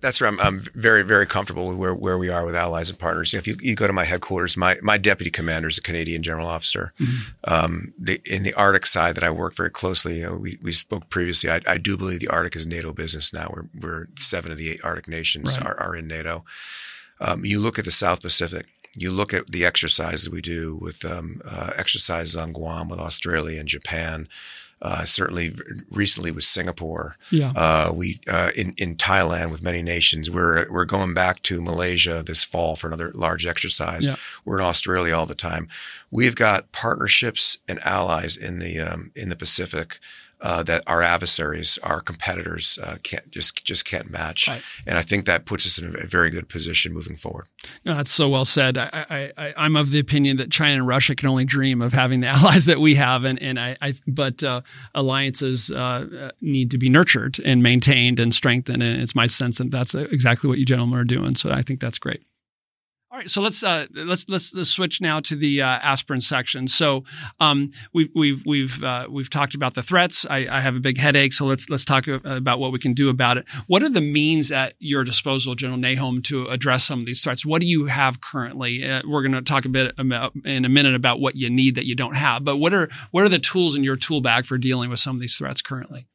that's 0.01 0.21
where 0.21 0.29
I'm, 0.31 0.39
I'm 0.39 0.61
very 0.75 1.03
very 1.03 1.27
comfortable 1.27 1.67
with 1.67 1.77
where, 1.77 1.95
where 1.95 2.17
we 2.17 2.29
are 2.29 2.47
with 2.47 2.55
allies 2.55 2.91
and 2.91 2.99
partners. 2.99 3.33
You 3.33 3.39
know, 3.39 3.41
if 3.41 3.47
you, 3.49 3.57
you, 3.61 3.75
go 3.75 3.89
to 3.89 3.93
my 3.93 4.05
headquarters, 4.05 4.57
my 4.57 4.77
my 4.83 4.99
deputy 4.99 5.31
commander 5.31 5.69
is 5.69 5.79
a 5.79 5.83
Canadian 5.83 6.23
general 6.23 6.47
officer. 6.47 6.93
Mm-hmm. 7.01 7.53
Um, 7.53 7.93
the, 7.99 8.21
in 8.25 8.45
the 8.45 8.55
Arctic 8.55 8.87
side 8.87 9.17
that 9.17 9.25
I 9.25 9.31
work 9.31 9.57
very 9.57 9.71
closely, 9.71 10.19
you 10.19 10.27
know, 10.27 10.37
we 10.37 10.59
we 10.63 10.71
spoke 10.71 11.11
previously. 11.11 11.51
I, 11.51 11.61
I, 11.67 11.77
do 11.77 11.97
believe 11.97 12.21
the 12.21 12.29
Arctic 12.29 12.55
is 12.55 12.69
NATO 12.69 12.93
business 12.93 13.33
now. 13.33 13.51
We're 13.53 13.67
we're 13.81 14.07
seven 14.17 14.53
of 14.53 14.59
the 14.59 14.71
eight 14.71 14.81
Arctic 14.85 15.09
nations 15.09 15.59
right. 15.59 15.67
are, 15.67 15.81
are 15.81 15.97
in 15.97 16.07
NATO. 16.07 16.45
Um, 17.23 17.45
you 17.45 17.61
look 17.61 17.79
at 17.79 17.85
the 17.85 17.91
South 17.91 18.21
Pacific. 18.21 18.67
You 18.95 19.11
look 19.11 19.33
at 19.33 19.47
the 19.47 19.65
exercises 19.65 20.29
we 20.29 20.43
do 20.43 20.77
with 20.77 21.05
um, 21.05 21.41
uh, 21.45 21.71
exercises 21.77 22.37
on 22.37 22.53
Guam 22.53 22.89
with 22.89 23.01
Australia 23.01 23.59
and 23.59 23.69
Japan. 23.69 24.29
Uh, 24.83 25.05
certainly, 25.05 25.55
recently 25.93 26.33
with 26.33 26.43
Singapore. 26.43 27.17
Yeah. 27.31 27.53
Uh, 27.55 27.93
we 27.95 28.19
uh, 28.29 28.51
in 28.57 28.75
in 28.77 28.97
Thailand 28.97 29.53
with 29.53 29.63
many 29.63 29.81
nations. 29.81 30.29
We're 30.29 30.69
we're 30.73 30.85
going 30.85 31.15
back 31.15 31.41
to 31.43 31.63
Malaysia 31.63 32.25
this 32.27 32.43
fall 32.43 32.75
for 32.75 32.89
another 32.89 33.13
large 33.15 33.47
exercise. 33.47 34.09
Yeah. 34.09 34.17
We're 34.45 34.59
in 34.59 34.65
Australia 34.65 35.17
all 35.17 35.27
the 35.27 35.37
time. 35.37 35.69
We've 36.11 36.35
got 36.35 36.73
partnerships 36.73 37.59
and 37.69 37.79
allies 37.87 38.37
in 38.37 38.59
the 38.59 38.81
um, 38.81 39.13
in 39.15 39.29
the 39.29 39.37
Pacific 39.37 40.01
uh, 40.43 40.63
that 40.65 40.83
our 40.87 41.03
adversaries, 41.03 41.79
our 41.83 42.01
competitors, 42.01 42.79
uh, 42.83 42.97
can't 43.03 43.31
just 43.31 43.65
just 43.65 43.85
can't 43.85 44.11
match. 44.11 44.49
Right. 44.49 44.63
And 44.87 44.99
I 44.99 45.03
think 45.03 45.25
that 45.27 45.47
puts 45.47 45.65
us 45.65 45.79
in 45.79 45.95
a 45.97 46.07
very 46.07 46.31
good 46.31 46.49
position 46.49 46.93
moving 46.93 47.17
forward. 47.17 47.47
No, 47.85 47.95
that's 47.95 48.11
so 48.11 48.29
well 48.29 48.45
said. 48.45 48.77
I, 48.77 49.33
I, 49.39 49.55
I'm 49.57 49.77
of 49.77 49.93
the 49.93 50.01
opinion 50.01 50.37
that 50.39 50.51
China 50.51 50.75
and 50.75 50.87
Russia 50.87 51.15
can 51.15 51.29
only 51.29 51.45
dream 51.45 51.81
of 51.81 51.93
having 51.93 52.21
the 52.21 52.27
allies 52.37 52.67
that 52.67 52.81
we 52.81 52.97
have, 52.97 53.25
and 53.25 53.41
and 53.41 53.59
I, 53.59 53.77
I 53.81 53.95
but 54.07 54.43
uh, 54.43 54.63
alliances 54.95 55.71
uh, 55.71 56.33
need 56.41 56.73
to 56.73 56.79
be 56.79 56.89
nurtured 56.89 57.39
and 57.45 57.63
maintained 57.63 58.19
and 58.19 58.35
strengthened. 58.35 58.83
And 58.83 59.01
it's 59.01 59.15
my 59.15 59.29
sense 59.29 59.59
that 59.59 59.71
that's 59.71 59.95
exactly 59.95 60.49
what 60.49 60.59
you 60.59 60.67
gentlemen 60.67 60.99
are 60.99 61.05
doing. 61.05 61.37
So 61.37 61.53
I 61.53 61.63
think 61.63 61.81
that's 61.81 61.99
great. 61.99 62.23
All 63.13 63.19
right, 63.19 63.29
so 63.29 63.43
let's 63.43 63.63
uh, 63.63 63.89
let's, 63.93 64.27
let's 64.31 64.55
let's 64.55 64.71
switch 64.71 65.03
now 65.03 65.21
to 65.21 65.37
the 65.37 65.61
uh, 65.61 65.67
aspirin 65.67 66.23
section. 66.23 66.67
So 66.67 67.05
um, 67.41 67.71
we've 67.93 68.09
we've 68.15 68.43
we've 68.47 68.83
uh, 68.83 69.07
we've 69.11 69.29
talked 69.29 69.55
about 69.55 69.75
the 69.75 69.83
threats. 69.83 70.25
I, 70.31 70.49
I, 70.51 70.61
have 70.61 70.75
a 70.75 70.81
big 70.81 70.97
headache, 70.97 71.35
so 71.35 71.45
let's 71.45 71.69
let's 71.69 71.85
talk 71.85 72.07
about 72.07 72.59
what 72.59 72.73
we 72.73 72.79
can 72.79 72.95
do 72.95 73.11
about 73.11 73.37
it. 73.37 73.45
What 73.67 73.83
are 73.83 73.91
the 73.91 74.01
means 74.01 74.51
at 74.51 74.77
your 74.79 75.05
disposal, 75.05 75.55
General 75.55 75.79
Nahom, 75.79 76.25
to 76.25 76.47
address 76.47 76.85
some 76.85 77.01
of 77.01 77.07
these 77.07 77.21
threats? 77.21 77.45
What 77.45 77.61
do 77.61 77.67
you 77.67 77.85
have 77.85 78.23
currently? 78.23 78.83
Uh, 78.83 79.03
we're 79.07 79.21
going 79.21 79.33
to 79.33 79.43
talk 79.43 79.67
a 79.67 79.69
bit 79.69 79.93
about, 79.99 80.33
in 80.47 80.65
a 80.65 80.71
minute 80.71 80.95
about 80.95 81.21
what 81.21 81.37
you 81.37 81.51
need 81.51 81.75
that 81.75 81.85
you 81.85 81.95
don't 81.95 82.17
have, 82.17 82.47
but 82.47 82.57
what 82.57 82.73
are 82.73 82.89
what 83.11 83.25
are 83.25 83.29
the 83.29 83.39
tools 83.39 83.77
in 83.77 83.85
your 83.85 83.97
tool 83.97 84.23
bag 84.23 84.47
for 84.47 84.57
dealing 84.57 84.89
with 84.89 85.01
some 85.01 85.17
of 85.17 85.21
these 85.21 85.37
threats 85.37 85.61
currently? 85.61 86.07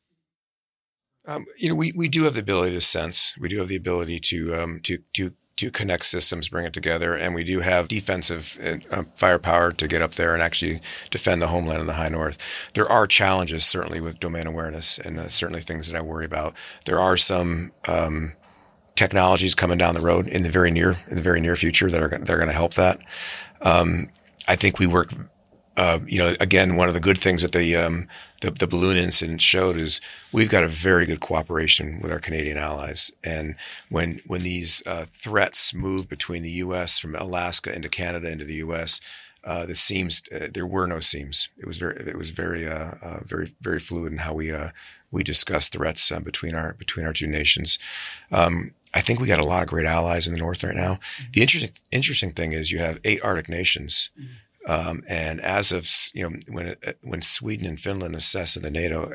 Um, 1.28 1.46
you 1.60 1.70
know, 1.70 1.76
we, 1.76 1.92
we 1.92 2.08
do 2.08 2.24
have 2.24 2.34
the 2.34 2.40
ability 2.40 2.74
to 2.74 2.82
sense. 2.82 3.38
We 3.38 3.50
do 3.50 3.60
have 3.60 3.68
the 3.68 3.76
ability 3.76 4.20
to 4.20 4.56
um, 4.56 4.80
to 4.82 4.98
to 5.14 5.34
to 5.58 5.72
connect 5.72 6.06
systems, 6.06 6.50
bring 6.50 6.66
it 6.66 6.74
together, 6.74 7.16
and 7.16 7.36
we 7.36 7.44
do 7.44 7.60
have 7.60 7.88
defensive 7.88 8.58
uh, 8.92 9.04
firepower 9.16 9.72
to 9.74 9.88
get 9.88 10.02
up 10.02 10.14
there 10.14 10.34
and 10.34 10.42
actually 10.42 10.80
defend 11.10 11.42
the 11.42 11.48
homeland 11.48 11.82
in 11.82 11.88
the 11.88 11.94
high 11.94 12.08
north. 12.08 12.38
There 12.74 12.90
are 12.90 13.08
challenges 13.08 13.66
certainly 13.66 14.00
with 14.00 14.20
domain 14.20 14.48
awareness, 14.48 14.98
and 14.98 15.20
uh, 15.20 15.28
certainly 15.28 15.62
things 15.62 15.92
that 15.92 15.98
I 15.98 16.02
worry 16.02 16.26
about. 16.26 16.56
There 16.86 17.00
are 17.00 17.18
some 17.18 17.72
um, 17.88 18.34
technologies 18.96 19.56
coming 19.56 19.78
down 19.78 19.94
the 19.94 20.02
road 20.02 20.28
in 20.28 20.44
the 20.44 20.50
very 20.50 20.72
near 20.72 20.96
in 21.10 21.16
the 21.16 21.22
very 21.22 21.42
near 21.42 21.56
future 21.56 21.90
that 21.90 22.02
are 22.02 22.10
that 22.10 22.30
are 22.30 22.38
going 22.38 22.48
to 22.48 22.54
help 22.54 22.74
that. 22.76 23.00
Um, 23.62 24.10
I 24.48 24.56
think 24.56 24.80
we 24.80 24.88
work 24.88 25.12
uh, 25.78 26.00
you 26.08 26.18
know, 26.18 26.36
again, 26.40 26.76
one 26.76 26.88
of 26.88 26.96
the 26.96 27.00
good 27.00 27.20
things 27.20 27.44
that 27.44 27.52
the, 27.52 27.76
um, 27.76 28.08
the, 28.42 28.50
the 28.50 28.66
balloon 28.66 28.98
incident 28.98 29.42
showed 29.42 29.78
is 29.78 30.02
we've 30.34 30.50
got 30.50 30.64
a 30.64 30.68
very 30.68 31.06
good 31.06 31.20
cooperation 31.20 32.00
with 32.02 32.12
our 32.12 32.20
Canadian 32.20 32.58
allies. 32.58 33.12
And 33.24 33.56
when 33.90 34.22
when 34.26 34.42
these 34.42 34.86
uh, 34.88 35.06
threats 35.08 35.76
move 35.76 36.10
between 36.10 36.42
the 36.42 36.52
U.S. 36.52 36.98
from 36.98 37.16
Alaska 37.16 37.74
into 37.74 37.90
Canada 37.90 38.28
into 38.28 38.44
the 38.44 38.56
U.S., 38.56 39.00
uh, 39.44 39.68
the 39.68 39.76
seams 39.76 40.24
uh, 40.34 40.48
there 40.52 40.66
were 40.66 40.88
no 40.88 41.00
seams. 41.00 41.50
It 41.58 41.68
was 41.68 41.78
very 41.78 41.96
it 42.08 42.18
was 42.18 42.32
very 42.32 42.68
uh, 42.68 42.96
uh, 43.02 43.20
very 43.24 43.50
very 43.62 43.80
fluid 43.80 44.12
in 44.12 44.20
how 44.20 44.34
we 44.34 44.52
we 45.12 45.24
discussed 45.24 45.74
threats 45.74 46.12
between 46.24 46.56
our 46.56 46.74
between 46.74 47.06
our 47.06 47.14
two 47.14 47.28
nations. 47.28 47.78
Um, 48.32 48.72
I 48.96 49.02
think 49.02 49.20
we 49.20 49.28
got 49.28 49.40
a 49.40 49.46
lot 49.46 49.62
of 49.62 49.70
great 49.70 49.86
allies 49.86 50.28
in 50.28 50.34
the 50.34 50.40
north 50.40 50.64
right 50.64 50.76
now. 50.76 51.00
The 51.34 51.42
interesting 51.42 51.72
interesting 51.92 52.32
thing 52.32 52.54
is 52.54 52.72
you 52.72 52.80
have 52.80 53.00
eight 53.04 53.22
Arctic 53.24 53.48
nations. 53.48 54.10
Mm-hmm 54.20 54.34
um, 54.68 55.04
and 55.08 55.40
as 55.42 55.72
of 55.72 55.90
you 56.14 56.30
know, 56.30 56.38
when 56.50 56.76
when 57.02 57.22
Sweden 57.22 57.66
and 57.66 57.80
Finland 57.80 58.16
assess 58.16 58.56
in 58.56 58.64
the 58.64 58.70
NATO, 58.70 59.14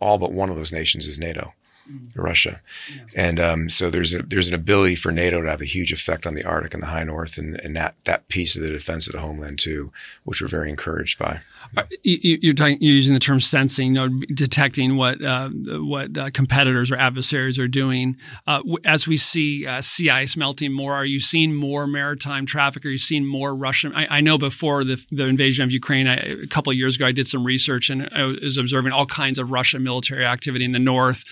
all 0.00 0.18
but 0.18 0.32
one 0.32 0.50
of 0.50 0.56
those 0.56 0.72
nations 0.72 1.06
is 1.06 1.18
NATO 1.18 1.52
mm-hmm. 1.90 2.20
Russia. 2.20 2.60
Yeah. 2.94 3.04
And 3.14 3.40
um, 3.40 3.68
so 3.68 3.90
there's 3.90 4.14
a, 4.14 4.22
there's 4.22 4.48
an 4.48 4.54
ability 4.54 4.96
for 4.96 5.12
NATO 5.12 5.42
to 5.42 5.50
have 5.50 5.60
a 5.60 5.66
huge 5.66 5.92
effect 5.92 6.26
on 6.26 6.34
the 6.34 6.44
Arctic 6.44 6.74
and 6.74 6.82
the 6.82 6.88
high 6.88 7.04
north 7.04 7.38
and, 7.38 7.60
and 7.60 7.74
that, 7.76 7.96
that 8.04 8.28
piece 8.28 8.56
of 8.56 8.62
the 8.62 8.70
defense 8.70 9.06
of 9.06 9.12
the 9.12 9.20
homeland 9.20 9.58
too, 9.58 9.92
which 10.24 10.40
we're 10.40 10.48
very 10.48 10.70
encouraged 10.70 11.18
by. 11.18 11.40
Uh, 11.76 11.82
you're, 12.02 12.54
talking, 12.54 12.78
you're 12.80 12.94
using 12.94 13.14
the 13.14 13.20
term 13.20 13.40
sensing, 13.40 13.88
you 13.88 13.92
know, 13.92 14.08
detecting 14.34 14.96
what 14.96 15.22
uh, 15.22 15.48
what 15.48 16.16
uh, 16.16 16.30
competitors 16.30 16.90
or 16.90 16.96
adversaries 16.96 17.58
are 17.58 17.68
doing. 17.68 18.16
Uh, 18.46 18.62
as 18.84 19.08
we 19.08 19.16
see 19.16 19.66
uh, 19.66 19.80
sea 19.80 20.10
ice 20.10 20.36
melting 20.36 20.72
more, 20.72 20.94
are 20.94 21.04
you 21.04 21.18
seeing 21.18 21.54
more 21.54 21.86
maritime 21.86 22.46
traffic? 22.46 22.84
Are 22.84 22.90
you 22.90 22.98
seeing 22.98 23.26
more 23.26 23.54
Russian? 23.54 23.92
I, 23.94 24.18
I 24.18 24.20
know 24.20 24.38
before 24.38 24.84
the, 24.84 25.04
the 25.10 25.26
invasion 25.26 25.64
of 25.64 25.70
Ukraine, 25.70 26.06
I, 26.06 26.16
a 26.16 26.46
couple 26.46 26.70
of 26.70 26.76
years 26.76 26.96
ago, 26.96 27.06
I 27.06 27.12
did 27.12 27.26
some 27.26 27.44
research 27.44 27.90
and 27.90 28.08
I 28.12 28.24
was 28.24 28.56
observing 28.56 28.92
all 28.92 29.06
kinds 29.06 29.38
of 29.38 29.50
Russian 29.50 29.82
military 29.82 30.24
activity 30.24 30.64
in 30.64 30.72
the 30.72 30.78
north. 30.78 31.24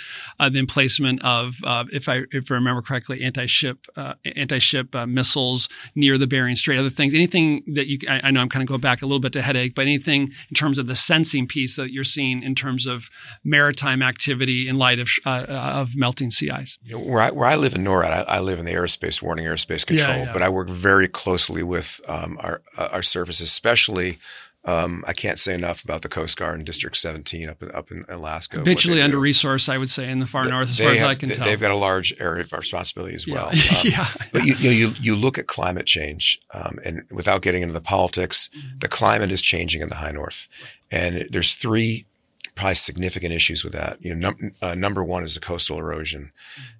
Uh, 0.44 0.48
uh, 0.48 0.50
the 0.50 0.58
emplacement 0.58 1.22
of, 1.24 1.56
uh, 1.64 1.84
if 1.92 2.08
I 2.08 2.22
if 2.30 2.50
I 2.50 2.54
remember 2.54 2.82
correctly, 2.82 3.22
anti-ship 3.22 3.86
uh, 3.96 4.14
anti-ship 4.36 4.94
uh, 4.94 5.06
missiles 5.06 5.68
near 5.94 6.18
the 6.18 6.26
Bering 6.26 6.56
Strait. 6.56 6.78
Other 6.78 6.90
things, 6.90 7.14
anything 7.14 7.62
that 7.74 7.86
you, 7.86 7.98
I, 8.08 8.20
I 8.24 8.30
know 8.30 8.40
I'm 8.40 8.48
kind 8.48 8.62
of 8.62 8.68
going 8.68 8.80
back 8.80 9.02
a 9.02 9.06
little 9.06 9.20
bit 9.20 9.32
to 9.34 9.42
headache, 9.42 9.74
but 9.74 9.82
anything 9.82 10.32
in 10.50 10.54
terms 10.54 10.78
of 10.78 10.86
the 10.86 10.94
sensing 10.94 11.46
piece 11.46 11.76
that 11.76 11.92
you're 11.92 12.04
seeing 12.04 12.42
in 12.42 12.54
terms 12.54 12.86
of 12.86 13.10
maritime 13.42 14.02
activity 14.02 14.68
in 14.68 14.76
light 14.76 14.98
of 14.98 15.08
uh, 15.24 15.46
of 15.48 15.96
melting 15.96 16.30
sea 16.30 16.50
ice. 16.50 16.78
You 16.84 16.98
know, 16.98 17.04
where 17.04 17.20
I 17.20 17.30
where 17.30 17.48
I 17.48 17.56
live 17.56 17.74
in 17.74 17.82
NORAD, 17.82 18.10
I, 18.10 18.36
I 18.36 18.40
live 18.40 18.58
in 18.58 18.66
the 18.66 18.72
aerospace 18.72 19.22
warning, 19.22 19.46
aerospace 19.46 19.86
control, 19.86 20.16
yeah, 20.16 20.24
yeah. 20.24 20.32
but 20.32 20.42
I 20.42 20.48
work 20.48 20.68
very 20.68 21.08
closely 21.08 21.62
with 21.62 22.00
um, 22.08 22.38
our 22.40 22.62
our 22.76 23.02
services, 23.02 23.48
especially 23.48 24.18
um, 24.66 25.04
I 25.06 25.12
can't 25.12 25.38
say 25.38 25.54
enough 25.54 25.84
about 25.84 26.02
the 26.02 26.08
Coast 26.08 26.38
Guard 26.38 26.58
in 26.58 26.64
District 26.64 26.96
17 26.96 27.50
up 27.50 27.62
in, 27.62 27.70
up 27.72 27.90
in 27.90 28.04
Alaska. 28.08 28.58
Habitually 28.58 29.02
under 29.02 29.18
resourced, 29.18 29.68
I 29.68 29.76
would 29.76 29.90
say, 29.90 30.10
in 30.10 30.20
the 30.20 30.26
far 30.26 30.48
north, 30.48 30.70
as 30.70 30.78
far 30.78 30.88
have, 30.88 30.96
as 30.96 31.02
I 31.02 31.14
can 31.14 31.28
tell. 31.28 31.44
They've 31.44 31.60
got 31.60 31.70
a 31.70 31.76
large 31.76 32.14
area 32.18 32.44
of 32.44 32.52
responsibility 32.52 33.14
as 33.14 33.26
yeah. 33.26 33.34
well. 33.34 33.50
Um, 33.74 33.80
yeah. 33.84 34.08
But 34.32 34.44
you, 34.44 34.54
you, 34.54 34.64
know, 34.64 34.74
you, 34.74 34.92
you 35.00 35.14
look 35.14 35.36
at 35.36 35.46
climate 35.46 35.86
change, 35.86 36.38
um, 36.52 36.78
and 36.84 37.02
without 37.12 37.42
getting 37.42 37.62
into 37.62 37.74
the 37.74 37.80
politics, 37.80 38.48
mm-hmm. 38.56 38.78
the 38.78 38.88
climate 38.88 39.30
is 39.30 39.42
changing 39.42 39.82
in 39.82 39.88
the 39.88 39.96
high 39.96 40.12
north. 40.12 40.48
And 40.90 41.26
there's 41.30 41.54
three 41.54 42.06
probably 42.54 42.74
significant 42.74 43.32
issues 43.32 43.64
with 43.64 43.72
that. 43.72 44.02
You 44.04 44.14
know, 44.14 44.30
num- 44.30 44.52
uh, 44.62 44.74
number 44.74 45.02
one 45.02 45.24
is 45.24 45.34
the 45.34 45.40
coastal 45.40 45.78
erosion, 45.78 46.32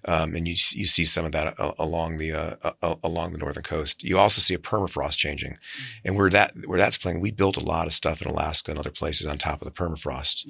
um, 0.04 0.34
and 0.34 0.46
you 0.46 0.54
you 0.72 0.86
see 0.86 1.04
some 1.04 1.24
of 1.24 1.32
that 1.32 1.58
uh, 1.58 1.72
along 1.78 2.18
the 2.18 2.32
uh, 2.32 2.72
uh, 2.82 2.94
along 3.02 3.32
the 3.32 3.38
northern 3.38 3.62
coast. 3.62 4.02
You 4.02 4.18
also 4.18 4.40
see 4.40 4.54
a 4.54 4.58
permafrost 4.58 5.18
changing, 5.18 5.58
and 6.04 6.16
where 6.16 6.30
that 6.30 6.52
where 6.66 6.78
that's 6.78 6.98
playing, 6.98 7.20
we 7.20 7.30
built 7.30 7.56
a 7.56 7.64
lot 7.64 7.86
of 7.86 7.92
stuff 7.92 8.22
in 8.22 8.28
Alaska 8.28 8.70
and 8.70 8.78
other 8.78 8.90
places 8.90 9.26
on 9.26 9.38
top 9.38 9.60
of 9.60 9.66
the 9.66 9.72
permafrost. 9.72 10.46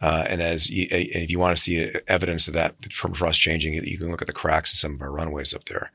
Uh, 0.00 0.24
and 0.28 0.40
as 0.40 0.70
you, 0.70 0.86
and 0.90 1.22
if 1.22 1.30
you 1.30 1.38
want 1.38 1.56
to 1.56 1.62
see 1.62 1.90
evidence 2.06 2.46
of 2.48 2.54
that 2.54 2.80
the 2.82 2.88
permafrost 2.88 3.38
changing, 3.40 3.74
you 3.74 3.98
can 3.98 4.10
look 4.10 4.22
at 4.22 4.28
the 4.28 4.32
cracks 4.32 4.72
in 4.72 4.76
some 4.76 4.94
of 4.94 5.02
our 5.02 5.10
runways 5.10 5.54
up 5.54 5.64
there. 5.66 5.90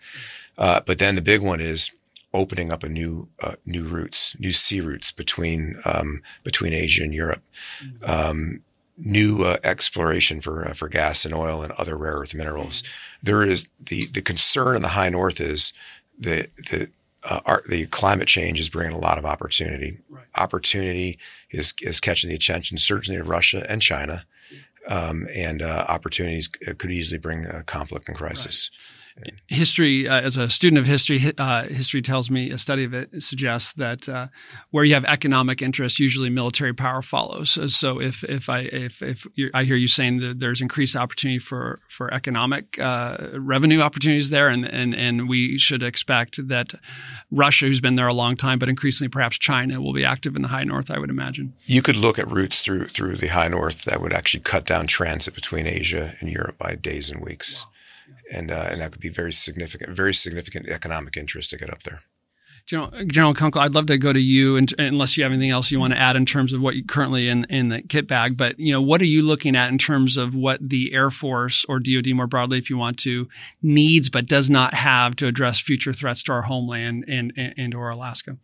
Uh, 0.58 0.82
but 0.86 1.00
then 1.00 1.16
the 1.16 1.22
big 1.22 1.42
one 1.42 1.62
is 1.62 1.92
opening 2.34 2.72
up 2.72 2.84
a 2.84 2.90
new 2.90 3.30
uh, 3.42 3.56
new 3.66 3.84
routes, 3.84 4.38
new 4.40 4.52
sea 4.52 4.82
routes 4.82 5.12
between 5.12 5.76
um, 5.86 6.22
between 6.44 6.74
Asia 6.74 7.04
and 7.04 7.14
Europe. 7.14 7.44
Um, 8.04 8.62
new 8.98 9.44
uh, 9.44 9.58
exploration 9.64 10.40
for 10.42 10.68
uh, 10.68 10.74
for 10.74 10.88
gas 10.88 11.26
and 11.26 11.34
oil 11.34 11.62
and 11.62 11.72
other 11.74 11.98
rare 11.98 12.14
earth 12.14 12.36
minerals. 12.36 12.82
Mm-hmm. 12.82 13.20
There 13.24 13.44
is 13.44 13.70
the 13.80 14.08
the 14.08 14.22
concern 14.22 14.76
in 14.76 14.82
the 14.82 14.90
high 14.90 15.10
north 15.10 15.42
is 15.42 15.74
that 16.20 16.56
the 16.56 16.90
uh, 17.24 17.40
our, 17.46 17.64
the 17.70 17.86
climate 17.88 18.28
change 18.28 18.60
is 18.60 18.70
bringing 18.70 18.96
a 18.96 19.00
lot 19.00 19.18
of 19.18 19.26
opportunity. 19.26 20.00
Right. 20.10 20.26
Opportunity 20.36 21.18
is 21.52 21.74
is 21.82 22.00
catching 22.00 22.30
the 22.30 22.36
attention 22.36 22.78
certainly 22.78 23.20
of 23.20 23.30
Russia 23.30 23.66
and 23.70 23.82
China, 23.82 24.26
um, 24.88 25.28
and 25.34 25.62
uh, 25.62 25.86
opportunities 25.88 26.48
could 26.48 26.92
easily 26.92 27.20
bring 27.20 27.46
conflict 27.66 28.08
and 28.08 28.18
crisis. 28.18 28.70
Right 28.74 29.00
history, 29.48 30.08
uh, 30.08 30.22
as 30.22 30.38
a 30.38 30.50
student 30.50 30.80
of 30.80 30.86
history, 30.86 31.34
uh, 31.38 31.64
history 31.64 32.02
tells 32.02 32.30
me 32.30 32.50
a 32.52 32.58
study 32.58 32.84
of 32.84 32.94
it 32.94 33.24
suggests 33.24 33.74
that 33.74 34.10
uh, 34.10 34.28
where 34.72 34.84
you 34.84 34.94
have 34.94 35.06
economic 35.06 35.62
interest, 35.62 36.00
usually 36.00 36.30
military 36.30 36.74
power 36.74 37.02
follows. 37.02 37.58
So 37.76 38.00
if 38.00 38.24
if 38.24 38.50
I 38.50 38.60
if 38.60 39.02
if 39.02 39.28
I 39.54 39.64
hear 39.64 39.76
you 39.76 39.88
saying 39.88 40.20
that 40.20 40.40
there's 40.40 40.62
increased 40.62 40.96
opportunity 40.96 41.40
for 41.40 41.78
for 41.90 42.14
economic 42.14 42.80
uh, 42.80 43.30
revenue 43.34 43.82
opportunities 43.82 44.30
there, 44.30 44.48
and 44.48 44.66
and 44.66 44.96
and 44.96 45.30
we 45.30 45.58
should 45.58 45.84
expect 45.84 46.48
that 46.48 46.74
Russia, 47.32 47.66
who's 47.66 47.82
been 47.82 47.96
there 47.96 48.08
a 48.08 48.14
long 48.14 48.36
time, 48.36 48.60
but 48.60 48.70
increasingly 48.70 49.10
perhaps 49.10 49.38
China, 49.38 49.82
will 49.82 49.94
be 49.94 50.06
active 50.06 50.36
in 50.36 50.42
the 50.42 50.48
high 50.50 50.64
north. 50.64 50.90
I 50.90 51.00
would 51.00 51.10
imagine. 51.10 51.54
You 51.66 51.82
could 51.82 51.98
look 51.98 52.18
at 52.18 52.30
routes 52.30 52.62
through 52.62 52.88
through 52.88 53.18
the 53.18 53.28
high 53.28 53.48
north 53.48 53.84
that 53.84 54.02
would 54.02 54.14
actually 54.14 54.42
cut 54.42 54.66
down 54.66 54.88
transit 54.88 55.36
between 55.36 55.68
Asia 55.68 56.16
and 56.20 56.30
Europe 56.30 56.58
by 56.58 56.76
days 56.76 57.10
and 57.10 57.24
weeks. 57.24 57.66
Wow 57.66 57.73
and 58.34 58.52
uh, 58.52 58.68
and 58.70 58.82
that 58.82 58.92
could 58.92 59.02
be 59.02 59.10
very 59.10 59.32
significant, 59.32 59.96
very 59.96 60.14
significant 60.14 60.68
economic 60.68 61.16
interest 61.16 61.52
to 61.52 61.58
get 61.58 61.70
up 61.70 61.84
there. 61.84 62.02
General, 62.66 62.92
General 63.06 63.34
Kunkel, 63.34 63.62
I'd 63.62 63.76
love 63.76 63.88
to 63.88 63.98
go 63.98 64.14
to 64.14 64.20
you, 64.20 64.56
and, 64.56 64.74
unless 64.80 65.18
you 65.18 65.24
have 65.24 65.34
anything 65.34 65.50
else 65.50 65.70
you 65.70 65.82
want 65.82 65.92
to 65.92 66.00
add 66.00 66.16
in 66.16 66.26
terms 66.26 66.54
of 66.54 66.62
what 66.62 66.76
you 66.76 66.86
currently 66.86 67.28
in 67.28 67.46
in 67.50 67.68
the 67.68 67.82
kit 67.82 68.08
bag. 68.08 68.38
But 68.38 68.60
you 68.60 68.72
know, 68.72 68.82
what 68.82 69.02
are 69.02 69.06
you 69.06 69.22
looking 69.22 69.56
at 69.56 69.70
in 69.70 69.78
terms 69.78 70.18
of 70.18 70.34
what 70.34 70.70
the 70.70 70.94
Air 70.94 71.12
Force 71.12 71.66
or 71.68 71.80
DoD 71.80 72.14
more 72.14 72.28
broadly, 72.28 72.58
if 72.58 72.70
you 72.70 72.78
want 72.78 72.98
to, 73.00 73.28
needs 73.62 74.10
but 74.10 74.28
does 74.28 74.50
not 74.50 74.74
have 74.74 75.16
to 75.18 75.28
address 75.28 75.60
future 75.60 75.94
threats 75.94 76.24
to 76.24 76.32
our 76.32 76.44
homeland 76.44 77.06
and 77.08 77.34
and, 77.36 77.54
and 77.58 77.76
or 77.76 77.90
Alaska? 77.90 78.38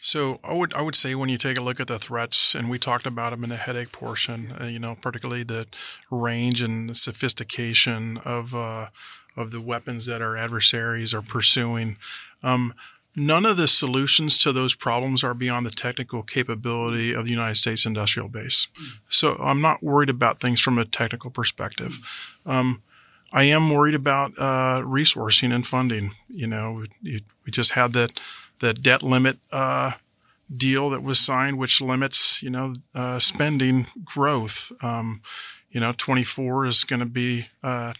So 0.00 0.38
I 0.44 0.54
would 0.54 0.72
I 0.74 0.82
would 0.82 0.94
say 0.94 1.14
when 1.14 1.28
you 1.28 1.36
take 1.36 1.58
a 1.58 1.62
look 1.62 1.80
at 1.80 1.88
the 1.88 1.98
threats, 1.98 2.54
and 2.54 2.70
we 2.70 2.78
talked 2.78 3.06
about 3.06 3.30
them 3.30 3.42
in 3.42 3.50
the 3.50 3.56
headache 3.56 3.92
portion, 3.92 4.54
uh, 4.60 4.64
you 4.66 4.78
know, 4.78 4.96
particularly 5.00 5.42
the 5.42 5.66
range 6.10 6.62
and 6.62 6.88
the 6.88 6.94
sophistication 6.94 8.18
of 8.18 8.54
uh, 8.54 8.88
of 9.38 9.50
the 9.50 9.60
weapons 9.60 10.06
that 10.06 10.22
our 10.22 10.36
adversaries 10.36 11.14
are 11.14 11.22
pursuing. 11.22 11.96
Um, 12.42 12.74
none 13.14 13.46
of 13.46 13.56
the 13.56 13.68
solutions 13.68 14.38
to 14.38 14.52
those 14.52 14.74
problems 14.74 15.24
are 15.24 15.34
beyond 15.34 15.66
the 15.66 15.70
technical 15.70 16.22
capability 16.22 17.12
of 17.12 17.24
the 17.24 17.30
United 17.30 17.56
States 17.56 17.86
industrial 17.86 18.28
base. 18.28 18.68
So 19.08 19.36
I'm 19.36 19.60
not 19.60 19.82
worried 19.82 20.10
about 20.10 20.40
things 20.40 20.60
from 20.60 20.78
a 20.78 20.84
technical 20.84 21.30
perspective. 21.30 21.98
Um, 22.46 22.82
I 23.32 23.44
am 23.44 23.70
worried 23.70 23.94
about 23.94 24.32
uh, 24.38 24.82
resourcing 24.82 25.54
and 25.54 25.66
funding. 25.66 26.14
You 26.28 26.46
know, 26.46 26.84
we, 27.02 27.22
we 27.44 27.52
just 27.52 27.72
had 27.72 27.92
that 27.92 28.18
the 28.60 28.72
debt 28.74 29.02
limit 29.02 29.38
uh, 29.52 29.92
deal 30.54 30.90
that 30.90 31.02
was 31.02 31.18
signed, 31.18 31.58
which 31.58 31.80
limits 31.80 32.42
you 32.42 32.50
know 32.50 32.74
uh, 32.94 33.18
spending 33.18 33.86
growth. 34.04 34.72
Um, 34.82 35.20
you 35.70 35.80
know, 35.80 35.92
24 35.96 36.66
is 36.66 36.84
going 36.84 37.00
to 37.00 37.06
be 37.06 37.48
uh, 37.62 37.92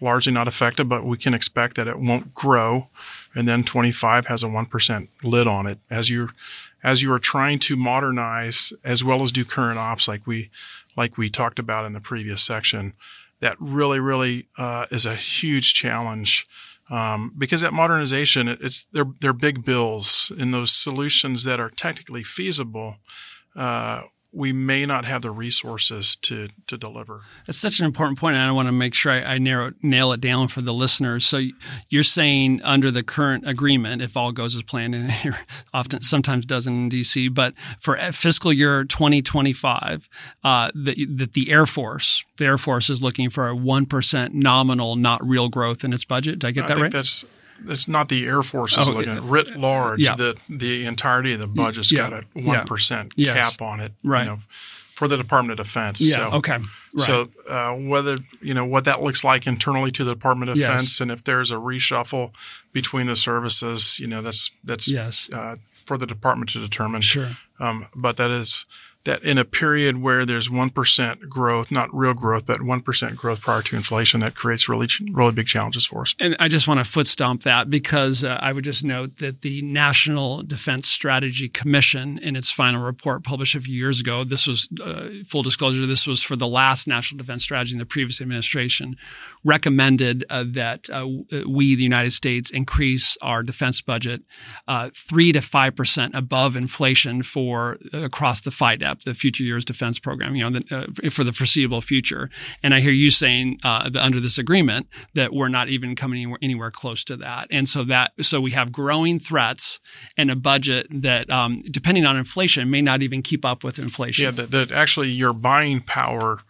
largely 0.00 0.32
not 0.32 0.48
affected, 0.48 0.88
but 0.88 1.04
we 1.04 1.16
can 1.16 1.34
expect 1.34 1.76
that 1.76 1.88
it 1.88 1.98
won't 1.98 2.34
grow. 2.34 2.88
And 3.34 3.48
then 3.48 3.64
25 3.64 4.26
has 4.26 4.42
a 4.42 4.48
1% 4.48 5.08
lid 5.22 5.46
on 5.46 5.66
it 5.66 5.78
as 5.90 6.10
you're, 6.10 6.30
as 6.82 7.02
you 7.02 7.12
are 7.12 7.18
trying 7.18 7.58
to 7.60 7.76
modernize 7.76 8.72
as 8.84 9.02
well 9.02 9.22
as 9.22 9.32
do 9.32 9.44
current 9.44 9.78
ops 9.78 10.06
like 10.06 10.26
we, 10.26 10.50
like 10.96 11.16
we 11.16 11.30
talked 11.30 11.58
about 11.58 11.86
in 11.86 11.92
the 11.92 12.00
previous 12.00 12.42
section. 12.42 12.92
That 13.40 13.56
really, 13.60 14.00
really, 14.00 14.46
uh, 14.56 14.86
is 14.90 15.04
a 15.04 15.14
huge 15.14 15.74
challenge 15.74 16.46
um, 16.88 17.32
because 17.36 17.62
that 17.62 17.72
modernization, 17.72 18.48
it, 18.48 18.60
it's 18.60 18.84
they're 18.92 19.12
they're 19.20 19.32
big 19.32 19.64
bills 19.64 20.30
in 20.36 20.52
those 20.52 20.70
solutions 20.70 21.44
that 21.44 21.58
are 21.58 21.70
technically 21.70 22.22
feasible. 22.22 22.96
Uh, 23.54 24.02
we 24.36 24.52
may 24.52 24.84
not 24.84 25.06
have 25.06 25.22
the 25.22 25.30
resources 25.30 26.14
to 26.16 26.48
to 26.66 26.76
deliver. 26.76 27.22
That's 27.46 27.58
such 27.58 27.80
an 27.80 27.86
important 27.86 28.18
point, 28.18 28.36
and 28.36 28.44
I 28.44 28.52
want 28.52 28.68
to 28.68 28.72
make 28.72 28.92
sure 28.92 29.10
I, 29.10 29.22
I 29.22 29.38
narrow 29.38 29.72
nail 29.82 30.12
it 30.12 30.20
down 30.20 30.48
for 30.48 30.60
the 30.60 30.74
listeners. 30.74 31.26
So 31.26 31.40
you're 31.88 32.02
saying 32.02 32.60
under 32.62 32.90
the 32.90 33.02
current 33.02 33.48
agreement, 33.48 34.02
if 34.02 34.16
all 34.16 34.32
goes 34.32 34.54
as 34.54 34.62
planned, 34.62 34.94
and 34.94 35.10
it 35.24 35.34
often 35.72 36.02
sometimes 36.02 36.44
doesn't 36.44 36.74
in 36.74 36.90
DC, 36.90 37.32
but 37.32 37.54
for 37.80 37.96
fiscal 38.12 38.52
year 38.52 38.84
2025, 38.84 40.08
uh, 40.44 40.70
that 40.74 40.96
that 41.16 41.32
the 41.32 41.50
Air 41.50 41.64
Force, 41.64 42.24
the 42.36 42.44
Air 42.44 42.58
Force 42.58 42.90
is 42.90 43.02
looking 43.02 43.30
for 43.30 43.48
a 43.48 43.56
one 43.56 43.86
percent 43.86 44.34
nominal, 44.34 44.96
not 44.96 45.26
real 45.26 45.48
growth 45.48 45.82
in 45.82 45.94
its 45.94 46.04
budget. 46.04 46.40
Did 46.40 46.48
I 46.48 46.50
get 46.50 46.64
I 46.64 46.68
that 46.68 46.76
right? 46.76 46.92
That's 46.92 47.24
it's 47.66 47.88
not 47.88 48.08
the 48.08 48.26
Air 48.26 48.42
Force 48.42 48.76
is 48.76 48.88
oh, 48.88 48.92
looking 48.92 49.12
at 49.12 49.22
writ 49.22 49.56
large. 49.56 50.00
Yeah. 50.00 50.14
The 50.14 50.38
the 50.48 50.86
entirety 50.86 51.32
of 51.34 51.40
the 51.40 51.46
budget's 51.46 51.92
yeah. 51.92 52.10
got 52.10 52.12
a 52.12 52.26
one 52.34 52.66
yeah. 52.66 53.04
yes. 53.16 53.56
cap 53.56 53.62
on 53.62 53.80
it, 53.80 53.92
right? 54.02 54.24
You 54.24 54.30
know, 54.30 54.38
for 54.94 55.08
the 55.08 55.16
Department 55.16 55.60
of 55.60 55.66
Defense. 55.66 56.00
Yeah. 56.00 56.30
So, 56.30 56.36
okay. 56.38 56.56
Right. 56.56 56.66
So 56.94 57.28
uh, 57.48 57.72
whether 57.72 58.16
you 58.40 58.54
know 58.54 58.64
what 58.64 58.84
that 58.84 59.02
looks 59.02 59.22
like 59.22 59.46
internally 59.46 59.92
to 59.92 60.04
the 60.04 60.14
Department 60.14 60.50
of 60.50 60.56
yes. 60.56 60.68
Defense, 60.68 61.00
and 61.00 61.10
if 61.10 61.24
there's 61.24 61.50
a 61.50 61.56
reshuffle 61.56 62.32
between 62.72 63.06
the 63.06 63.16
services, 63.16 63.98
you 63.98 64.06
know 64.06 64.22
that's 64.22 64.50
that's 64.64 64.90
yes. 64.90 65.28
uh, 65.32 65.56
for 65.84 65.98
the 65.98 66.06
department 66.06 66.50
to 66.50 66.60
determine. 66.60 67.02
Sure. 67.02 67.30
Um, 67.60 67.86
but 67.94 68.16
that 68.16 68.30
is 68.30 68.66
that 69.06 69.22
in 69.24 69.38
a 69.38 69.44
period 69.44 70.02
where 70.02 70.26
there's 70.26 70.48
1% 70.48 71.28
growth, 71.28 71.70
not 71.70 71.88
real 71.92 72.14
growth, 72.14 72.46
but 72.46 72.60
1% 72.60 73.16
growth 73.16 73.40
prior 73.40 73.62
to 73.62 73.76
inflation, 73.76 74.20
that 74.20 74.34
creates 74.34 74.68
really, 74.68 74.86
really 75.10 75.32
big 75.32 75.46
challenges 75.46 75.86
for 75.86 76.02
us. 76.02 76.14
And 76.20 76.36
I 76.38 76.48
just 76.48 76.68
want 76.68 76.78
to 76.78 76.84
foot 76.84 77.06
stomp 77.06 77.42
that 77.44 77.70
because 77.70 78.22
uh, 78.22 78.38
I 78.40 78.52
would 78.52 78.64
just 78.64 78.84
note 78.84 79.16
that 79.16 79.42
the 79.42 79.62
National 79.62 80.42
Defense 80.42 80.88
Strategy 80.88 81.48
Commission, 81.48 82.18
in 82.18 82.36
its 82.36 82.50
final 82.50 82.82
report 82.82 83.24
published 83.24 83.54
a 83.54 83.60
few 83.60 83.74
years 83.74 84.00
ago, 84.00 84.24
this 84.24 84.46
was 84.46 84.68
uh, 84.84 85.08
full 85.26 85.42
disclosure, 85.42 85.86
this 85.86 86.06
was 86.06 86.22
for 86.22 86.36
the 86.36 86.46
last 86.46 86.86
National 86.86 87.18
Defense 87.18 87.42
Strategy 87.42 87.72
in 87.72 87.78
the 87.78 87.86
previous 87.86 88.20
administration, 88.20 88.96
recommended 89.44 90.24
uh, 90.28 90.44
that 90.46 90.90
uh, 90.90 91.06
we, 91.46 91.74
the 91.74 91.82
United 91.82 92.12
States, 92.12 92.50
increase 92.50 93.16
our 93.22 93.42
defense 93.42 93.80
budget 93.80 94.22
uh, 94.68 94.90
three 94.92 95.32
to 95.32 95.40
five 95.40 95.74
percent 95.74 96.14
above 96.14 96.56
inflation 96.56 97.22
for 97.22 97.78
uh, 97.94 97.98
across 97.98 98.40
the 98.40 98.50
FYDP, 98.96 99.04
the 99.04 99.14
Future 99.14 99.44
Years 99.44 99.64
Defense 99.64 99.98
Program, 99.98 100.36
you 100.36 100.48
know, 100.48 100.60
the, 100.60 100.76
uh, 101.04 101.10
for 101.10 101.24
the 101.24 101.32
foreseeable 101.32 101.80
future. 101.80 102.30
And 102.62 102.74
I 102.74 102.80
hear 102.80 102.92
you 102.92 103.10
saying 103.10 103.58
uh, 103.64 103.88
that 103.90 104.02
under 104.02 104.20
this 104.20 104.38
agreement 104.38 104.88
that 105.14 105.32
we're 105.32 105.48
not 105.48 105.68
even 105.68 105.96
coming 105.96 106.18
anywhere, 106.18 106.38
anywhere, 106.42 106.70
close 106.70 107.04
to 107.04 107.16
that. 107.16 107.48
And 107.50 107.68
so 107.68 107.84
that 107.84 108.12
so 108.20 108.40
we 108.40 108.52
have 108.52 108.72
growing 108.72 109.18
threats 109.18 109.80
and 110.16 110.30
a 110.30 110.36
budget 110.36 110.86
that, 110.90 111.30
um, 111.30 111.62
depending 111.70 112.06
on 112.06 112.16
inflation, 112.16 112.70
may 112.70 112.82
not 112.82 113.02
even 113.02 113.22
keep 113.22 113.44
up 113.44 113.64
with 113.64 113.78
inflation. 113.78 114.24
Yeah, 114.24 114.30
that, 114.32 114.50
that 114.50 114.72
actually 114.72 115.08
your 115.08 115.32
buying 115.32 115.80
power 115.80 116.40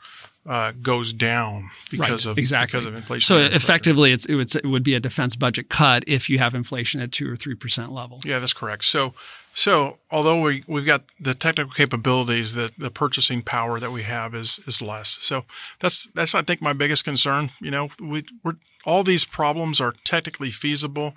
uh, 0.47 0.73
goes 0.81 1.13
down 1.13 1.71
because 1.91 2.27
right, 2.27 2.33
of 2.33 2.39
exactly. 2.39 2.67
because 2.67 2.87
of 2.87 2.95
inflation. 2.95 3.27
So 3.27 3.39
effectively, 3.39 4.13
it's, 4.13 4.25
it 4.27 4.35
would 4.37 4.55
it 4.55 4.67
would 4.67 4.85
be 4.85 4.95
a 4.95 5.01
defense 5.01 5.35
budget 5.35 5.69
cut 5.69 6.05
if 6.07 6.31
you 6.31 6.39
have 6.39 6.55
inflation 6.55 7.01
at 7.01 7.13
two 7.13 7.31
or 7.31 7.37
three 7.37 7.55
percent 7.55 7.93
level. 7.93 8.21
Yeah, 8.25 8.39
that's 8.39 8.55
correct. 8.55 8.85
So 8.85 9.15
so 9.57 9.97
although 10.11 10.43
we 10.43 10.65
we've 10.67 10.85
got 10.85 11.05
the 11.19 11.33
technical 11.33 11.73
capabilities, 11.73 12.53
that 12.57 12.79
the 12.79 12.91
purchasing 12.91 13.41
power 13.41 13.81
that 13.81 13.91
we 13.91 14.03
have 14.03 14.35
is 14.35 14.61
is 14.67 14.83
less. 14.83 15.17
So 15.23 15.47
that's 15.81 16.09
that's 16.09 16.35
I 16.35 16.43
think 16.43 16.61
my 16.61 16.75
biggest 16.75 17.05
concern. 17.05 17.53
You 17.59 17.71
know, 17.71 17.89
we 17.99 18.25
we're 18.45 18.57
all 18.85 19.03
these 19.03 19.25
problems 19.25 19.81
are 19.81 19.95
technically 20.05 20.51
feasible. 20.51 21.15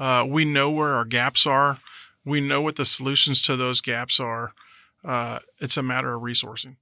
Uh, 0.00 0.26
we 0.28 0.44
know 0.44 0.68
where 0.68 0.94
our 0.94 1.04
gaps 1.04 1.46
are. 1.46 1.78
We 2.24 2.40
know 2.40 2.60
what 2.60 2.74
the 2.74 2.84
solutions 2.84 3.40
to 3.42 3.54
those 3.54 3.80
gaps 3.80 4.18
are. 4.18 4.52
Uh, 5.04 5.38
it's 5.60 5.76
a 5.76 5.82
matter 5.82 6.12
of 6.12 6.22
resourcing 6.22 6.74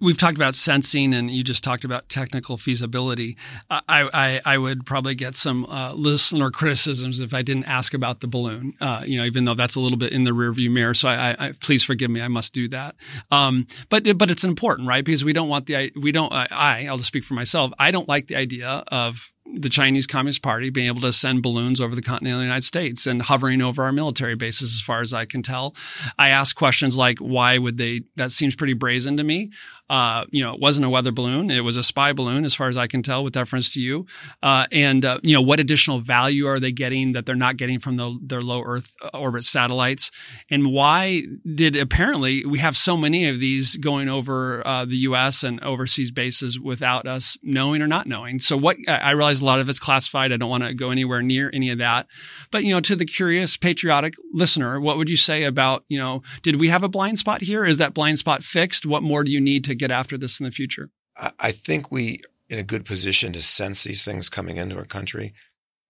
we've 0.00 0.18
talked 0.18 0.36
about 0.36 0.54
sensing 0.54 1.14
and 1.14 1.30
you 1.30 1.42
just 1.42 1.64
talked 1.64 1.84
about 1.84 2.08
technical 2.08 2.56
feasibility. 2.56 3.36
I, 3.70 3.80
I, 3.88 4.40
I 4.44 4.58
would 4.58 4.84
probably 4.84 5.14
get 5.14 5.36
some 5.36 5.64
uh, 5.66 5.94
listener 5.94 6.50
criticisms 6.50 7.18
if 7.20 7.32
I 7.32 7.42
didn't 7.42 7.64
ask 7.64 7.94
about 7.94 8.20
the 8.20 8.26
balloon, 8.26 8.74
uh, 8.80 9.04
you 9.06 9.18
know, 9.18 9.24
even 9.24 9.46
though 9.46 9.54
that's 9.54 9.76
a 9.76 9.80
little 9.80 9.98
bit 9.98 10.12
in 10.12 10.24
the 10.24 10.32
rearview 10.32 10.70
mirror. 10.70 10.94
So 10.94 11.08
I, 11.08 11.46
I 11.46 11.52
please 11.60 11.82
forgive 11.82 12.10
me. 12.10 12.20
I 12.20 12.28
must 12.28 12.52
do 12.52 12.68
that. 12.68 12.96
Um, 13.30 13.66
but, 13.88 14.18
but 14.18 14.30
it's 14.30 14.44
important, 14.44 14.86
right? 14.86 15.04
Because 15.04 15.24
we 15.24 15.32
don't 15.32 15.48
want 15.48 15.66
the, 15.66 15.90
we 15.96 16.12
don't, 16.12 16.32
I, 16.32 16.86
I'll 16.86 16.98
just 16.98 17.08
speak 17.08 17.24
for 17.24 17.34
myself. 17.34 17.72
I 17.78 17.90
don't 17.90 18.08
like 18.08 18.26
the 18.26 18.36
idea 18.36 18.84
of 18.88 19.32
the 19.54 19.68
Chinese 19.68 20.06
Communist 20.06 20.42
Party 20.42 20.70
being 20.70 20.86
able 20.86 21.00
to 21.02 21.12
send 21.12 21.42
balloons 21.42 21.80
over 21.80 21.94
the 21.94 22.02
continental 22.02 22.42
United 22.42 22.64
States 22.64 23.06
and 23.06 23.22
hovering 23.22 23.62
over 23.62 23.82
our 23.82 23.92
military 23.92 24.34
bases, 24.34 24.74
as 24.74 24.80
far 24.80 25.00
as 25.00 25.12
I 25.12 25.24
can 25.24 25.42
tell. 25.42 25.74
I 26.18 26.28
ask 26.28 26.56
questions 26.56 26.96
like, 26.96 27.18
why 27.18 27.58
would 27.58 27.78
they? 27.78 28.02
That 28.16 28.32
seems 28.32 28.56
pretty 28.56 28.74
brazen 28.74 29.16
to 29.16 29.24
me. 29.24 29.50
Uh, 29.90 30.24
you 30.30 30.42
know, 30.44 30.54
it 30.54 30.60
wasn't 30.60 30.86
a 30.86 30.88
weather 30.88 31.10
balloon; 31.10 31.50
it 31.50 31.64
was 31.64 31.76
a 31.76 31.82
spy 31.82 32.12
balloon, 32.12 32.44
as 32.44 32.54
far 32.54 32.68
as 32.68 32.76
I 32.76 32.86
can 32.86 33.02
tell, 33.02 33.24
with 33.24 33.34
deference 33.34 33.72
to 33.74 33.80
you. 33.80 34.06
Uh, 34.40 34.66
and 34.70 35.04
uh, 35.04 35.18
you 35.22 35.34
know, 35.34 35.42
what 35.42 35.58
additional 35.58 35.98
value 35.98 36.46
are 36.46 36.60
they 36.60 36.70
getting 36.70 37.10
that 37.12 37.26
they're 37.26 37.34
not 37.34 37.56
getting 37.56 37.80
from 37.80 37.96
the, 37.96 38.16
their 38.22 38.40
low 38.40 38.62
Earth 38.62 38.94
orbit 39.12 39.42
satellites? 39.42 40.12
And 40.48 40.72
why 40.72 41.24
did 41.54 41.74
apparently 41.74 42.46
we 42.46 42.60
have 42.60 42.76
so 42.76 42.96
many 42.96 43.28
of 43.28 43.40
these 43.40 43.76
going 43.76 44.08
over 44.08 44.64
uh, 44.64 44.84
the 44.84 44.96
U.S. 44.98 45.42
and 45.42 45.60
overseas 45.64 46.12
bases 46.12 46.60
without 46.60 47.08
us 47.08 47.36
knowing 47.42 47.82
or 47.82 47.88
not 47.88 48.06
knowing? 48.06 48.38
So, 48.38 48.56
what 48.56 48.76
I 48.86 49.10
realize 49.10 49.40
a 49.40 49.44
lot 49.44 49.58
of 49.58 49.68
it's 49.68 49.80
classified. 49.80 50.32
I 50.32 50.36
don't 50.36 50.48
want 50.48 50.62
to 50.62 50.72
go 50.72 50.90
anywhere 50.90 51.20
near 51.20 51.50
any 51.52 51.68
of 51.70 51.78
that. 51.78 52.06
But 52.52 52.62
you 52.62 52.70
know, 52.70 52.80
to 52.80 52.94
the 52.94 53.04
curious, 53.04 53.56
patriotic 53.56 54.14
listener, 54.32 54.80
what 54.80 54.96
would 54.96 55.10
you 55.10 55.16
say 55.16 55.42
about 55.42 55.84
you 55.88 55.98
know, 55.98 56.22
did 56.42 56.60
we 56.60 56.68
have 56.68 56.84
a 56.84 56.88
blind 56.88 57.18
spot 57.18 57.42
here? 57.42 57.64
Is 57.64 57.78
that 57.78 57.92
blind 57.92 58.18
spot 58.20 58.44
fixed? 58.44 58.86
What 58.86 59.02
more 59.02 59.24
do 59.24 59.32
you 59.32 59.40
need 59.40 59.64
to 59.64 59.74
get 59.80 59.90
after 59.90 60.16
this 60.16 60.38
in 60.40 60.44
the 60.44 60.52
future? 60.52 60.90
I 61.38 61.52
think 61.52 61.90
we 61.90 62.22
in 62.48 62.58
a 62.58 62.64
good 62.64 62.84
position 62.84 63.32
to 63.32 63.42
sense 63.42 63.84
these 63.84 64.04
things 64.04 64.28
coming 64.28 64.56
into 64.56 64.76
our 64.76 64.84
country. 64.84 65.32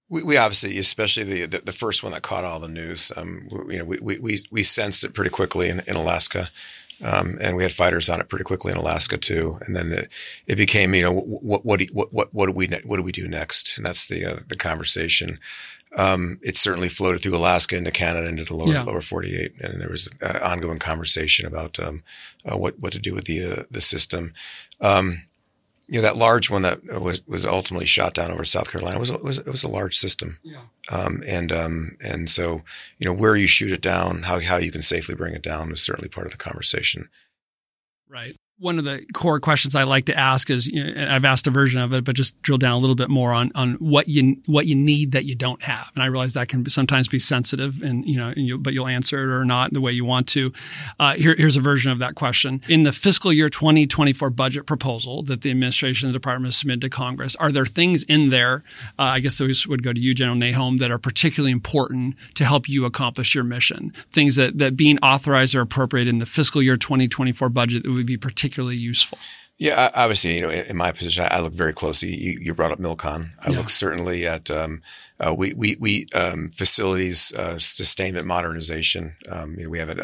We, 0.08 0.22
we 0.22 0.36
obviously, 0.36 0.78
especially 0.78 1.24
the, 1.24 1.46
the, 1.46 1.62
the 1.66 1.72
first 1.72 2.02
one 2.02 2.12
that 2.12 2.22
caught 2.22 2.44
all 2.44 2.60
the 2.60 2.68
news, 2.68 3.12
um, 3.16 3.48
we, 3.50 3.74
you 3.74 3.78
know, 3.78 3.84
we, 3.84 4.18
we 4.18 4.42
we 4.50 4.62
sensed 4.62 5.04
it 5.04 5.14
pretty 5.14 5.30
quickly 5.30 5.68
in, 5.68 5.80
in 5.86 5.94
Alaska, 5.94 6.50
um, 7.02 7.38
and 7.40 7.56
we 7.56 7.62
had 7.62 7.72
fighters 7.72 8.08
on 8.08 8.20
it 8.20 8.28
pretty 8.28 8.44
quickly 8.44 8.72
in 8.72 8.78
Alaska 8.78 9.16
too. 9.16 9.58
And 9.62 9.76
then 9.76 9.92
it, 9.92 10.08
it 10.46 10.56
became, 10.56 10.94
you 10.94 11.02
know, 11.02 11.12
what 11.12 11.64
what 11.64 11.80
what 11.92 12.12
what 12.12 12.34
what 12.34 12.46
do 12.46 12.52
we 12.52 12.66
what 12.84 12.96
do 12.96 13.02
we 13.02 13.12
do 13.12 13.28
next? 13.28 13.76
And 13.76 13.86
that's 13.86 14.06
the 14.08 14.24
uh, 14.24 14.40
the 14.48 14.56
conversation. 14.56 15.38
Um, 15.96 16.38
it 16.42 16.56
certainly 16.56 16.88
floated 16.88 17.22
through 17.22 17.36
Alaska 17.36 17.76
into 17.76 17.90
Canada 17.90 18.28
into 18.28 18.44
the 18.44 18.54
lower 18.54 18.72
yeah. 18.72 18.82
lower 18.82 19.00
48, 19.00 19.54
and 19.60 19.80
there 19.80 19.88
was 19.88 20.08
an 20.20 20.36
ongoing 20.36 20.78
conversation 20.78 21.46
about 21.46 21.80
um, 21.80 22.02
uh, 22.50 22.56
what 22.56 22.78
what 22.78 22.92
to 22.92 22.98
do 22.98 23.14
with 23.14 23.24
the 23.24 23.44
uh, 23.44 23.62
the 23.70 23.80
system. 23.80 24.32
Um, 24.80 25.22
you 25.88 25.96
know 25.96 26.02
that 26.02 26.16
large 26.16 26.48
one 26.48 26.62
that 26.62 26.84
was 26.84 27.26
was 27.26 27.44
ultimately 27.44 27.86
shot 27.86 28.14
down 28.14 28.30
over 28.30 28.44
South 28.44 28.70
Carolina 28.70 29.00
was 29.00 29.10
was 29.10 29.38
it 29.38 29.46
was 29.46 29.64
a 29.64 29.68
large 29.68 29.96
system, 29.96 30.38
yeah. 30.44 30.60
um, 30.90 31.24
and 31.26 31.50
um, 31.50 31.96
and 32.00 32.30
so 32.30 32.62
you 32.98 33.08
know 33.08 33.12
where 33.12 33.34
you 33.34 33.48
shoot 33.48 33.72
it 33.72 33.82
down, 33.82 34.22
how 34.22 34.38
how 34.38 34.56
you 34.56 34.70
can 34.70 34.82
safely 34.82 35.16
bring 35.16 35.34
it 35.34 35.42
down 35.42 35.72
is 35.72 35.82
certainly 35.82 36.08
part 36.08 36.26
of 36.26 36.32
the 36.32 36.38
conversation. 36.38 37.08
Right 38.08 38.36
one 38.60 38.78
of 38.78 38.84
the 38.84 39.02
core 39.14 39.40
questions 39.40 39.74
I 39.74 39.84
like 39.84 40.04
to 40.04 40.14
ask 40.16 40.50
is, 40.50 40.66
you 40.66 40.84
know, 40.84 41.06
I've 41.10 41.24
asked 41.24 41.46
a 41.46 41.50
version 41.50 41.80
of 41.80 41.94
it, 41.94 42.04
but 42.04 42.14
just 42.14 42.40
drill 42.42 42.58
down 42.58 42.72
a 42.72 42.78
little 42.78 42.94
bit 42.94 43.08
more 43.08 43.32
on 43.32 43.50
on 43.54 43.74
what 43.76 44.06
you 44.06 44.36
what 44.44 44.66
you 44.66 44.74
need 44.74 45.12
that 45.12 45.24
you 45.24 45.34
don't 45.34 45.62
have. 45.62 45.90
And 45.94 46.02
I 46.02 46.06
realize 46.06 46.34
that 46.34 46.48
can 46.48 46.68
sometimes 46.68 47.08
be 47.08 47.18
sensitive, 47.18 47.82
and 47.82 48.06
you 48.06 48.18
know, 48.18 48.28
and 48.28 48.46
you, 48.46 48.58
but 48.58 48.74
you'll 48.74 48.86
answer 48.86 49.18
it 49.18 49.34
or 49.34 49.46
not 49.46 49.72
the 49.72 49.80
way 49.80 49.92
you 49.92 50.04
want 50.04 50.28
to. 50.28 50.52
Uh, 50.98 51.14
here, 51.14 51.34
here's 51.36 51.56
a 51.56 51.60
version 51.60 51.90
of 51.90 51.98
that 52.00 52.14
question: 52.16 52.60
In 52.68 52.82
the 52.82 52.92
fiscal 52.92 53.32
year 53.32 53.48
2024 53.48 54.28
budget 54.28 54.66
proposal 54.66 55.22
that 55.22 55.40
the 55.40 55.50
administration 55.50 56.08
and 56.08 56.14
the 56.14 56.18
department 56.18 56.48
has 56.48 56.58
submitted 56.58 56.82
to 56.82 56.90
Congress, 56.90 57.36
are 57.36 57.50
there 57.50 57.66
things 57.66 58.02
in 58.04 58.28
there? 58.28 58.62
Uh, 58.98 59.04
I 59.04 59.20
guess 59.20 59.38
those 59.38 59.66
would 59.66 59.82
go 59.82 59.94
to 59.94 60.00
you, 60.00 60.14
General 60.14 60.36
Nahom, 60.36 60.78
that 60.80 60.90
are 60.90 60.98
particularly 60.98 61.52
important 61.52 62.14
to 62.34 62.44
help 62.44 62.68
you 62.68 62.84
accomplish 62.84 63.34
your 63.34 63.44
mission. 63.44 63.94
Things 64.12 64.36
that 64.36 64.58
that 64.58 64.76
being 64.76 64.98
authorized 64.98 65.54
or 65.54 65.62
appropriated 65.62 66.12
in 66.12 66.18
the 66.18 66.26
fiscal 66.26 66.62
year 66.62 66.76
2024 66.76 67.48
budget 67.48 67.84
that 67.84 67.90
would 67.90 68.04
be 68.04 68.18
particularly 68.18 68.49
particularly 68.50 68.76
useful? 68.76 69.18
Yeah, 69.60 69.90
obviously, 69.92 70.36
you 70.36 70.40
know, 70.40 70.48
in 70.48 70.74
my 70.74 70.90
position, 70.90 71.26
I 71.30 71.38
look 71.40 71.52
very 71.52 71.74
closely. 71.74 72.16
You, 72.16 72.38
you 72.40 72.54
brought 72.54 72.72
up 72.72 72.78
Milcon. 72.78 73.32
I 73.40 73.50
yeah. 73.50 73.58
look 73.58 73.68
certainly 73.68 74.26
at 74.26 74.50
um, 74.50 74.80
uh, 75.20 75.34
we 75.34 75.52
we 75.52 75.76
we 75.78 76.06
um, 76.14 76.48
facilities 76.48 77.30
uh, 77.36 77.58
sustainment 77.58 78.26
modernization. 78.26 79.16
Um, 79.28 79.56
you 79.58 79.64
know, 79.64 79.70
we 79.70 79.78
have 79.78 79.90
an 79.90 79.98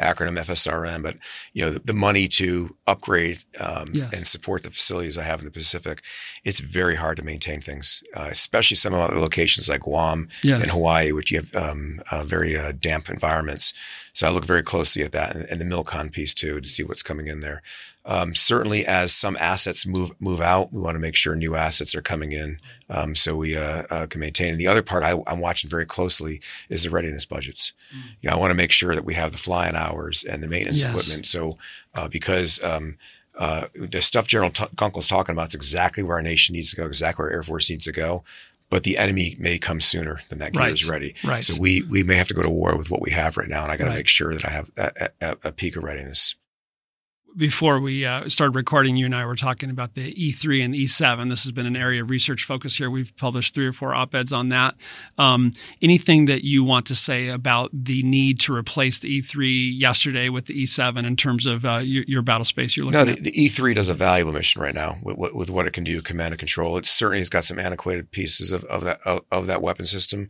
acronym 0.00 0.38
FSRM, 0.38 1.02
but 1.02 1.18
you 1.52 1.62
know 1.62 1.72
the, 1.72 1.80
the 1.80 1.92
money 1.92 2.26
to 2.28 2.74
upgrade 2.86 3.40
um, 3.60 3.88
yes. 3.92 4.14
and 4.14 4.26
support 4.26 4.62
the 4.62 4.70
facilities 4.70 5.18
I 5.18 5.24
have 5.24 5.40
in 5.40 5.44
the 5.44 5.50
Pacific. 5.50 6.02
It's 6.42 6.60
very 6.60 6.96
hard 6.96 7.18
to 7.18 7.22
maintain 7.22 7.60
things, 7.60 8.02
uh, 8.16 8.28
especially 8.30 8.78
some 8.78 8.94
of 8.94 9.10
the 9.10 9.20
locations 9.20 9.68
like 9.68 9.82
Guam 9.82 10.30
yes. 10.42 10.62
and 10.62 10.70
Hawaii, 10.70 11.12
which 11.12 11.30
you 11.30 11.40
have 11.40 11.54
um, 11.54 12.00
uh, 12.10 12.24
very 12.24 12.56
uh, 12.56 12.72
damp 12.72 13.10
environments. 13.10 13.74
So 14.18 14.26
I 14.26 14.30
look 14.30 14.44
very 14.44 14.64
closely 14.64 15.04
at 15.04 15.12
that 15.12 15.36
and, 15.36 15.44
and 15.44 15.60
the 15.60 15.64
Milcon 15.64 16.10
piece 16.10 16.34
too 16.34 16.60
to 16.60 16.68
see 16.68 16.82
what's 16.82 17.04
coming 17.04 17.28
in 17.28 17.38
there. 17.38 17.62
Um, 18.04 18.34
certainly, 18.34 18.84
as 18.84 19.14
some 19.14 19.36
assets 19.38 19.86
move 19.86 20.10
move 20.20 20.40
out, 20.40 20.72
we 20.72 20.80
want 20.80 20.96
to 20.96 20.98
make 20.98 21.14
sure 21.14 21.36
new 21.36 21.54
assets 21.54 21.94
are 21.94 22.02
coming 22.02 22.32
in, 22.32 22.58
um, 22.90 23.14
so 23.14 23.36
we 23.36 23.56
uh, 23.56 23.84
uh, 23.90 24.06
can 24.06 24.20
maintain. 24.20 24.50
And 24.50 24.60
the 24.60 24.66
other 24.66 24.82
part 24.82 25.04
I, 25.04 25.22
am 25.30 25.38
watching 25.38 25.70
very 25.70 25.86
closely 25.86 26.40
is 26.68 26.82
the 26.82 26.90
readiness 26.90 27.26
budgets. 27.26 27.74
Mm. 27.94 28.02
You 28.22 28.30
know, 28.30 28.36
I 28.36 28.40
want 28.40 28.50
to 28.50 28.56
make 28.56 28.72
sure 28.72 28.96
that 28.96 29.04
we 29.04 29.14
have 29.14 29.30
the 29.30 29.38
flying 29.38 29.76
hours 29.76 30.24
and 30.24 30.42
the 30.42 30.48
maintenance 30.48 30.82
yes. 30.82 30.90
equipment. 30.90 31.24
So 31.26 31.56
uh, 31.94 32.08
because 32.08 32.60
um, 32.64 32.96
uh, 33.38 33.68
the 33.74 34.02
stuff 34.02 34.26
General 34.26 34.50
T- 34.50 34.64
Kunkel's 34.74 35.06
talking 35.06 35.32
about 35.32 35.48
is 35.48 35.54
exactly 35.54 36.02
where 36.02 36.16
our 36.16 36.22
nation 36.22 36.54
needs 36.54 36.70
to 36.70 36.76
go, 36.76 36.86
exactly 36.86 37.22
where 37.22 37.32
Air 37.32 37.44
Force 37.44 37.70
needs 37.70 37.84
to 37.84 37.92
go 37.92 38.24
but 38.70 38.82
the 38.82 38.98
enemy 38.98 39.36
may 39.38 39.58
come 39.58 39.80
sooner 39.80 40.20
than 40.28 40.38
that 40.38 40.52
gear 40.52 40.62
right. 40.62 40.72
is 40.72 40.88
ready. 40.88 41.14
Right. 41.24 41.44
So 41.44 41.54
we 41.58 41.82
we 41.82 42.02
may 42.02 42.16
have 42.16 42.28
to 42.28 42.34
go 42.34 42.42
to 42.42 42.50
war 42.50 42.76
with 42.76 42.90
what 42.90 43.02
we 43.02 43.10
have 43.12 43.36
right 43.36 43.48
now, 43.48 43.62
and 43.62 43.72
I 43.72 43.76
got 43.76 43.84
to 43.84 43.90
right. 43.90 43.96
make 43.96 44.08
sure 44.08 44.34
that 44.34 44.44
I 44.44 44.50
have 44.50 44.70
a, 44.76 45.10
a, 45.20 45.36
a 45.44 45.52
peak 45.52 45.76
of 45.76 45.84
readiness 45.84 46.34
before 47.36 47.78
we 47.80 48.04
uh, 48.04 48.28
started 48.28 48.56
recording, 48.56 48.96
you 48.96 49.06
and 49.06 49.14
I 49.14 49.24
were 49.24 49.36
talking 49.36 49.70
about 49.70 49.94
the 49.94 50.12
E3 50.14 50.64
and 50.64 50.74
the 50.74 50.84
E7. 50.84 51.28
This 51.28 51.44
has 51.44 51.52
been 51.52 51.66
an 51.66 51.76
area 51.76 52.02
of 52.02 52.10
research 52.10 52.44
focus 52.44 52.76
here. 52.76 52.90
We've 52.90 53.14
published 53.16 53.54
three 53.54 53.66
or 53.66 53.72
four 53.72 53.94
op 53.94 54.14
eds 54.14 54.32
on 54.32 54.48
that. 54.48 54.74
Um, 55.18 55.52
anything 55.82 56.24
that 56.24 56.44
you 56.44 56.64
want 56.64 56.86
to 56.86 56.94
say 56.94 57.28
about 57.28 57.70
the 57.72 58.02
need 58.02 58.40
to 58.40 58.54
replace 58.54 58.98
the 58.98 59.20
E3 59.20 59.78
yesterday 59.78 60.28
with 60.28 60.46
the 60.46 60.62
E7 60.62 61.04
in 61.04 61.16
terms 61.16 61.46
of 61.46 61.64
uh, 61.64 61.80
your, 61.84 62.04
your, 62.06 62.22
battle 62.22 62.44
space 62.44 62.76
you're 62.76 62.84
looking 62.84 62.98
no, 62.98 63.04
the, 63.04 63.12
at? 63.12 63.22
the 63.22 63.32
E3 63.32 63.74
does 63.74 63.88
a 63.88 63.94
valuable 63.94 64.32
mission 64.32 64.60
right 64.60 64.74
now 64.74 64.98
with, 65.02 65.32
with, 65.32 65.50
what 65.50 65.66
it 65.66 65.72
can 65.72 65.84
do, 65.84 66.02
command 66.02 66.32
and 66.32 66.38
control. 66.38 66.76
It 66.76 66.86
certainly 66.86 67.20
has 67.20 67.28
got 67.28 67.44
some 67.44 67.58
antiquated 67.58 68.10
pieces 68.10 68.52
of, 68.52 68.64
of 68.64 68.84
that 68.84 69.00
of, 69.04 69.22
of 69.30 69.46
that 69.46 69.62
weapon 69.62 69.86
system. 69.86 70.28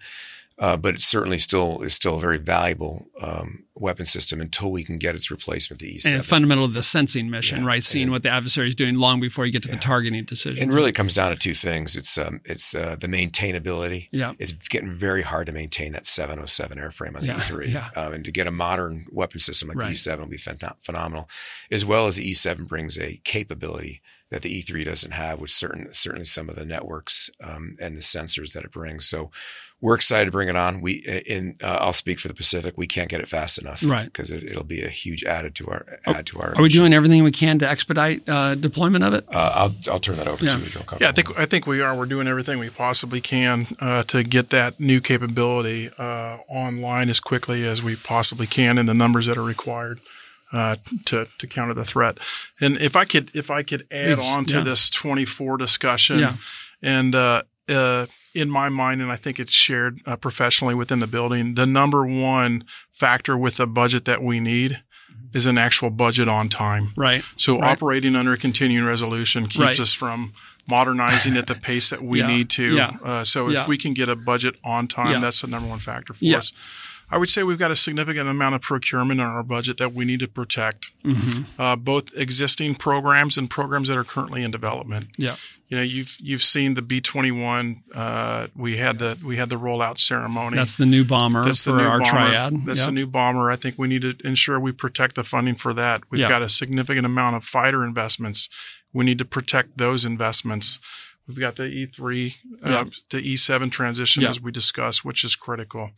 Uh, 0.60 0.76
but 0.76 0.94
it 0.94 1.00
certainly 1.00 1.38
still 1.38 1.80
is 1.82 1.94
still 1.94 2.16
a 2.16 2.20
very 2.20 2.36
valuable 2.38 3.06
um, 3.20 3.64
weapon 3.76 4.04
system 4.04 4.40
until 4.40 4.72
we 4.72 4.82
can 4.82 4.98
get 4.98 5.14
its 5.14 5.30
replacement, 5.30 5.80
the 5.80 5.94
E7. 5.98 6.12
And 6.14 6.24
fundamental 6.26 6.66
to 6.66 6.72
the 6.74 6.82
sensing 6.82 7.30
mission, 7.30 7.60
Yeah, 7.60 7.66
right? 7.66 7.82
Seeing 7.84 8.04
and- 8.04 8.12
what 8.12 8.24
the 8.24 8.30
adversary 8.30 8.68
is 8.68 8.74
doing 8.74 8.96
long 8.96 9.20
before 9.20 9.46
you 9.46 9.52
get 9.52 9.62
to 9.62 9.68
the 9.70 9.76
targeting 9.76 10.24
decision. 10.24 10.60
And 10.64 10.72
really, 10.72 10.88
it 10.90 10.94
comes 10.96 11.14
down 11.14 11.30
to 11.30 11.36
two 11.38 11.54
things. 11.54 11.94
It's 11.94 12.18
um, 12.18 12.40
it's 12.44 12.74
uh, 12.74 12.96
the 12.98 13.06
maintainability. 13.06 14.08
Yeah. 14.10 14.32
It's 14.40 14.68
getting 14.68 14.90
very 14.90 15.22
hard 15.22 15.46
to 15.46 15.52
maintain 15.52 15.92
that 15.92 16.06
707 16.06 16.76
airframe 16.78 17.14
on 17.14 17.20
the 17.20 17.26
Yeah, 17.28 17.34
E3. 17.38 17.72
yeah. 17.72 17.90
Um, 17.94 18.12
and 18.14 18.24
to 18.24 18.32
get 18.32 18.46
a 18.48 18.50
modern 18.50 19.06
weapon 19.12 19.38
system 19.38 19.68
like 19.68 19.76
Right. 19.78 19.88
the 19.88 19.94
E7 19.94 20.18
will 20.18 20.26
be 20.26 20.36
phen- 20.38 20.74
phenomenal, 20.80 21.28
as 21.70 21.84
well 21.84 22.08
as 22.08 22.16
the 22.16 22.28
E7 22.32 22.66
brings 22.66 22.98
a 22.98 23.20
capability 23.24 24.02
that 24.30 24.42
the 24.42 24.62
E3 24.62 24.84
doesn't 24.84 25.12
have, 25.12 25.40
with 25.40 25.50
certain 25.50 25.88
certainly 25.94 26.24
some 26.26 26.48
of 26.48 26.56
the 26.56 26.64
networks 26.64 27.30
um, 27.42 27.76
and 27.80 27.96
the 27.96 28.00
sensors 28.02 28.52
that 28.52 28.64
it 28.64 28.70
brings. 28.72 29.06
So 29.08 29.30
we're 29.80 29.94
excited 29.94 30.24
to 30.26 30.32
bring 30.32 30.48
it 30.48 30.56
on. 30.56 30.80
We 30.80 30.94
in 31.26 31.56
uh, 31.62 31.78
I'll 31.80 31.92
speak 31.92 32.18
for 32.18 32.26
the 32.28 32.34
Pacific. 32.34 32.74
We 32.76 32.88
can't 32.88 33.08
get 33.08 33.20
it 33.20 33.28
fast 33.28 33.58
enough, 33.58 33.80
Right. 33.84 34.06
Because 34.06 34.30
it, 34.32 34.42
it'll 34.42 34.64
be 34.64 34.82
a 34.82 34.88
huge 34.88 35.22
added 35.24 35.54
to 35.54 35.68
our 35.68 36.00
add 36.04 36.26
to 36.26 36.40
our. 36.40 36.54
Are 36.56 36.62
we 36.62 36.68
doing 36.68 36.92
everything 36.92 37.22
we 37.22 37.30
can 37.30 37.60
to 37.60 37.68
expedite 37.70 38.28
uh, 38.28 38.56
deployment 38.56 39.04
of 39.04 39.14
it? 39.14 39.24
Uh, 39.32 39.52
I'll 39.54 39.74
I'll 39.92 40.00
turn 40.00 40.16
that 40.16 40.26
over 40.26 40.44
Yeah. 40.44 40.56
to 40.56 40.62
you, 40.62 40.66
Joe. 40.68 40.80
Yeah, 41.00 41.10
I 41.10 41.12
think 41.12 41.38
I 41.38 41.46
think 41.46 41.66
we 41.68 41.80
are. 41.80 41.96
We're 41.96 42.06
doing 42.06 42.26
everything 42.26 42.58
we 42.58 42.70
possibly 42.70 43.20
can 43.20 43.68
uh, 43.80 44.02
to 44.04 44.24
get 44.24 44.50
that 44.50 44.80
new 44.80 45.00
capability 45.00 45.90
uh, 45.96 46.38
online 46.48 47.08
as 47.08 47.20
quickly 47.20 47.64
as 47.64 47.80
we 47.82 47.94
possibly 47.94 48.48
can 48.48 48.78
in 48.78 48.86
the 48.86 48.94
numbers 48.94 49.26
that 49.26 49.38
are 49.38 49.42
required. 49.44 50.00
Uh, 50.52 50.76
to 51.06 51.26
to 51.38 51.46
counter 51.46 51.74
the 51.74 51.84
threat. 51.84 52.18
And 52.60 52.78
if 52.78 52.96
I 52.96 53.04
could 53.04 53.30
if 53.34 53.50
I 53.50 53.62
could 53.62 53.86
add 53.90 54.18
on 54.18 54.44
to 54.46 54.58
yeah. 54.58 54.64
this 54.64 54.90
24 54.90 55.56
discussion, 55.58 56.18
Yeah. 56.20 56.34
and 56.82 57.14
uh, 57.14 57.42
uh, 57.68 58.06
in 58.34 58.48
my 58.50 58.68
mind, 58.68 59.02
and 59.02 59.12
I 59.12 59.16
think 59.16 59.38
it's 59.38 59.52
shared 59.52 60.00
uh, 60.06 60.16
professionally 60.16 60.74
within 60.74 61.00
the 61.00 61.06
building, 61.06 61.54
the 61.54 61.66
number 61.66 62.06
one 62.06 62.64
factor 62.90 63.36
with 63.36 63.56
the 63.58 63.66
budget 63.66 64.04
that 64.06 64.22
we 64.22 64.40
need 64.40 64.82
is 65.34 65.44
an 65.44 65.58
actual 65.58 65.90
budget 65.90 66.28
on 66.28 66.48
time. 66.48 66.92
Right. 66.96 67.22
So 67.36 67.58
Right. 67.58 67.72
operating 67.72 68.16
under 68.16 68.32
a 68.32 68.38
continuing 68.38 68.86
resolution 68.86 69.44
keeps 69.48 69.58
Right. 69.58 69.80
us 69.80 69.92
from 69.92 70.32
modernizing 70.66 71.36
at 71.36 71.46
the 71.46 71.54
pace 71.68 71.90
that 71.90 72.02
we 72.02 72.20
Yeah. 72.20 72.26
need 72.28 72.48
to. 72.50 72.74
Yeah. 72.74 72.92
Uh, 73.04 73.24
so 73.24 73.48
if 73.48 73.54
Yeah. 73.54 73.66
we 73.66 73.76
can 73.76 73.92
get 73.92 74.08
a 74.08 74.16
budget 74.16 74.56
on 74.64 74.88
time, 74.88 75.20
that's 75.20 75.42
the 75.42 75.46
number 75.48 75.68
one 75.68 75.78
factor 75.80 76.14
for 76.14 76.24
us. 76.36 76.52
I 77.10 77.16
would 77.16 77.30
say 77.30 77.42
we've 77.42 77.58
got 77.58 77.70
a 77.70 77.76
significant 77.76 78.28
amount 78.28 78.54
of 78.54 78.60
procurement 78.60 79.20
in 79.20 79.26
our 79.26 79.42
budget 79.42 79.78
that 79.78 79.94
we 79.94 80.04
need 80.04 80.20
to 80.20 80.28
protect, 80.28 80.92
Mm-hmm. 81.04 81.60
uh, 81.60 81.74
both 81.76 82.14
existing 82.16 82.74
programs 82.74 83.38
and 83.38 83.48
programs 83.48 83.88
that 83.88 83.96
are 83.96 84.04
currently 84.04 84.44
in 84.44 84.50
development. 84.50 85.08
Yeah. 85.16 85.36
You 85.68 85.76
know, 85.78 85.82
you've 85.82 86.16
you've 86.20 86.42
seen 86.42 86.74
the 86.74 86.82
B 86.82 87.00
twenty 87.00 87.30
one. 87.30 87.82
We 88.54 88.76
had 88.76 88.98
the 88.98 89.18
we 89.24 89.36
had 89.36 89.48
the 89.48 89.56
rollout 89.56 89.98
ceremony. 89.98 90.56
That's 90.56 90.76
the 90.76 90.86
new 90.86 91.04
bomber 91.04 91.44
That's 91.44 91.64
for 91.64 91.72
the 91.72 91.78
new 91.78 91.84
our 91.84 91.98
bomber. 92.00 92.10
triad. 92.10 92.66
That's 92.66 92.80
Yep. 92.80 92.86
the 92.86 92.92
new 92.92 93.06
bomber. 93.06 93.50
I 93.50 93.56
think 93.56 93.78
we 93.78 93.88
need 93.88 94.02
to 94.02 94.14
ensure 94.24 94.58
we 94.60 94.72
protect 94.72 95.14
the 95.14 95.24
funding 95.24 95.54
for 95.56 95.72
that. 95.74 96.02
We've 96.10 96.20
Yeah. 96.22 96.28
got 96.30 96.42
a 96.42 96.48
significant 96.48 97.04
amount 97.06 97.36
of 97.36 97.44
fighter 97.44 97.84
investments. 97.84 98.48
We 98.92 99.04
need 99.04 99.18
to 99.18 99.24
protect 99.26 99.76
those 99.78 100.04
investments. 100.06 100.78
We've 101.26 101.38
got 101.38 101.56
the 101.56 101.64
E3, 101.64 102.36
Yeah. 102.64 102.80
uh, 102.80 102.84
the 103.10 103.20
E7 103.34 103.70
transition 103.70 104.22
Yeah. 104.22 104.30
as 104.30 104.40
we 104.40 104.50
discussed, 104.50 105.04
which 105.04 105.22
is 105.24 105.36
critical. 105.36 105.90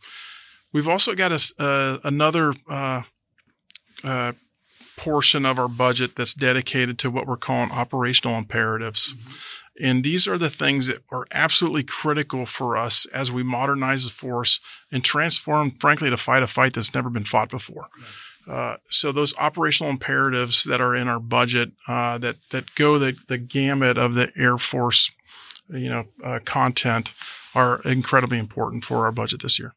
We've 0.73 0.87
also 0.87 1.15
got 1.15 1.31
a 1.31 1.53
uh, 1.59 1.97
another 2.03 2.53
uh, 2.69 3.03
uh, 4.03 4.33
portion 4.97 5.45
of 5.45 5.57
our 5.57 5.67
budget 5.67 6.15
that's 6.15 6.33
dedicated 6.33 6.99
to 6.99 7.11
what 7.11 7.27
we're 7.27 7.37
calling 7.37 7.71
operational 7.71 8.37
imperatives. 8.37 9.15
And 9.79 10.03
these 10.03 10.27
are 10.27 10.37
the 10.37 10.49
things 10.49 10.87
that 10.87 10.99
are 11.11 11.25
absolutely 11.31 11.83
critical 11.83 12.45
for 12.45 12.77
us 12.77 13.07
as 13.07 13.31
we 13.31 13.41
modernize 13.41 14.03
the 14.03 14.11
force 14.11 14.59
and 14.91 15.03
transform, 15.03 15.71
frankly, 15.71 16.09
to 16.09 16.17
fight 16.17 16.43
a 16.43 16.47
fight 16.47 16.73
that's 16.73 16.93
never 16.93 17.09
been 17.09 17.23
fought 17.25 17.49
before. 17.49 17.87
Uh, 18.47 18.77
so 18.89 19.11
those 19.11 19.35
operational 19.37 19.89
imperatives 19.89 20.63
that 20.65 20.81
are 20.81 20.95
in 20.95 21.07
our 21.07 21.19
budget 21.19 21.71
uh, 21.87 22.17
that 22.17 22.37
that 22.49 22.75
go 22.75 22.99
the, 22.99 23.15
the 23.27 23.37
gamut 23.37 23.97
of 23.97 24.13
the 24.13 24.31
Air 24.35 24.57
Force, 24.57 25.11
you 25.69 25.89
know, 25.89 26.05
uh, 26.23 26.39
content 26.43 27.13
are 27.55 27.81
incredibly 27.83 28.37
important 28.37 28.83
for 28.83 29.05
our 29.05 29.11
budget 29.11 29.41
this 29.41 29.57
year. 29.59 29.73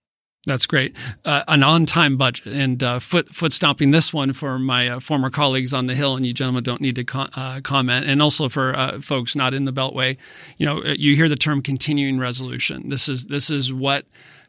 That's 0.46 0.66
great. 0.66 0.94
Uh, 1.24 1.42
an 1.48 1.62
on-time 1.62 2.16
budget 2.18 2.52
and 2.52 2.82
uh, 2.82 2.98
foot 2.98 3.30
foot 3.30 3.52
stomping 3.52 3.92
this 3.92 4.12
one 4.12 4.34
for 4.34 4.58
my 4.58 4.88
uh, 4.88 5.00
former 5.00 5.30
colleagues 5.30 5.72
on 5.72 5.86
the 5.86 5.94
Hill, 5.94 6.16
and 6.16 6.26
you 6.26 6.34
gentlemen 6.34 6.62
don't 6.62 6.82
need 6.82 6.96
to 6.96 7.04
co- 7.04 7.28
uh, 7.34 7.60
comment. 7.62 8.06
And 8.06 8.20
also 8.20 8.50
for 8.50 8.76
uh, 8.76 9.00
folks 9.00 9.34
not 9.34 9.54
in 9.54 9.64
the 9.64 9.72
Beltway, 9.72 10.18
you 10.58 10.66
know, 10.66 10.82
uh, 10.82 10.94
you 10.98 11.16
hear 11.16 11.30
the 11.30 11.36
term 11.36 11.62
continuing 11.62 12.18
resolution. 12.18 12.90
This 12.90 13.08
is 13.08 13.26
this 13.26 13.48
is 13.48 13.72
what 13.72 14.04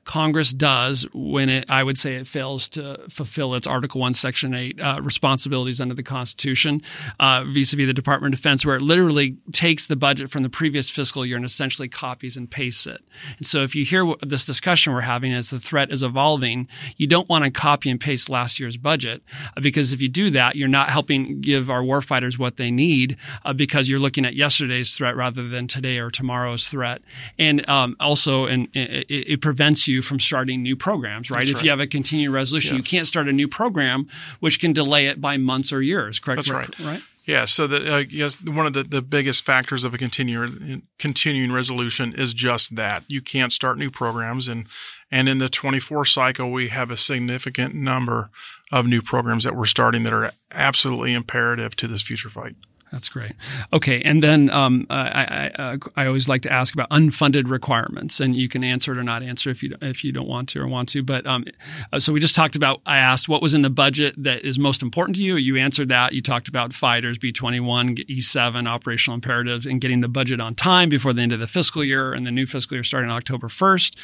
Congress 0.05 0.53
does 0.53 1.07
when 1.13 1.49
it, 1.49 1.69
I 1.69 1.83
would 1.83 1.97
say, 1.97 2.15
it 2.15 2.27
fails 2.27 2.69
to 2.69 3.01
fulfill 3.09 3.55
its 3.55 3.65
Article 3.65 4.01
One, 4.01 4.13
Section 4.13 4.53
Eight 4.53 4.79
uh, 4.79 5.01
responsibilities 5.01 5.81
under 5.81 5.95
the 5.95 6.03
Constitution, 6.03 6.83
uh, 7.19 7.43
vis-a-vis 7.43 7.87
the 7.87 7.93
Department 7.93 8.33
of 8.33 8.39
Defense, 8.39 8.63
where 8.63 8.75
it 8.75 8.83
literally 8.83 9.37
takes 9.51 9.87
the 9.87 9.95
budget 9.95 10.29
from 10.29 10.43
the 10.43 10.49
previous 10.49 10.91
fiscal 10.91 11.25
year 11.25 11.35
and 11.35 11.45
essentially 11.45 11.87
copies 11.87 12.37
and 12.37 12.51
pastes 12.51 12.85
it. 12.85 13.01
And 13.37 13.47
so, 13.47 13.63
if 13.63 13.75
you 13.75 13.83
hear 13.83 14.05
what 14.05 14.19
this 14.21 14.45
discussion 14.45 14.93
we're 14.93 15.01
having 15.01 15.33
as 15.33 15.49
the 15.49 15.59
threat 15.59 15.91
is 15.91 16.03
evolving, 16.03 16.67
you 16.97 17.07
don't 17.07 17.27
want 17.27 17.43
to 17.43 17.49
copy 17.49 17.89
and 17.89 17.99
paste 17.99 18.29
last 18.29 18.59
year's 18.59 18.77
budget 18.77 19.23
uh, 19.57 19.61
because 19.61 19.91
if 19.91 20.01
you 20.03 20.07
do 20.07 20.29
that, 20.29 20.55
you're 20.55 20.67
not 20.67 20.89
helping 20.89 21.41
give 21.41 21.69
our 21.71 21.81
warfighters 21.81 22.37
what 22.37 22.57
they 22.57 22.69
need 22.69 23.17
uh, 23.43 23.53
because 23.53 23.89
you're 23.89 23.99
looking 23.99 24.23
at 24.23 24.35
yesterday's 24.35 24.95
threat 24.95 25.15
rather 25.15 25.47
than 25.47 25.65
today 25.65 25.97
or 25.97 26.11
tomorrow's 26.11 26.67
threat, 26.67 27.01
and 27.39 27.67
um, 27.67 27.95
also, 27.99 28.45
and 28.45 28.67
it, 28.73 29.07
it 29.09 29.41
prevents 29.41 29.87
you 29.87 29.94
from 30.01 30.19
starting 30.19 30.61
new 30.63 30.75
programs. 30.75 31.29
Right? 31.29 31.39
That's 31.39 31.51
if 31.51 31.55
right. 31.57 31.63
you 31.65 31.69
have 31.71 31.79
a 31.79 31.87
continuing 31.87 32.33
resolution, 32.33 32.77
Yes. 32.77 32.91
you 32.91 32.97
can't 32.97 33.07
start 33.07 33.27
a 33.27 33.33
new 33.33 33.47
program, 33.47 34.07
which 34.39 34.59
can 34.59 34.73
delay 34.73 35.07
it 35.07 35.21
by 35.21 35.37
months 35.37 35.71
or 35.73 35.81
years. 35.81 36.19
Correct? 36.19 36.37
That's 36.37 36.51
right. 36.51 36.79
Right. 36.79 37.01
Yeah, 37.25 37.45
so 37.45 37.65
that 37.65 37.87
uh, 37.87 38.03
yes, 38.07 38.39
one 38.43 38.67
of 38.67 38.73
the, 38.73 38.83
the 38.83 39.01
biggest 39.01 39.45
factors 39.45 39.83
of 39.83 39.95
a 39.95 39.97
continuing 39.97 40.83
continuing 40.99 41.51
resolution 41.51 42.13
is 42.15 42.35
just 42.35 42.75
that 42.75 43.03
you 43.07 43.19
can't 43.19 43.51
start 43.51 43.79
new 43.79 43.89
programs, 43.89 44.47
and 44.47 44.67
and 45.11 45.27
in 45.27 45.39
the 45.39 45.49
24 45.49 46.05
cycle 46.05 46.51
we 46.51 46.67
have 46.67 46.91
a 46.91 46.97
significant 46.97 47.73
number 47.73 48.29
of 48.71 48.85
new 48.85 49.01
programs 49.01 49.43
that 49.43 49.55
we're 49.55 49.65
starting 49.65 50.03
that 50.03 50.13
are 50.13 50.33
absolutely 50.51 51.13
imperative 51.13 51.75
to 51.77 51.87
this 51.87 52.03
future 52.03 52.29
fight. 52.29 52.55
That's 52.91 53.09
great. 53.09 53.33
Okay, 53.73 54.01
and 54.03 54.23
then 54.23 54.49
um, 54.51 54.85
I, 54.89 55.51
I, 55.57 55.77
I 55.97 56.05
always 56.05 56.29
like 56.29 56.43
to 56.43 56.51
ask 56.51 56.73
about 56.73 56.89
unfunded 56.91 57.49
requirements, 57.49 58.19
and 58.19 58.35
you 58.35 58.47
can 58.47 58.63
answer 58.63 58.93
it 58.93 58.97
or 58.97 59.03
not 59.03 59.23
answer 59.23 59.49
if 59.49 59.63
you 59.63 59.75
if 59.81 60.03
you 60.03 60.11
don't 60.11 60.27
want 60.27 60.49
to 60.49 60.61
or 60.61 60.67
want 60.67 60.89
to. 60.89 61.03
But 61.03 61.25
um, 61.25 61.45
uh, 61.91 61.99
so 61.99 62.13
we 62.13 62.19
just 62.19 62.35
talked 62.35 62.55
about. 62.55 62.81
I 62.85 62.99
asked 62.99 63.27
what 63.27 63.41
was 63.41 63.53
in 63.53 63.63
the 63.63 63.71
budget 63.71 64.13
that 64.23 64.43
is 64.45 64.59
most 64.59 64.83
important 64.83 65.17
to 65.17 65.23
you. 65.23 65.35
You 65.35 65.57
answered 65.57 65.89
that. 65.89 66.13
You 66.13 66.21
talked 66.21 66.47
about 66.47 66.73
fighters, 66.73 67.17
B 67.17 67.31
twenty 67.31 67.59
one, 67.59 67.95
E 68.07 68.21
seven, 68.21 68.67
operational 68.67 69.15
imperatives, 69.15 69.65
and 69.65 69.81
getting 69.81 70.01
the 70.01 70.07
budget 70.07 70.39
on 70.39 70.53
time 70.53 70.87
before 70.87 71.11
the 71.11 71.23
end 71.23 71.31
of 71.31 71.39
the 71.39 71.47
fiscal 71.47 71.83
year, 71.83 72.13
and 72.13 72.25
the 72.25 72.31
new 72.31 72.45
fiscal 72.45 72.77
year 72.77 72.83
starting 72.83 73.09
October 73.09 73.49
first. 73.49 73.97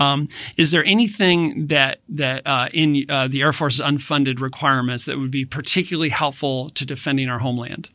Um, 0.00 0.28
is 0.56 0.72
there 0.72 0.84
anything 0.84 1.68
that 1.68 2.00
that 2.08 2.42
uh, 2.44 2.68
in 2.74 3.06
uh, 3.08 3.28
the 3.28 3.42
Air 3.42 3.52
Force's 3.52 3.80
unfunded 3.80 4.40
requirements 4.40 5.04
that 5.06 5.18
would 5.18 5.30
be 5.30 5.44
particularly 5.44 6.10
helpful 6.10 6.70
to 6.70 6.84
defending 6.84 7.30
our 7.30 7.38
homeland? 7.38 7.90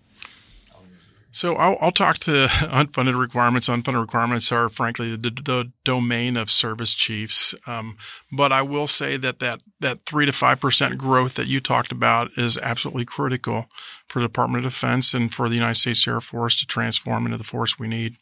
So 1.32 1.56
I'll, 1.56 1.78
I'll 1.80 1.92
talk 1.92 2.18
to 2.20 2.32
unfunded 2.50 3.20
requirements. 3.20 3.70
Unfunded 3.70 4.02
requirements 4.02 4.52
are 4.52 4.70
frankly 4.70 5.16
the, 5.16 5.30
the 5.30 5.72
domain 5.84 6.38
of 6.38 6.50
service 6.50 6.96
chiefs. 6.96 7.54
Um, 7.68 7.98
but 8.32 8.52
I 8.52 8.62
will 8.62 8.88
say 8.88 9.18
that 9.18 9.40
that, 9.40 9.62
that 9.80 10.06
three 10.06 10.26
to 10.26 10.34
five 10.34 10.60
percent 10.60 10.98
growth 10.98 11.36
that 11.36 11.48
you 11.48 11.60
talked 11.60 11.92
about 11.92 12.32
is 12.38 12.58
absolutely 12.58 13.06
critical 13.06 13.68
for 14.08 14.20
the 14.20 14.28
Department 14.28 14.66
of 14.66 14.72
Defense 14.72 15.14
and 15.14 15.34
for 15.34 15.48
the 15.48 15.56
United 15.56 15.76
States 15.76 16.08
Air 16.08 16.22
Force 16.22 16.56
to 16.58 16.66
transform 16.66 17.26
into 17.26 17.38
the 17.38 17.44
force 17.44 17.78
we 17.78 17.88
need. 17.88 18.18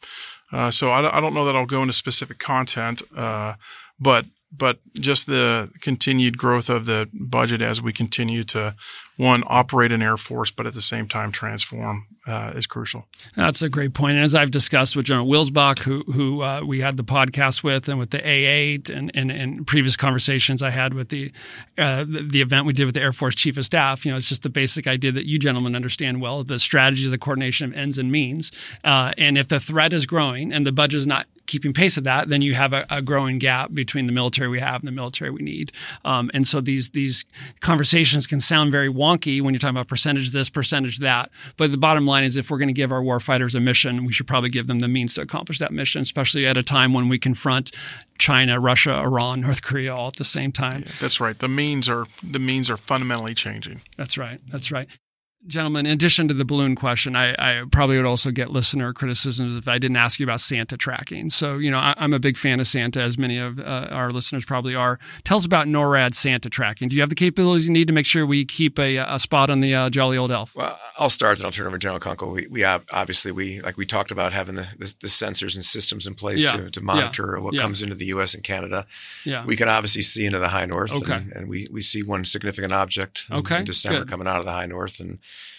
Uh, 0.52 0.70
so 0.70 0.90
I, 0.90 1.16
I 1.16 1.20
don't 1.20 1.34
know 1.34 1.44
that 1.44 1.56
I'll 1.56 1.66
go 1.66 1.82
into 1.82 1.92
specific 1.92 2.38
content, 2.38 3.02
uh, 3.16 3.54
but 3.98 4.26
but 4.50 4.78
just 4.94 5.26
the 5.26 5.70
continued 5.80 6.38
growth 6.38 6.70
of 6.70 6.86
the 6.86 7.08
budget 7.12 7.60
as 7.60 7.82
we 7.82 7.92
continue 7.92 8.42
to 8.44 8.74
one 9.18 9.42
operate 9.46 9.90
an 9.90 10.00
air 10.00 10.16
force, 10.16 10.50
but 10.50 10.66
at 10.66 10.74
the 10.74 10.80
same 10.80 11.08
time 11.08 11.32
transform 11.32 12.06
uh, 12.26 12.52
is 12.54 12.66
crucial. 12.66 13.06
That's 13.34 13.62
a 13.62 13.68
great 13.68 13.92
point. 13.92 14.14
And 14.14 14.24
as 14.24 14.34
I've 14.34 14.50
discussed 14.50 14.94
with 14.94 15.06
General 15.06 15.26
Wilsbach, 15.26 15.80
who 15.80 16.04
who 16.12 16.42
uh, 16.42 16.62
we 16.64 16.80
had 16.80 16.96
the 16.96 17.04
podcast 17.04 17.62
with, 17.62 17.88
and 17.88 17.98
with 17.98 18.10
the 18.10 18.18
A8, 18.18 18.88
and, 18.90 19.10
and 19.14 19.30
and 19.30 19.66
previous 19.66 19.96
conversations 19.96 20.62
I 20.62 20.70
had 20.70 20.94
with 20.94 21.08
the, 21.08 21.32
uh, 21.76 22.04
the 22.08 22.40
event 22.40 22.64
we 22.64 22.72
did 22.72 22.84
with 22.84 22.94
the 22.94 23.00
Air 23.00 23.12
Force 23.12 23.34
Chief 23.34 23.58
of 23.58 23.66
Staff, 23.66 24.04
you 24.04 24.12
know, 24.12 24.16
it's 24.16 24.28
just 24.28 24.44
the 24.44 24.50
basic 24.50 24.86
idea 24.86 25.10
that 25.12 25.26
you 25.26 25.38
gentlemen 25.38 25.74
understand 25.74 26.20
well: 26.20 26.42
the 26.42 26.58
strategy 26.58 27.08
the 27.08 27.18
coordination 27.18 27.72
of 27.72 27.76
ends 27.76 27.98
and 27.98 28.12
means. 28.12 28.52
Uh, 28.84 29.12
and 29.18 29.36
if 29.36 29.48
the 29.48 29.58
threat 29.58 29.92
is 29.92 30.06
growing 30.06 30.52
and 30.52 30.66
the 30.66 30.72
budget 30.72 30.98
is 30.98 31.06
not 31.06 31.26
keeping 31.48 31.72
pace 31.72 31.96
of 31.96 32.04
that, 32.04 32.28
then 32.28 32.42
you 32.42 32.54
have 32.54 32.72
a, 32.72 32.86
a 32.90 33.02
growing 33.02 33.38
gap 33.38 33.74
between 33.74 34.06
the 34.06 34.12
military 34.12 34.48
we 34.48 34.60
have 34.60 34.80
and 34.80 34.86
the 34.86 34.92
military 34.92 35.30
we 35.30 35.42
need. 35.42 35.72
Um, 36.04 36.30
and 36.32 36.46
so 36.46 36.60
these 36.60 36.90
these 36.90 37.24
conversations 37.60 38.28
can 38.28 38.40
sound 38.40 38.70
very 38.70 38.88
wonky 38.88 39.40
when 39.40 39.52
you're 39.52 39.58
talking 39.58 39.76
about 39.76 39.88
percentage 39.88 40.30
this, 40.30 40.48
percentage 40.48 40.98
that. 40.98 41.30
But 41.56 41.72
the 41.72 41.78
bottom 41.78 42.06
line 42.06 42.22
is, 42.22 42.36
if 42.36 42.50
we're 42.50 42.58
going 42.58 42.68
to 42.68 42.74
give 42.74 42.92
our 42.92 43.02
warfighters 43.02 43.56
a 43.56 43.60
mission, 43.60 44.04
we 44.04 44.12
should 44.12 44.28
probably 44.28 44.50
give 44.50 44.68
them 44.68 44.78
the 44.78 44.88
means 44.88 45.14
to 45.14 45.22
accomplish 45.22 45.58
that 45.58 45.72
mission, 45.72 46.02
especially 46.02 46.46
at 46.46 46.56
a 46.56 46.62
time 46.62 46.92
when 46.92 47.08
we 47.08 47.18
confront 47.18 47.72
China, 48.18 48.60
Russia, 48.60 48.94
Iran, 48.94 49.40
North 49.40 49.62
Korea 49.62 49.94
all 49.94 50.08
at 50.08 50.16
the 50.16 50.24
same 50.24 50.52
time. 50.52 50.84
That's 51.00 51.20
right. 51.20 51.38
The 51.38 51.48
means 51.48 51.88
are 51.88 52.06
the 52.22 52.38
means 52.38 52.70
are 52.70 52.76
fundamentally 52.76 53.34
changing. 53.34 53.80
That's 53.96 54.18
right. 54.18 54.40
That's 54.48 54.70
right. 54.70 54.88
Gentlemen, 55.48 55.86
in 55.86 55.92
addition 55.92 56.28
to 56.28 56.34
the 56.34 56.44
balloon 56.44 56.76
question, 56.76 57.16
I, 57.16 57.32
I 57.38 57.64
probably 57.72 57.96
would 57.96 58.04
also 58.04 58.30
get 58.30 58.50
listener 58.50 58.92
criticisms 58.92 59.56
if 59.56 59.66
I 59.66 59.78
didn't 59.78 59.96
ask 59.96 60.20
you 60.20 60.26
about 60.26 60.40
Santa 60.40 60.76
tracking. 60.76 61.30
So, 61.30 61.56
you 61.56 61.70
know, 61.70 61.78
I, 61.78 61.94
I'm 61.96 62.12
a 62.12 62.18
big 62.18 62.36
fan 62.36 62.60
of 62.60 62.66
Santa, 62.66 63.00
as 63.00 63.16
many 63.16 63.38
of 63.38 63.58
uh, 63.58 63.88
our 63.90 64.10
listeners 64.10 64.44
probably 64.44 64.74
are. 64.74 64.98
Tell 65.24 65.38
us 65.38 65.46
about 65.46 65.66
NORAD 65.66 66.14
Santa 66.14 66.50
tracking. 66.50 66.88
Do 66.90 66.96
you 66.96 67.02
have 67.02 67.08
the 67.08 67.14
capabilities 67.14 67.66
you 67.66 67.72
need 67.72 67.86
to 67.86 67.94
make 67.94 68.04
sure 68.04 68.26
we 68.26 68.44
keep 68.44 68.78
a, 68.78 68.98
a 68.98 69.18
spot 69.18 69.48
on 69.48 69.60
the 69.60 69.74
uh, 69.74 69.88
jolly 69.90 70.18
old 70.18 70.30
elf? 70.30 70.54
Well, 70.54 70.78
I'll 70.98 71.08
start, 71.10 71.38
and 71.38 71.46
I'll 71.46 71.50
turn 71.52 71.66
over 71.66 71.78
to 71.78 71.82
General 71.82 72.00
Kunkel. 72.00 72.30
We, 72.30 72.46
we 72.48 72.60
have, 72.60 72.84
obviously 72.92 73.32
we 73.32 73.60
like 73.62 73.78
we 73.78 73.86
talked 73.86 74.10
about 74.10 74.32
having 74.32 74.56
the, 74.56 74.68
the, 74.78 74.94
the 75.00 75.08
sensors 75.08 75.54
and 75.54 75.64
systems 75.64 76.06
in 76.06 76.14
place 76.14 76.44
Yeah. 76.44 76.50
to, 76.50 76.70
to 76.70 76.80
monitor 76.82 77.40
what 77.40 77.54
Yeah. 77.54 77.62
comes 77.62 77.80
into 77.80 77.94
the 77.94 78.06
U.S. 78.06 78.34
and 78.34 78.44
Canada. 78.44 78.86
Yeah. 79.24 79.46
We 79.46 79.56
can 79.56 79.68
obviously 79.68 80.02
see 80.02 80.26
into 80.26 80.38
the 80.40 80.48
high 80.48 80.66
north, 80.66 80.92
Okay. 80.92 81.14
and, 81.14 81.32
and 81.32 81.48
we, 81.48 81.68
we 81.72 81.80
see 81.80 82.02
one 82.02 82.26
significant 82.26 82.72
object 82.74 83.24
in, 83.30 83.36
Okay, 83.38 83.58
in 83.60 83.64
December 83.64 84.00
good. 84.00 84.08
coming 84.08 84.28
out 84.28 84.40
of 84.40 84.44
the 84.44 84.52
high 84.52 84.66
north, 84.66 85.00
and 85.00 85.18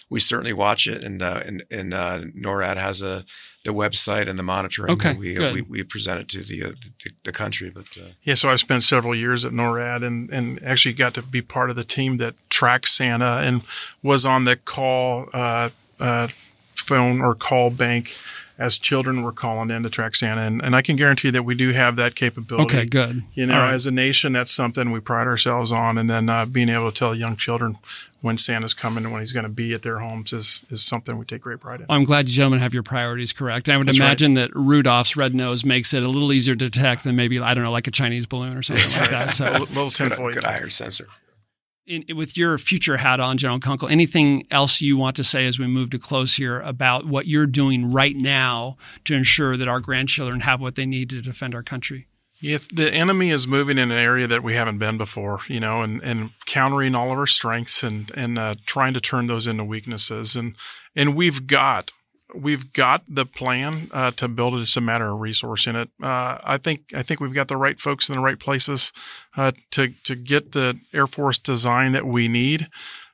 we 0.09 0.19
certainly 0.19 0.53
watch 0.53 0.87
it, 0.87 1.03
and 1.03 1.21
uh, 1.21 1.41
and, 1.45 1.63
and 1.69 1.93
uh, 1.93 2.21
NORAD 2.35 2.77
has 2.77 3.01
a 3.01 3.25
the 3.65 3.73
website 3.73 4.27
and 4.27 4.39
the 4.39 4.43
monitoring. 4.43 4.93
Okay, 4.93 5.13
we, 5.13 5.33
good. 5.33 5.53
we 5.53 5.61
we 5.61 5.83
present 5.83 6.21
it 6.21 6.27
to 6.29 6.43
the 6.43 6.63
uh, 6.63 6.71
the, 7.03 7.11
the 7.25 7.31
country. 7.31 7.69
But 7.69 7.89
uh, 7.97 8.09
Yeah, 8.23 8.35
so 8.35 8.49
I 8.49 8.55
spent 8.55 8.83
several 8.83 9.13
years 9.13 9.45
at 9.45 9.51
NORAD 9.51 10.05
and, 10.05 10.29
and 10.31 10.63
actually 10.63 10.93
got 10.93 11.13
to 11.15 11.21
be 11.21 11.41
part 11.41 11.69
of 11.69 11.75
the 11.75 11.83
team 11.83 12.17
that 12.17 12.35
tracks 12.49 12.91
Santa 12.91 13.41
and 13.43 13.61
was 14.01 14.25
on 14.25 14.45
the 14.45 14.55
call 14.55 15.27
uh, 15.33 15.69
uh, 15.99 16.29
phone 16.73 17.21
or 17.21 17.35
call 17.35 17.69
bank 17.69 18.15
as 18.59 18.77
children 18.77 19.23
were 19.23 19.31
calling 19.31 19.71
in 19.71 19.83
to 19.83 19.89
track 19.89 20.13
Santa. 20.15 20.41
And, 20.41 20.61
and 20.61 20.75
I 20.75 20.81
can 20.81 20.97
guarantee 20.97 21.29
that 21.29 21.43
we 21.43 21.55
do 21.55 21.71
have 21.71 21.95
that 21.95 22.13
capability. 22.13 22.75
Okay, 22.77 22.85
good. 22.85 23.23
You 23.33 23.45
know, 23.45 23.53
All 23.55 23.61
right. 23.61 23.73
as 23.73 23.87
a 23.87 23.91
nation, 23.91 24.33
that's 24.33 24.51
something 24.51 24.91
we 24.91 24.99
pride 24.99 25.27
ourselves 25.27 25.71
on. 25.71 25.97
And 25.97 26.09
then 26.09 26.27
uh, 26.27 26.45
being 26.45 26.67
able 26.67 26.91
to 26.91 26.97
tell 26.97 27.15
young 27.15 27.37
children 27.37 27.77
when 28.19 28.37
Santa's 28.37 28.73
coming 28.73 29.05
and 29.05 29.13
when 29.13 29.21
he's 29.21 29.31
going 29.31 29.43
to 29.43 29.49
be 29.49 29.73
at 29.73 29.81
their 29.81 29.99
homes 29.99 30.33
is, 30.33 30.65
is 30.69 30.83
something 30.83 31.17
we 31.17 31.23
take 31.23 31.41
great 31.43 31.61
pride 31.61 31.79
in. 31.79 31.85
I'm 31.87 32.03
glad 32.03 32.27
you 32.27 32.35
gentlemen 32.35 32.59
have 32.59 32.73
your 32.73 32.83
priorities 32.83 33.31
correct. 33.31 33.69
I 33.69 33.77
would 33.77 33.87
That's 33.87 33.97
right. 33.97 34.07
imagine 34.07 34.33
that 34.33 34.51
Rudolph's 34.53 35.15
red 35.15 35.33
nose 35.33 35.63
makes 35.63 35.93
it 35.93 36.03
a 36.03 36.09
little 36.09 36.33
easier 36.33 36.53
to 36.55 36.69
detect 36.69 37.05
than 37.05 37.15
maybe 37.15 37.39
I 37.39 37.53
don't 37.53 37.63
know, 37.63 37.71
like 37.71 37.87
a 37.87 37.91
Chinese 37.91 38.25
balloon 38.25 38.57
or 38.57 38.61
something 38.61 38.91
like 38.99 39.09
that. 39.09 39.31
So, 39.31 39.45
little 39.51 39.67
little 39.67 39.85
it's 39.85 39.97
good, 39.97 40.09
tinfoil. 40.09 40.31
good 40.33 40.43
iron 40.43 40.69
sensor. 40.69 41.07
In, 41.89 42.15
with 42.15 42.37
your 42.37 42.57
future 42.57 42.97
hat 42.97 43.19
on, 43.19 43.37
General 43.37 43.59
Kunkel, 43.59 43.89
anything 43.89 44.45
else 44.51 44.79
you 44.79 44.95
want 44.95 45.15
to 45.17 45.23
say 45.23 45.45
as 45.45 45.59
we 45.59 45.67
move 45.67 45.89
to 45.89 45.99
close 45.99 46.35
here 46.35 46.61
about 46.61 47.05
what 47.05 47.27
you're 47.27 47.47
doing 47.47 47.91
right 47.91 48.15
now 48.15 48.77
to 49.05 49.15
ensure 49.15 49.57
that 49.57 49.67
our 49.67 49.79
grandchildren 49.79 50.41
have 50.41 50.61
what 50.61 50.75
they 50.75 50.85
need 50.85 51.09
to 51.09 51.21
defend 51.21 51.55
our 51.55 51.63
country? 51.63 52.07
If 52.41 52.69
the 52.69 52.93
enemy 52.93 53.31
is 53.31 53.47
moving 53.47 53.77
in 53.77 53.91
an 53.91 53.97
area 53.97 54.25
that 54.27 54.43
we 54.43 54.53
haven't 54.53 54.77
been 54.77 54.97
before, 54.97 55.39
you 55.49 55.59
know, 55.59 55.81
and, 55.81 56.01
and 56.01 56.29
countering 56.45 56.95
all 56.95 57.11
of 57.11 57.17
our 57.17 57.27
strengths 57.27 57.83
and, 57.83 58.09
and 58.15 58.39
uh, 58.39 58.55
trying 58.65 58.93
to 58.93 59.01
turn 59.01 59.25
those 59.25 59.45
into 59.45 59.65
weaknesses. 59.65 60.37
And, 60.37 60.55
and 60.95 61.15
we've 61.15 61.47
got, 61.47 61.91
we've 62.35 62.73
got 62.73 63.03
the 63.07 63.25
plan 63.25 63.89
uh, 63.91 64.11
to 64.11 64.27
build 64.27 64.53
it. 64.55 64.61
It's 64.61 64.77
a 64.77 64.81
matter 64.81 65.09
of 65.09 65.19
resource 65.19 65.67
in 65.67 65.75
it. 65.75 65.89
Uh, 66.01 66.37
I 66.43 66.57
think, 66.57 66.93
I 66.95 67.03
think 67.03 67.19
we've 67.19 67.33
got 67.33 67.47
the 67.47 67.57
right 67.57 67.79
folks 67.79 68.09
in 68.09 68.15
the 68.15 68.21
right 68.21 68.39
places 68.39 68.93
uh, 69.35 69.51
to, 69.71 69.93
to 70.03 70.15
get 70.15 70.51
the 70.51 70.79
Air 70.93 71.07
Force 71.07 71.37
design 71.37 71.91
that 71.93 72.05
we 72.05 72.27
need. 72.27 72.67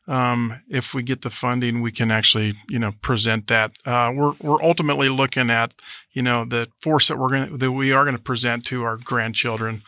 Um, 0.07 0.61
if 0.70 0.93
we 0.93 1.01
get 1.01 1.22
the 1.22 1.30
funding, 1.30 1.82
we 1.82 1.91
can 1.91 2.11
actually, 2.11 2.53
you 2.70 2.78
know, 2.78 2.91
present 3.01 3.47
that. 3.47 3.72
Uh, 3.86 4.11
we're, 4.16 4.34
we're 4.39 4.63
ultimately 4.63 5.09
looking 5.09 5.49
at, 5.49 5.74
you 6.11 6.22
know, 6.22 6.45
the 6.45 6.70
force 6.80 7.07
that 7.07 7.18
we're 7.18 7.30
going 7.30 7.57
that 7.57 7.72
we 7.72 7.91
are 7.91 8.03
going 8.03 8.16
to 8.16 8.22
present 8.22 8.66
to 8.66 8.84
our 8.84 8.97
grandchildren. 8.97 9.82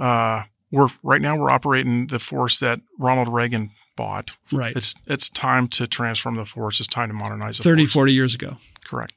Uh, 0.00 0.44
we're 0.70 0.88
right 1.02 1.20
now 1.20 1.36
we're 1.36 1.50
operating 1.50 2.06
the 2.06 2.18
force 2.18 2.60
that 2.60 2.80
Ronald 2.98 3.28
Reagan 3.28 3.70
bought. 3.98 4.36
Right. 4.52 4.74
It's, 4.76 4.94
it's 5.06 5.28
time 5.28 5.68
to 5.68 5.86
transform 5.86 6.36
the 6.36 6.44
force. 6.46 6.78
It's 6.80 6.86
time 6.86 7.08
to 7.08 7.14
modernize 7.14 7.58
the 7.58 7.64
30, 7.64 7.84
force. 7.84 7.92
40 7.92 8.12
years 8.14 8.34
ago. 8.34 8.56
Correct. 8.84 9.12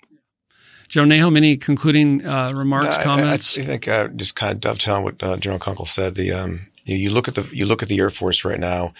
General 0.89 1.09
Nahom, 1.29 1.37
any 1.37 1.55
concluding 1.55 2.25
uh, 2.25 2.51
remarks, 2.53 2.89
No, 2.89 2.95
I- 2.95 2.99
I- 2.99 3.03
comments? 3.03 3.57
I, 3.57 3.61
think 3.63 3.87
uh, 3.87 4.07
just 4.09 4.35
kind 4.35 4.51
of 4.51 4.59
dovetailing 4.59 5.03
what 5.03 5.23
uh, 5.23 5.37
General 5.37 5.59
Kunkel 5.59 5.85
said. 5.85 6.15
The 6.15 6.31
um, 6.33 6.67
you, 6.83 6.97
you 6.97 7.09
look 7.11 7.27
at 7.29 7.35
the 7.35 7.47
you 7.53 7.65
look 7.65 7.81
at 7.81 7.87
the 7.89 7.99
Air 7.99 8.09
Force 8.09 8.43
right 8.43 8.59
now. 8.59 8.93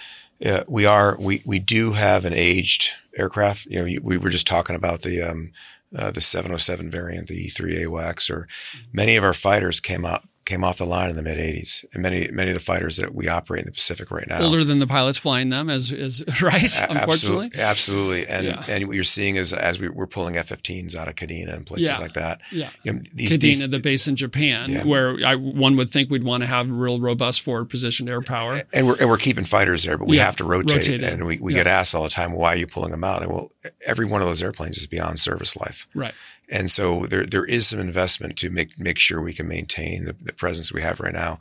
Uh, 0.45 0.63
we 0.69 0.85
are 0.85 1.17
we 1.19 1.41
we 1.45 1.59
do 1.59 1.91
have 1.91 2.23
an 2.23 2.33
aged 2.33 2.91
aircraft. 3.17 3.65
You 3.65 3.79
know, 3.79 3.85
you, 3.85 4.01
we 4.01 4.17
were 4.17 4.29
just 4.29 4.47
talking 4.47 4.75
about 4.75 5.01
the 5.01 5.21
um, 5.21 5.51
uh, 5.93 6.11
the 6.11 6.21
707 6.21 6.89
variant, 6.89 7.27
the 7.27 7.47
E3 7.47 7.85
AWACS, 7.85 8.29
or 8.29 8.47
many 8.93 9.17
of 9.17 9.23
our 9.25 9.33
fighters 9.33 9.81
came 9.81 10.05
out 10.05 10.23
came 10.51 10.63
off 10.63 10.77
the 10.77 10.85
line 10.85 11.09
in 11.09 11.15
the 11.15 11.21
mid 11.23 11.37
80s, 11.37 11.85
and 11.93 12.03
many 12.03 12.29
many 12.31 12.51
of 12.51 12.55
the 12.55 12.63
fighters 12.63 12.97
that 12.97 13.15
we 13.15 13.27
operate 13.27 13.61
in 13.61 13.65
the 13.67 13.71
Pacific 13.71 14.11
right 14.11 14.27
now. 14.27 14.41
Older 14.41 14.63
than 14.63 14.79
the 14.79 14.87
pilots 14.87 15.17
flying 15.17 15.49
them, 15.49 15.69
as 15.69 15.91
is 15.91 16.23
right. 16.41 16.63
A- 16.79 16.91
unfortunately, 16.91 17.51
absolutely, 17.57 17.61
absolutely. 17.61 18.27
and 18.27 18.45
Yeah. 18.45 18.65
and 18.67 18.87
what 18.87 18.95
you're 18.95 19.03
seeing 19.03 19.35
is 19.37 19.53
as 19.53 19.79
we, 19.79 19.89
we're 19.89 20.07
pulling 20.07 20.37
F-15s 20.37 20.95
out 20.95 21.07
of 21.07 21.15
Kadena 21.15 21.53
and 21.55 21.65
places 21.65 21.87
Yeah. 21.87 21.97
like 21.99 22.13
that. 22.13 22.41
Yeah. 22.51 22.69
you 22.83 22.93
know, 22.93 23.01
these, 23.13 23.33
Kadena, 23.33 23.39
these- 23.39 23.69
the 23.69 23.79
base 23.79 24.07
in 24.07 24.15
Japan, 24.15 24.69
Yeah. 24.71 24.83
where 24.85 25.17
I, 25.25 25.35
one 25.35 25.75
would 25.77 25.89
think 25.89 26.09
we'd 26.09 26.23
want 26.23 26.41
to 26.41 26.47
have 26.47 26.69
real 26.69 26.99
robust 26.99 27.41
forward 27.41 27.69
positioned 27.69 28.09
air 28.09 28.21
power. 28.21 28.61
and 28.73 28.87
we're 28.87 28.97
and 28.99 29.09
we're 29.09 29.17
keeping 29.17 29.45
fighters 29.45 29.83
there, 29.83 29.97
but 29.97 30.07
we 30.07 30.17
have 30.17 30.35
to 30.37 30.43
rotate, 30.43 30.75
rotate 30.87 31.03
and 31.03 31.25
we, 31.25 31.39
we 31.39 31.53
get 31.53 31.67
asked 31.67 31.95
all 31.95 32.03
the 32.03 32.09
time, 32.09 32.33
why 32.33 32.53
are 32.53 32.57
you 32.57 32.67
pulling 32.67 32.91
them 32.91 33.03
out? 33.03 33.21
And 33.23 33.31
well, 33.31 33.51
every 33.87 34.05
one 34.05 34.21
of 34.21 34.27
those 34.27 34.43
airplanes 34.43 34.77
is 34.77 34.87
beyond 34.87 35.19
service 35.19 35.55
life, 35.55 35.87
Right. 35.93 36.13
And 36.51 36.69
so 36.69 37.05
there 37.05 37.25
there 37.25 37.45
is 37.45 37.67
some 37.67 37.79
investment 37.79 38.37
to 38.37 38.49
make 38.49 38.77
make 38.77 38.99
sure 38.99 39.21
we 39.21 39.33
can 39.33 39.47
maintain 39.47 40.05
the, 40.05 40.15
the 40.21 40.33
presence 40.33 40.73
we 40.73 40.81
have 40.81 40.99
right 40.99 41.13
now. 41.13 41.39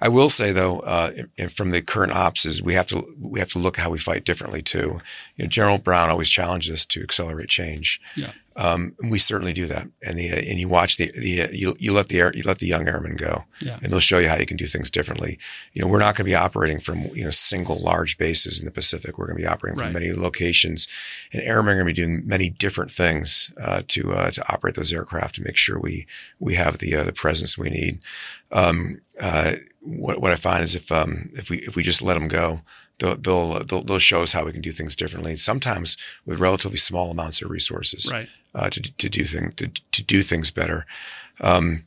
I 0.00 0.08
will 0.08 0.28
say 0.28 0.52
though, 0.52 0.78
uh, 0.80 1.12
from 1.50 1.72
the 1.72 1.82
current 1.82 2.12
ops, 2.12 2.46
is 2.46 2.62
we 2.62 2.74
have 2.74 2.86
to 2.88 3.12
we 3.20 3.40
have 3.40 3.50
to 3.50 3.58
look 3.58 3.76
how 3.76 3.90
we 3.90 3.98
fight 3.98 4.24
differently 4.24 4.62
too. 4.62 5.00
You 5.36 5.44
know, 5.44 5.46
General 5.46 5.78
Brown 5.78 6.10
always 6.10 6.30
challenged 6.30 6.70
us 6.70 6.86
to 6.86 7.02
accelerate 7.02 7.48
change. 7.48 8.00
Yeah. 8.16 8.30
Um, 8.56 8.94
we 9.02 9.18
certainly 9.18 9.52
do 9.52 9.66
that. 9.66 9.88
And 10.02 10.18
the, 10.18 10.30
uh, 10.30 10.36
and 10.36 10.58
you 10.58 10.68
watch 10.68 10.96
the, 10.98 11.10
the, 11.14 11.42
uh, 11.42 11.48
you, 11.52 11.74
you 11.78 11.92
let 11.92 12.08
the 12.08 12.18
air, 12.20 12.32
you 12.34 12.42
let 12.44 12.58
the 12.58 12.66
young 12.66 12.86
airmen 12.86 13.16
go 13.16 13.44
Yeah. 13.60 13.78
and 13.82 13.90
they'll 13.92 14.00
show 14.00 14.18
you 14.18 14.28
how 14.28 14.36
you 14.36 14.44
can 14.46 14.56
do 14.58 14.66
things 14.66 14.90
differently. 14.90 15.38
You 15.72 15.82
know, 15.82 15.88
we're 15.88 15.98
not 15.98 16.16
going 16.16 16.24
to 16.26 16.30
be 16.30 16.34
operating 16.34 16.78
from, 16.80 17.04
you 17.14 17.24
know, 17.24 17.30
single 17.30 17.78
large 17.78 18.18
bases 18.18 18.58
in 18.60 18.66
the 18.66 18.70
Pacific. 18.70 19.16
We're 19.16 19.26
going 19.26 19.38
to 19.38 19.42
be 19.42 19.46
operating 19.48 19.78
from 19.78 19.86
Right. 19.86 19.94
many 20.02 20.12
locations 20.12 20.86
and 21.32 21.42
airmen 21.42 21.72
are 21.74 21.82
going 21.82 21.94
to 21.94 22.02
be 22.02 22.06
doing 22.06 22.26
many 22.26 22.50
different 22.50 22.90
things, 22.90 23.52
uh, 23.60 23.82
to, 23.88 24.12
uh, 24.12 24.30
to 24.32 24.52
operate 24.52 24.74
those 24.74 24.92
aircraft 24.92 25.34
to 25.36 25.42
make 25.42 25.56
sure 25.56 25.78
we, 25.80 26.06
we 26.38 26.54
have 26.54 26.78
the, 26.78 26.94
uh, 26.94 27.04
the 27.04 27.12
presence 27.12 27.56
we 27.56 27.70
need. 27.70 28.00
Um, 28.50 29.00
uh, 29.20 29.54
what, 29.80 30.20
what 30.20 30.32
I 30.32 30.36
find 30.36 30.62
is 30.62 30.74
if, 30.74 30.92
um, 30.92 31.30
if 31.34 31.48
we, 31.50 31.58
if 31.58 31.74
we 31.76 31.82
just 31.82 32.02
let 32.02 32.14
them 32.14 32.28
go, 32.28 32.60
they'll, 32.98 33.16
they'll, 33.16 33.64
they'll, 33.64 33.82
they'll 33.82 33.98
show 33.98 34.22
us 34.22 34.32
how 34.32 34.44
we 34.44 34.52
can 34.52 34.60
do 34.60 34.70
things 34.72 34.94
differently. 34.94 35.36
Sometimes 35.36 35.96
with 36.24 36.38
relatively 36.38 36.76
small 36.78 37.10
amounts 37.10 37.42
of 37.42 37.50
resources 37.50 38.10
Right. 38.12 38.28
Uh, 38.54 38.70
to 38.70 38.80
to 38.80 39.08
do 39.08 39.24
things 39.24 39.54
to, 39.56 39.68
to 39.68 40.02
do 40.02 40.22
things 40.22 40.50
better. 40.50 40.86
Um, 41.40 41.84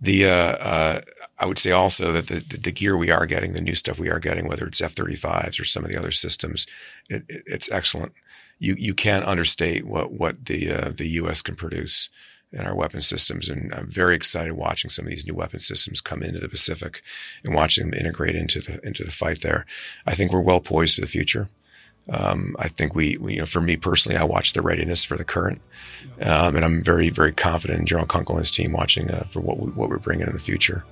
the 0.00 0.26
uh, 0.26 0.56
uh, 0.56 1.00
I 1.38 1.46
would 1.46 1.58
say 1.58 1.70
also 1.70 2.12
that 2.12 2.26
the, 2.26 2.40
the 2.40 2.58
the 2.58 2.72
gear 2.72 2.96
we 2.96 3.10
are 3.10 3.26
getting, 3.26 3.52
the 3.52 3.60
new 3.60 3.74
stuff 3.74 3.98
we 3.98 4.10
are 4.10 4.18
getting, 4.18 4.48
whether 4.48 4.66
it's 4.66 4.80
F 4.80 4.92
thirty 4.92 5.16
fives 5.16 5.60
or 5.60 5.64
some 5.64 5.84
of 5.84 5.90
the 5.90 5.98
other 5.98 6.10
systems, 6.10 6.66
it, 7.08 7.24
it, 7.28 7.42
it's 7.46 7.70
excellent. 7.70 8.12
You 8.58 8.74
you 8.76 8.94
can't 8.94 9.24
understate 9.24 9.86
what 9.86 10.12
what 10.12 10.46
the 10.46 10.70
uh, 10.70 10.92
the 10.96 11.08
U.S. 11.08 11.40
can 11.40 11.54
produce 11.54 12.10
in 12.52 12.66
our 12.66 12.74
weapon 12.74 13.00
systems, 13.00 13.48
and 13.48 13.72
I'm 13.72 13.88
very 13.88 14.14
excited 14.14 14.52
watching 14.52 14.90
some 14.90 15.06
of 15.06 15.10
these 15.10 15.26
new 15.26 15.34
weapon 15.34 15.60
systems 15.60 16.00
come 16.00 16.22
into 16.22 16.38
the 16.38 16.48
Pacific 16.48 17.02
and 17.44 17.54
watching 17.54 17.88
them 17.88 17.98
integrate 17.98 18.36
into 18.36 18.60
the 18.60 18.84
into 18.86 19.04
the 19.04 19.12
fight 19.12 19.40
there. 19.40 19.64
I 20.06 20.14
think 20.14 20.32
we're 20.32 20.40
well 20.40 20.60
poised 20.60 20.96
for 20.96 21.00
the 21.00 21.06
future. 21.06 21.48
Um, 22.08 22.56
I 22.58 22.68
think 22.68 22.94
we, 22.94 23.16
we, 23.16 23.34
you 23.34 23.38
know, 23.40 23.46
for 23.46 23.60
me 23.60 23.76
personally, 23.76 24.18
I 24.18 24.24
watch 24.24 24.52
the 24.52 24.62
readiness 24.62 25.04
for 25.04 25.16
the 25.16 25.24
current, 25.24 25.60
um, 26.20 26.56
and 26.56 26.64
I'm 26.64 26.82
very, 26.82 27.10
very 27.10 27.32
confident 27.32 27.80
in 27.80 27.86
General 27.86 28.06
Kunkel 28.06 28.36
and 28.36 28.42
his 28.42 28.50
team 28.50 28.72
watching 28.72 29.10
uh, 29.10 29.24
for 29.24 29.40
what 29.40 29.58
we, 29.58 29.70
what 29.70 29.88
we're 29.88 29.98
bringing 29.98 30.26
in 30.26 30.32
the 30.32 30.40
future. 30.40 30.84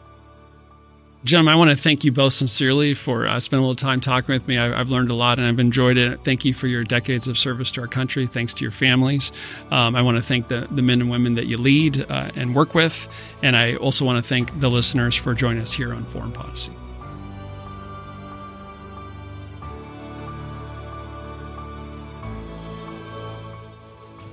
Gentlemen, 1.22 1.52
I 1.52 1.56
want 1.56 1.70
to 1.70 1.76
thank 1.76 2.02
you 2.02 2.12
both 2.12 2.32
sincerely 2.32 2.94
for 2.94 3.26
uh, 3.26 3.38
spending 3.40 3.62
a 3.62 3.68
little 3.68 3.76
time 3.76 4.00
talking 4.00 4.32
with 4.32 4.48
me. 4.48 4.56
I, 4.56 4.80
I've 4.80 4.90
learned 4.90 5.10
a 5.10 5.14
lot 5.14 5.38
and 5.38 5.46
I've 5.46 5.58
enjoyed 5.58 5.98
it. 5.98 6.24
Thank 6.24 6.46
you 6.46 6.54
for 6.54 6.66
your 6.66 6.82
decades 6.82 7.28
of 7.28 7.38
service 7.38 7.70
to 7.72 7.82
our 7.82 7.86
country. 7.86 8.26
Thanks 8.26 8.54
to 8.54 8.64
your 8.64 8.72
families. 8.72 9.30
Um, 9.70 9.94
I 9.96 10.00
want 10.00 10.16
to 10.16 10.22
thank 10.22 10.48
the, 10.48 10.66
the 10.70 10.80
men 10.80 11.02
and 11.02 11.10
women 11.10 11.34
that 11.34 11.46
you 11.46 11.58
lead 11.58 12.10
uh, 12.10 12.30
and 12.36 12.54
work 12.54 12.74
with. 12.74 13.06
And 13.42 13.54
I 13.54 13.76
also 13.76 14.06
want 14.06 14.24
to 14.24 14.26
thank 14.26 14.60
the 14.60 14.70
listeners 14.70 15.14
for 15.14 15.34
joining 15.34 15.60
us 15.60 15.74
here 15.74 15.92
on 15.92 16.06
Foreign 16.06 16.32
Podicy. 16.32 16.72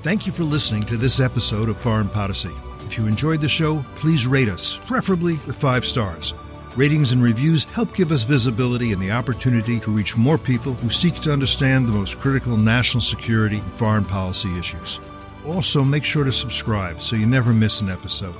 Thank 0.07 0.25
you 0.25 0.31
for 0.31 0.45
listening 0.45 0.83
to 0.83 0.95
this 0.95 1.19
episode 1.19 1.67
of 1.67 1.81
Foreign 1.81 2.07
Podicy. 2.07 2.53
If 2.85 2.97
you 2.97 3.07
enjoyed 3.07 3.41
the 3.41 3.49
show, 3.49 3.83
please 3.95 4.25
rate 4.25 4.47
us, 4.47 4.79
preferably 4.85 5.33
with 5.45 5.57
five 5.57 5.83
stars. 5.83 6.33
Ratings 6.77 7.11
and 7.11 7.21
reviews 7.21 7.65
help 7.65 7.93
give 7.93 8.13
us 8.13 8.23
visibility 8.23 8.93
and 8.93 9.01
the 9.01 9.11
opportunity 9.11 9.81
to 9.81 9.91
reach 9.91 10.15
more 10.15 10.37
people 10.37 10.75
who 10.75 10.89
seek 10.89 11.15
to 11.15 11.33
understand 11.33 11.85
the 11.85 11.91
most 11.91 12.19
critical 12.19 12.55
national 12.55 13.01
security 13.01 13.57
and 13.57 13.77
foreign 13.77 14.05
policy 14.05 14.57
issues. 14.57 15.01
Also, 15.45 15.83
make 15.83 16.05
sure 16.05 16.23
to 16.23 16.31
subscribe 16.31 17.01
so 17.01 17.17
you 17.17 17.25
never 17.25 17.51
miss 17.51 17.81
an 17.81 17.89
episode. 17.89 18.33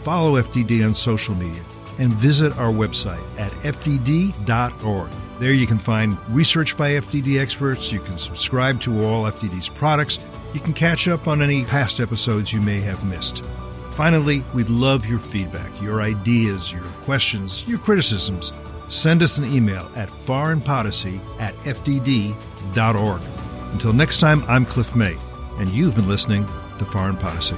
Follow 0.00 0.40
FDD 0.40 0.82
on 0.86 0.94
social 0.94 1.34
media 1.34 1.62
and 1.98 2.10
visit 2.14 2.56
our 2.56 2.72
website 2.72 3.20
at 3.38 3.52
fdd.org. 3.62 5.10
There 5.38 5.52
you 5.52 5.66
can 5.66 5.78
find 5.78 6.16
research 6.30 6.78
by 6.78 6.92
FDD 6.92 7.38
experts, 7.38 7.92
you 7.92 8.00
can 8.00 8.16
subscribe 8.16 8.80
to 8.82 9.04
all 9.04 9.24
FDD's 9.24 9.68
products, 9.68 10.18
you 10.52 10.60
can 10.60 10.72
catch 10.72 11.08
up 11.08 11.28
on 11.28 11.42
any 11.42 11.64
past 11.64 12.00
episodes 12.00 12.52
you 12.52 12.60
may 12.60 12.80
have 12.80 13.04
missed. 13.04 13.44
Finally, 13.92 14.44
we'd 14.54 14.68
love 14.68 15.06
your 15.06 15.18
feedback, 15.18 15.70
your 15.82 16.00
ideas, 16.02 16.72
your 16.72 16.82
questions, 17.04 17.66
your 17.66 17.78
criticisms. 17.78 18.52
Send 18.88 19.22
us 19.22 19.38
an 19.38 19.44
email 19.44 19.90
at 19.94 20.08
foreignpodicy 20.08 21.20
at 21.38 21.54
fdd.org. 21.58 23.22
Until 23.72 23.92
next 23.92 24.20
time, 24.20 24.42
I'm 24.48 24.64
Cliff 24.66 24.96
May, 24.96 25.16
and 25.58 25.68
you've 25.68 25.94
been 25.94 26.08
listening 26.08 26.46
to 26.78 26.84
Foreign 26.84 27.16
Podicy. 27.16 27.56